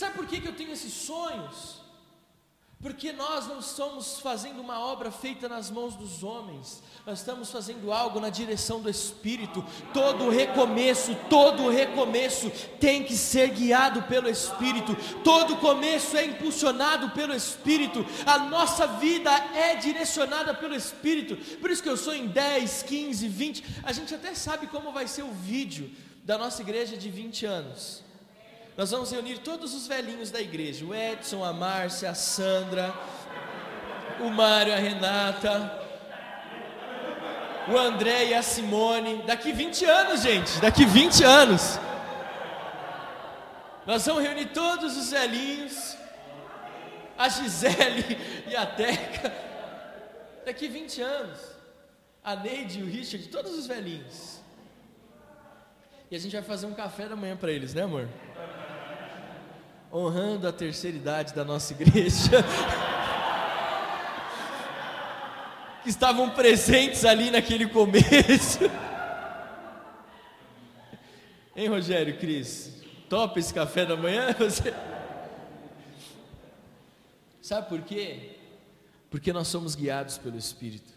Sabe 0.00 0.14
por 0.16 0.26
que, 0.26 0.40
que 0.40 0.48
eu 0.48 0.56
tenho 0.62 0.72
esses 0.72 0.92
sonhos? 0.92 1.81
Porque 2.82 3.12
nós 3.12 3.46
não 3.46 3.60
estamos 3.60 4.18
fazendo 4.18 4.60
uma 4.60 4.80
obra 4.80 5.12
feita 5.12 5.48
nas 5.48 5.70
mãos 5.70 5.94
dos 5.94 6.24
homens, 6.24 6.82
nós 7.06 7.20
estamos 7.20 7.48
fazendo 7.48 7.92
algo 7.92 8.18
na 8.18 8.28
direção 8.28 8.82
do 8.82 8.90
Espírito. 8.90 9.64
Todo 9.94 10.28
recomeço, 10.28 11.14
todo 11.30 11.70
recomeço 11.70 12.50
tem 12.80 13.04
que 13.04 13.16
ser 13.16 13.50
guiado 13.50 14.02
pelo 14.02 14.28
Espírito, 14.28 14.96
todo 15.22 15.58
começo 15.58 16.16
é 16.16 16.24
impulsionado 16.24 17.10
pelo 17.10 17.32
Espírito, 17.32 18.04
a 18.26 18.40
nossa 18.40 18.84
vida 18.88 19.30
é 19.30 19.76
direcionada 19.76 20.52
pelo 20.52 20.74
Espírito. 20.74 21.36
Por 21.58 21.70
isso 21.70 21.84
que 21.84 21.88
eu 21.88 21.96
sou 21.96 22.12
em 22.12 22.26
10, 22.26 22.82
15, 22.82 23.28
20, 23.28 23.64
a 23.84 23.92
gente 23.92 24.12
até 24.12 24.34
sabe 24.34 24.66
como 24.66 24.90
vai 24.90 25.06
ser 25.06 25.22
o 25.22 25.30
vídeo 25.30 25.88
da 26.24 26.36
nossa 26.36 26.62
igreja 26.62 26.96
de 26.96 27.08
20 27.08 27.46
anos. 27.46 28.02
Nós 28.76 28.90
vamos 28.90 29.12
reunir 29.12 29.38
todos 29.38 29.74
os 29.74 29.86
velhinhos 29.86 30.30
da 30.30 30.40
igreja: 30.40 30.84
o 30.84 30.94
Edson, 30.94 31.44
a 31.44 31.52
Márcia, 31.52 32.10
a 32.10 32.14
Sandra, 32.14 32.94
o 34.20 34.30
Mário, 34.30 34.72
a 34.72 34.76
Renata, 34.76 35.80
o 37.68 37.76
André 37.76 38.26
e 38.26 38.34
a 38.34 38.42
Simone. 38.42 39.22
Daqui 39.26 39.52
20 39.52 39.84
anos, 39.84 40.22
gente, 40.22 40.58
daqui 40.60 40.84
20 40.86 41.22
anos. 41.22 41.78
Nós 43.86 44.06
vamos 44.06 44.22
reunir 44.22 44.46
todos 44.46 44.96
os 44.96 45.10
velhinhos, 45.10 45.96
a 47.18 47.28
Gisele 47.28 48.16
e 48.48 48.56
a 48.56 48.64
Teca. 48.64 49.32
Daqui 50.46 50.66
20 50.66 51.02
anos, 51.02 51.38
a 52.24 52.34
Neide 52.36 52.80
e 52.80 52.82
o 52.82 52.86
Richard, 52.86 53.28
todos 53.28 53.52
os 53.52 53.66
velhinhos. 53.66 54.40
E 56.10 56.16
a 56.16 56.18
gente 56.18 56.32
vai 56.32 56.42
fazer 56.42 56.66
um 56.66 56.74
café 56.74 57.08
da 57.08 57.16
manhã 57.16 57.36
para 57.36 57.50
eles, 57.50 57.74
né, 57.74 57.82
amor? 57.82 58.08
Honrando 59.92 60.48
a 60.48 60.52
terceira 60.52 60.96
idade 60.96 61.34
da 61.34 61.44
nossa 61.44 61.74
igreja, 61.74 62.42
que 65.82 65.90
estavam 65.90 66.30
presentes 66.30 67.04
ali 67.04 67.30
naquele 67.30 67.66
começo. 67.66 68.60
Hein, 71.54 71.68
Rogério, 71.68 72.18
Cris? 72.18 72.82
Topa 73.08 73.38
esse 73.38 73.52
café 73.52 73.84
da 73.84 73.94
manhã? 73.94 74.32
Você... 74.40 74.72
Sabe 77.42 77.68
por 77.68 77.82
quê? 77.82 78.38
Porque 79.10 79.32
nós 79.32 79.48
somos 79.48 79.74
guiados 79.74 80.16
pelo 80.16 80.38
Espírito. 80.38 80.90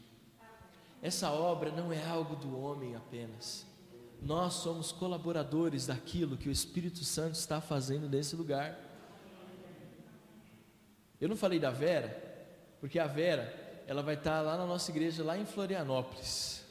Essa 1.01 1.29
obra 1.31 1.71
não 1.71 1.91
é 1.91 2.01
algo 2.07 2.37
do 2.37 2.57
homem 2.57 2.95
apenas. 2.95 3.67
Nós 4.21 4.53
somos 4.53 4.91
colaboradores 4.91 5.87
daquilo 5.87 6.37
que 6.37 6.47
o 6.47 6.51
Espírito 6.51 7.03
Santo 7.03 7.35
está 7.35 7.59
fazendo 7.59 8.07
nesse 8.07 8.35
lugar. 8.35 8.84
Eu 11.19 11.29
não 11.29 11.37
falei 11.37 11.59
da 11.59 11.71
Vera, 11.71 12.15
porque 12.79 12.99
a 12.99 13.07
Vera, 13.07 13.53
ela 13.87 14.01
vai 14.01 14.15
estar 14.15 14.41
lá 14.41 14.57
na 14.57 14.65
nossa 14.65 14.91
igreja, 14.91 15.23
lá 15.23 15.37
em 15.37 15.45
Florianópolis. 15.45 16.63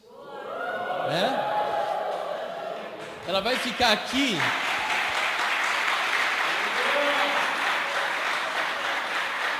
Né? 1.09 1.65
Ela 3.27 3.41
vai 3.41 3.57
ficar 3.57 3.93
aqui. 3.93 4.37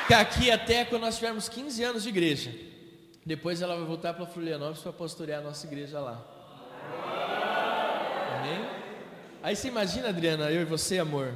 Ficar 0.03 0.21
aqui 0.21 0.51
até 0.51 0.85
quando 0.85 1.03
nós 1.03 1.17
tivermos 1.17 1.49
15 1.49 1.83
anos 1.83 2.03
de 2.03 2.11
igreja. 2.11 2.53
Depois 3.25 3.63
ela 3.63 3.75
vai 3.75 3.87
voltar 3.87 4.13
para 4.13 4.27
Florianópolis 4.27 4.81
para 4.81 4.93
pastorear 4.93 5.41
a 5.41 5.45
nossa 5.45 5.67
igreja 5.67 5.99
lá. 5.99 6.23
Amém? 8.39 8.69
Aí 9.43 9.57
você 9.57 9.69
imagina, 9.69 10.11
Adriana, 10.11 10.51
eu 10.51 10.61
e 10.61 10.65
você, 10.67 10.99
amor, 10.99 11.35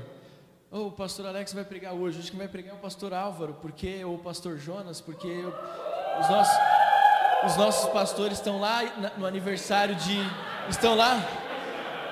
Oh, 0.70 0.88
o 0.88 0.92
pastor 0.92 1.24
Alex 1.26 1.54
vai 1.54 1.64
pregar 1.64 1.94
hoje. 1.94 2.20
Acho 2.20 2.30
que 2.30 2.36
vai 2.36 2.46
pregar 2.46 2.74
o 2.74 2.78
pastor 2.78 3.14
Álvaro, 3.14 3.54
porque 3.54 4.04
ou 4.04 4.16
o 4.16 4.18
pastor 4.18 4.58
Jonas, 4.58 5.00
porque 5.00 5.26
eu, 5.26 5.48
os 6.20 6.28
nossos 6.28 6.58
os 7.44 7.56
nossos 7.56 7.88
pastores 7.90 8.38
estão 8.38 8.58
lá 8.58 8.82
no 9.16 9.24
aniversário 9.24 9.94
de 9.94 10.18
estão 10.68 10.94
lá 10.94 11.16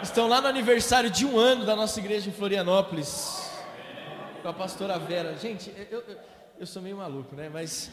estão 0.02 0.28
lá 0.28 0.40
no 0.40 0.46
aniversário 0.46 1.10
de 1.10 1.26
um 1.26 1.38
ano 1.38 1.66
da 1.66 1.74
nossa 1.74 1.98
igreja 1.98 2.30
em 2.30 2.32
Florianópolis 2.32 3.50
com 4.40 4.48
a 4.48 4.52
pastora 4.54 4.98
Vera. 4.98 5.36
Gente, 5.36 5.70
eu, 5.90 6.00
eu, 6.00 6.18
eu 6.60 6.66
sou 6.66 6.80
meio 6.80 6.96
maluco, 6.96 7.34
né? 7.34 7.50
Mas 7.50 7.90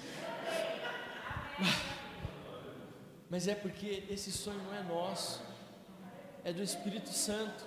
mas 3.29 3.47
é 3.47 3.55
porque 3.55 4.05
esse 4.09 4.31
sonho 4.31 4.61
não 4.63 4.73
é 4.75 4.83
nosso, 4.83 5.41
é 6.45 6.53
do 6.53 6.63
Espírito 6.63 7.09
Santo. 7.09 7.65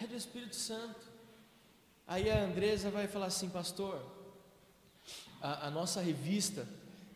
É 0.00 0.06
do 0.06 0.14
Espírito 0.14 0.54
Santo. 0.54 1.13
Aí 2.06 2.30
a 2.30 2.44
Andresa 2.44 2.90
vai 2.90 3.06
falar 3.06 3.26
assim, 3.26 3.48
pastor, 3.48 3.98
a, 5.40 5.68
a 5.68 5.70
nossa 5.70 6.02
revista, 6.02 6.68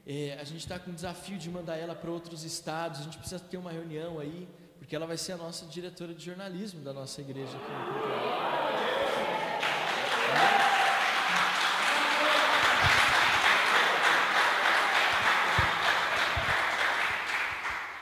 é, 0.07 0.39
a 0.41 0.45
gente 0.45 0.61
está 0.61 0.79
com 0.79 0.91
o 0.91 0.95
desafio 0.95 1.37
de 1.37 1.51
mandar 1.51 1.77
ela 1.77 1.95
para 1.95 2.11
outros 2.11 2.43
estados, 2.43 3.01
a 3.01 3.03
gente 3.03 3.19
precisa 3.19 3.39
ter 3.39 3.59
uma 3.59 3.71
reunião 3.71 4.19
aí, 4.19 4.49
porque 4.79 4.97
ela 4.97 5.07
vai 5.07 5.19
ser 5.19 5.33
a 5.33 5.37
nossa 5.37 5.67
diretora 5.67 6.15
de 6.15 6.25
jornalismo 6.25 6.83
da 6.83 6.95
nossa 6.95 7.21
igreja 7.21 7.53
aqui 7.55 7.71
no 7.71 8.09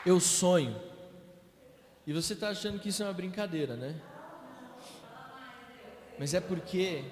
Eu 0.06 0.20
sonho. 0.20 0.80
E 2.06 2.12
você 2.12 2.34
está 2.34 2.50
achando 2.50 2.78
que 2.78 2.90
isso 2.90 3.02
é 3.02 3.06
uma 3.06 3.12
brincadeira, 3.12 3.74
né? 3.74 4.00
Mas 6.18 6.34
é 6.34 6.40
porque 6.40 7.04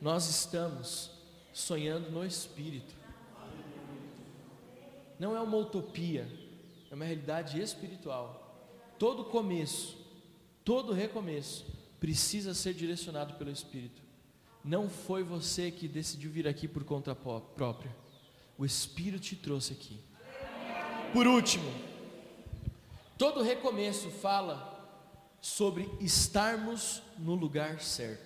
nós 0.00 0.28
estamos 0.28 1.10
sonhando 1.52 2.10
no 2.10 2.24
Espírito. 2.24 2.94
Não 5.18 5.34
é 5.34 5.40
uma 5.40 5.56
utopia, 5.56 6.28
é 6.90 6.94
uma 6.94 7.04
realidade 7.04 7.60
espiritual. 7.60 8.42
Todo 8.98 9.24
começo, 9.24 9.96
todo 10.64 10.92
recomeço, 10.92 11.64
precisa 11.98 12.54
ser 12.54 12.74
direcionado 12.74 13.34
pelo 13.34 13.50
Espírito. 13.50 14.02
Não 14.62 14.88
foi 14.90 15.22
você 15.22 15.70
que 15.70 15.88
decidiu 15.88 16.30
vir 16.30 16.46
aqui 16.48 16.66
por 16.66 16.84
conta 16.84 17.14
própria, 17.14 17.94
o 18.58 18.64
Espírito 18.64 19.22
te 19.22 19.36
trouxe 19.36 19.72
aqui. 19.72 20.00
Por 21.12 21.26
último, 21.26 21.70
todo 23.16 23.42
recomeço 23.42 24.10
fala 24.10 24.74
sobre 25.40 25.88
estarmos 26.00 27.02
no 27.18 27.34
lugar 27.34 27.80
certo. 27.80 28.25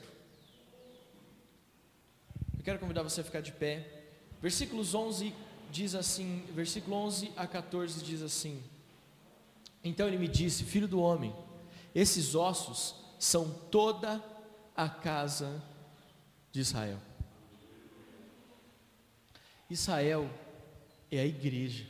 Eu 2.60 2.64
quero 2.64 2.78
convidar 2.78 3.02
você 3.02 3.22
a 3.22 3.24
ficar 3.24 3.40
de 3.40 3.52
pé. 3.52 3.88
Versículos 4.42 4.94
11 4.94 5.32
diz 5.72 5.94
assim, 5.94 6.44
versículo 6.50 6.94
11 6.94 7.32
a 7.34 7.46
14 7.46 8.04
diz 8.04 8.20
assim: 8.20 8.62
Então 9.82 10.06
ele 10.06 10.18
me 10.18 10.28
disse: 10.28 10.62
Filho 10.64 10.86
do 10.86 11.00
homem, 11.00 11.34
esses 11.94 12.34
ossos 12.34 12.96
são 13.18 13.50
toda 13.70 14.22
a 14.76 14.90
casa 14.90 15.64
de 16.52 16.60
Israel. 16.60 16.98
Israel 19.70 20.30
é 21.10 21.20
a 21.20 21.26
igreja, 21.26 21.86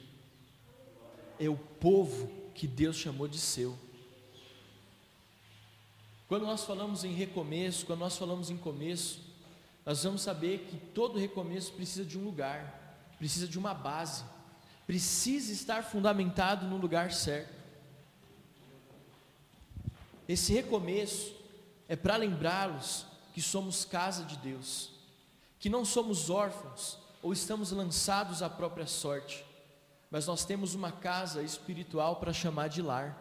é 1.41 1.49
o 1.49 1.57
povo 1.57 2.31
que 2.55 2.69
Deus 2.69 2.95
chamou 2.95 3.27
de 3.27 3.39
seu. 3.39 3.77
Quando 6.29 6.47
nós 6.47 6.63
falamos 6.63 7.03
em 7.03 7.13
recomeço, 7.13 7.85
quando 7.87 7.99
nós 7.99 8.17
falamos 8.17 8.51
em 8.51 8.57
começo, 8.57 9.30
nós 9.91 10.05
vamos 10.05 10.23
saber 10.23 10.69
que 10.71 10.77
todo 10.77 11.19
recomeço 11.19 11.73
precisa 11.73 12.05
de 12.05 12.17
um 12.17 12.23
lugar, 12.23 13.03
precisa 13.19 13.49
de 13.49 13.59
uma 13.59 13.75
base, 13.75 14.23
precisa 14.87 15.53
estar 15.53 15.83
fundamentado 15.83 16.65
no 16.65 16.77
lugar 16.77 17.11
certo. 17.11 17.53
Esse 20.29 20.53
recomeço 20.53 21.35
é 21.89 21.97
para 21.97 22.15
lembrá-los 22.15 23.05
que 23.35 23.43
somos 23.43 23.85
casa 23.85 24.23
de 24.23 24.37
Deus, 24.37 24.93
que 25.59 25.69
não 25.69 25.85
somos 25.85 26.31
órfãos 26.31 26.97
ou 27.21 27.33
estamos 27.33 27.73
lançados 27.73 28.45
à 28.45 28.49
própria 28.49 28.87
sorte, 28.87 29.45
mas 30.09 30.25
nós 30.25 30.45
temos 30.45 30.73
uma 30.73 30.93
casa 30.93 31.43
espiritual 31.43 32.21
para 32.21 32.33
chamar 32.33 32.69
de 32.69 32.81
lar. 32.81 33.21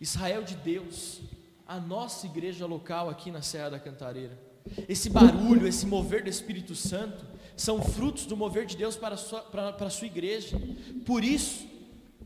Israel 0.00 0.42
de 0.42 0.56
Deus, 0.56 1.20
a 1.68 1.78
nossa 1.78 2.24
igreja 2.24 2.64
local 2.64 3.10
aqui 3.10 3.30
na 3.30 3.42
Serra 3.42 3.72
da 3.72 3.78
Cantareira. 3.78 4.48
Esse 4.88 5.10
barulho, 5.10 5.66
esse 5.66 5.86
mover 5.86 6.22
do 6.22 6.30
Espírito 6.30 6.74
Santo, 6.74 7.24
são 7.56 7.82
frutos 7.82 8.26
do 8.26 8.36
mover 8.36 8.66
de 8.66 8.76
Deus 8.76 8.96
para 8.96 9.14
a 9.14 9.18
sua, 9.18 9.42
para, 9.42 9.72
para 9.72 9.86
a 9.86 9.90
sua 9.90 10.06
igreja. 10.06 10.56
Por 11.04 11.22
isso, 11.24 11.68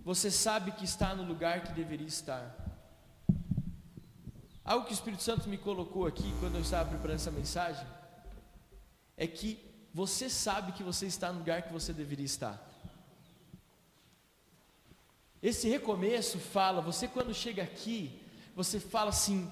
você 0.04 0.30
sabe 0.30 0.72
que 0.72 0.84
está 0.84 1.14
no 1.14 1.24
lugar 1.24 1.64
que 1.64 1.72
deveria 1.72 2.06
estar. 2.06 2.54
Algo 4.64 4.86
que 4.86 4.92
o 4.92 4.94
Espírito 4.94 5.22
Santo 5.22 5.48
me 5.48 5.58
colocou 5.58 6.06
aqui 6.06 6.32
quando 6.40 6.54
eu 6.54 6.62
estava 6.62 6.88
preparando 6.88 7.16
essa 7.16 7.30
mensagem 7.30 7.86
é 9.16 9.26
que 9.26 9.58
você 9.92 10.28
sabe 10.28 10.72
que 10.72 10.82
você 10.82 11.06
está 11.06 11.32
no 11.32 11.38
lugar 11.38 11.62
que 11.62 11.72
você 11.72 11.92
deveria 11.92 12.24
estar. 12.24 12.70
Esse 15.42 15.68
recomeço 15.68 16.38
fala, 16.38 16.80
você 16.80 17.06
quando 17.06 17.34
chega 17.34 17.62
aqui, 17.62 18.18
você 18.56 18.80
fala 18.80 19.10
assim: 19.10 19.50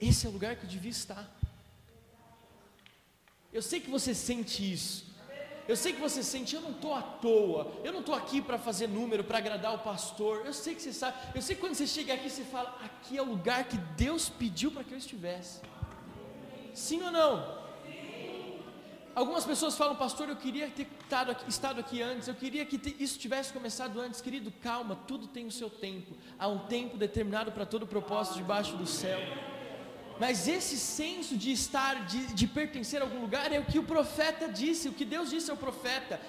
esse 0.00 0.26
é 0.26 0.28
o 0.28 0.32
lugar 0.32 0.56
que 0.56 0.64
eu 0.64 0.68
devia 0.68 0.90
estar. 0.90 1.32
Eu 3.52 3.62
sei 3.62 3.80
que 3.80 3.90
você 3.90 4.14
sente 4.14 4.72
isso. 4.72 5.12
Eu 5.68 5.76
sei 5.76 5.92
que 5.92 6.00
você 6.00 6.22
sente, 6.22 6.56
eu 6.56 6.60
não 6.60 6.72
estou 6.72 6.92
à 6.92 7.02
toa, 7.02 7.72
eu 7.84 7.92
não 7.92 8.00
estou 8.00 8.14
aqui 8.14 8.42
para 8.42 8.58
fazer 8.58 8.88
número, 8.88 9.22
para 9.22 9.38
agradar 9.38 9.72
o 9.74 9.78
pastor. 9.78 10.42
Eu 10.44 10.52
sei 10.52 10.74
que 10.74 10.82
você 10.82 10.92
sabe, 10.92 11.16
eu 11.34 11.40
sei 11.40 11.54
que 11.54 11.60
quando 11.60 11.74
você 11.74 11.86
chega 11.86 12.14
aqui, 12.14 12.28
você 12.28 12.42
fala: 12.42 12.76
aqui 12.82 13.16
é 13.16 13.22
o 13.22 13.24
lugar 13.24 13.64
que 13.64 13.76
Deus 13.96 14.28
pediu 14.28 14.72
para 14.72 14.82
que 14.82 14.92
eu 14.92 14.98
estivesse. 14.98 15.60
Sim 16.74 17.02
ou 17.02 17.12
não? 17.12 17.62
Algumas 19.14 19.44
pessoas 19.44 19.76
falam, 19.76 19.94
pastor, 19.94 20.30
eu 20.30 20.36
queria 20.36 20.68
ter 20.70 20.88
aqui, 21.10 21.48
estado 21.48 21.78
aqui 21.78 22.00
antes, 22.00 22.28
eu 22.28 22.34
queria 22.34 22.64
que 22.64 22.80
isso 22.98 23.18
tivesse 23.18 23.52
começado 23.52 24.00
antes. 24.00 24.22
Querido, 24.22 24.50
calma, 24.50 24.96
tudo 25.06 25.26
tem 25.26 25.46
o 25.46 25.50
seu 25.50 25.68
tempo. 25.68 26.16
Há 26.38 26.48
um 26.48 26.60
tempo 26.60 26.96
determinado 26.96 27.52
para 27.52 27.66
todo 27.66 27.86
propósito 27.86 28.36
debaixo 28.36 28.74
do 28.74 28.86
céu. 28.86 29.20
Mas 30.22 30.46
esse 30.46 30.76
senso 30.78 31.36
de 31.36 31.50
estar, 31.50 31.94
de, 32.06 32.20
de 32.32 32.46
pertencer 32.46 33.00
a 33.00 33.04
algum 33.06 33.20
lugar, 33.20 33.50
é 33.52 33.58
o 33.58 33.64
que 33.64 33.80
o 33.80 33.82
profeta 33.82 34.46
disse, 34.48 34.88
o 34.88 34.92
que 34.92 35.04
Deus 35.04 35.30
disse 35.30 35.50
ao 35.50 35.56
profeta 35.56 36.20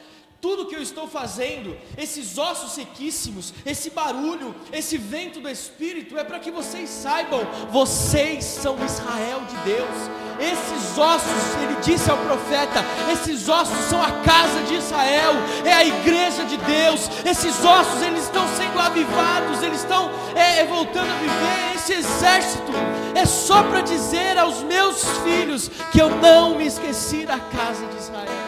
tudo 0.43 0.65
que 0.65 0.75
eu 0.75 0.81
estou 0.81 1.07
fazendo, 1.07 1.73
esses 1.97 2.37
ossos 2.37 2.73
sequíssimos, 2.73 3.53
esse 3.65 3.89
barulho, 3.89 4.53
esse 4.73 4.97
vento 4.97 5.39
do 5.39 5.49
Espírito, 5.49 6.17
é 6.17 6.23
para 6.25 6.37
que 6.37 6.51
vocês 6.51 6.89
saibam, 6.89 7.39
vocês 7.71 8.43
são 8.43 8.75
Israel 8.83 9.39
de 9.49 9.55
Deus. 9.71 9.89
Esses 10.37 10.97
ossos, 10.97 11.55
ele 11.61 11.77
disse 11.81 12.11
ao 12.11 12.17
profeta, 12.17 12.83
esses 13.13 13.47
ossos 13.47 13.85
são 13.85 14.03
a 14.03 14.11
casa 14.21 14.63
de 14.63 14.75
Israel, 14.75 15.31
é 15.63 15.71
a 15.71 15.85
igreja 15.85 16.43
de 16.43 16.57
Deus. 16.57 17.09
Esses 17.23 17.63
ossos, 17.63 18.01
eles 18.01 18.25
estão 18.25 18.45
sendo 18.57 18.77
avivados, 18.81 19.63
eles 19.63 19.79
estão 19.79 20.11
é, 20.35 20.59
é 20.59 20.65
voltando 20.65 21.09
a 21.09 21.19
viver. 21.19 21.75
Esse 21.75 21.93
exército 21.93 22.73
é 23.15 23.25
só 23.25 23.63
para 23.63 23.79
dizer 23.79 24.37
aos 24.37 24.61
meus 24.63 25.05
filhos 25.19 25.71
que 25.89 26.01
eu 26.01 26.09
não 26.09 26.57
me 26.57 26.65
esqueci 26.65 27.25
da 27.25 27.39
casa 27.39 27.87
de 27.87 27.95
Israel 27.95 28.42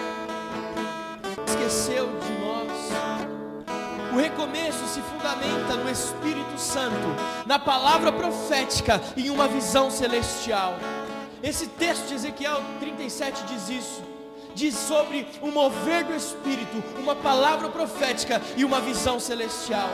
O 4.16 4.18
recomeço 4.18 4.88
se 4.88 5.01
fundamenta 5.01 5.76
no 5.76 5.91
Espírito 5.91 6.57
Santo, 6.57 6.95
na 7.45 7.59
palavra 7.59 8.13
profética 8.13 9.01
e 9.18 9.28
em 9.28 9.30
uma 9.30 9.45
visão 9.45 9.91
celestial. 9.91 10.78
Esse 11.43 11.68
texto 11.68 12.07
de 12.07 12.13
Ezequiel 12.13 12.63
37 12.80 13.43
diz 13.43 13.68
isso. 13.68 14.01
Diz 14.53 14.74
sobre 14.74 15.28
o 15.41 15.51
mover 15.51 16.05
do 16.05 16.16
Espírito, 16.16 16.82
uma 16.97 17.13
palavra 17.13 17.68
profética 17.68 18.41
e 18.55 18.63
uma 18.63 18.80
visão 18.80 19.20
celestial. 19.20 19.89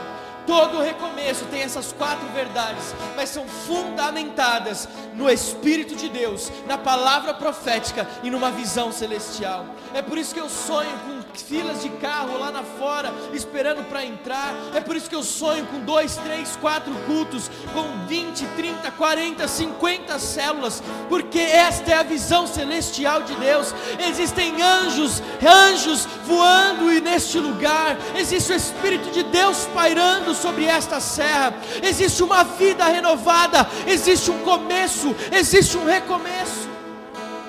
Todo 0.46 0.80
recomeço 0.80 1.44
tem 1.46 1.62
essas 1.62 1.92
quatro 1.92 2.26
verdades, 2.28 2.94
mas 3.16 3.28
são 3.28 3.44
fundamentadas 3.46 4.88
no 5.14 5.28
Espírito 5.28 5.96
de 5.96 6.08
Deus, 6.08 6.50
na 6.66 6.78
palavra 6.78 7.34
profética 7.34 8.08
e 8.22 8.30
numa 8.30 8.52
visão 8.52 8.92
celestial. 8.92 9.66
É 9.92 10.00
por 10.00 10.16
isso 10.16 10.32
que 10.32 10.40
eu 10.40 10.48
sonho 10.48 10.96
com 11.06 11.21
filas 11.40 11.82
de 11.82 11.88
carro 11.90 12.38
lá 12.38 12.50
na 12.50 12.62
fora, 12.62 13.12
esperando 13.32 13.84
para 13.88 14.04
entrar. 14.04 14.54
É 14.74 14.80
por 14.80 14.96
isso 14.96 15.08
que 15.08 15.14
eu 15.14 15.22
sonho 15.22 15.66
com 15.66 15.80
dois, 15.80 16.16
três, 16.16 16.56
quatro 16.56 16.94
cultos, 17.06 17.50
com 17.72 18.06
20, 18.06 18.44
30, 18.56 18.90
40, 18.90 19.48
50 19.48 20.18
células, 20.18 20.82
porque 21.08 21.38
esta 21.38 21.90
é 21.90 21.94
a 21.94 22.02
visão 22.02 22.46
celestial 22.46 23.22
de 23.22 23.34
Deus. 23.36 23.74
Existem 24.08 24.60
anjos, 24.62 25.22
anjos 25.42 26.06
voando 26.26 26.92
e 26.92 27.00
neste 27.00 27.38
lugar, 27.38 27.96
existe 28.16 28.52
o 28.52 28.56
Espírito 28.56 29.10
de 29.10 29.22
Deus 29.24 29.68
pairando 29.74 30.34
sobre 30.34 30.64
esta 30.64 31.00
serra, 31.00 31.54
existe 31.82 32.22
uma 32.22 32.44
vida 32.44 32.84
renovada, 32.86 33.68
existe 33.86 34.30
um 34.30 34.38
começo, 34.40 35.14
existe 35.32 35.76
um 35.76 35.84
recomeço. 35.84 36.71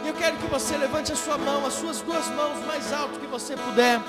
Eu 0.06 0.14
quero 0.14 0.36
que 0.38 0.48
você 0.48 0.76
levante 0.76 1.12
a 1.14 1.16
sua 1.16 1.38
mão, 1.38 1.66
as 1.66 1.74
suas 1.74 2.02
duas 2.02 2.28
mãos 2.28 2.60
mais 2.66 2.92
alto 2.92 3.20
que 3.20 3.28
você 3.28 3.56
puder. 3.56 4.02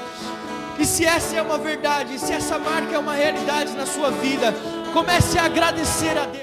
E 0.78 0.84
se 0.84 1.04
essa 1.04 1.36
é 1.36 1.42
uma 1.42 1.56
verdade, 1.56 2.18
se 2.18 2.32
essa 2.32 2.58
marca 2.58 2.96
é 2.96 2.98
uma 2.98 3.14
realidade 3.14 3.72
na 3.74 3.86
sua 3.86 4.10
vida, 4.10 4.52
comece 4.92 5.38
a 5.38 5.44
agradecer 5.44 6.18
a 6.18 6.26
Deus. 6.26 6.42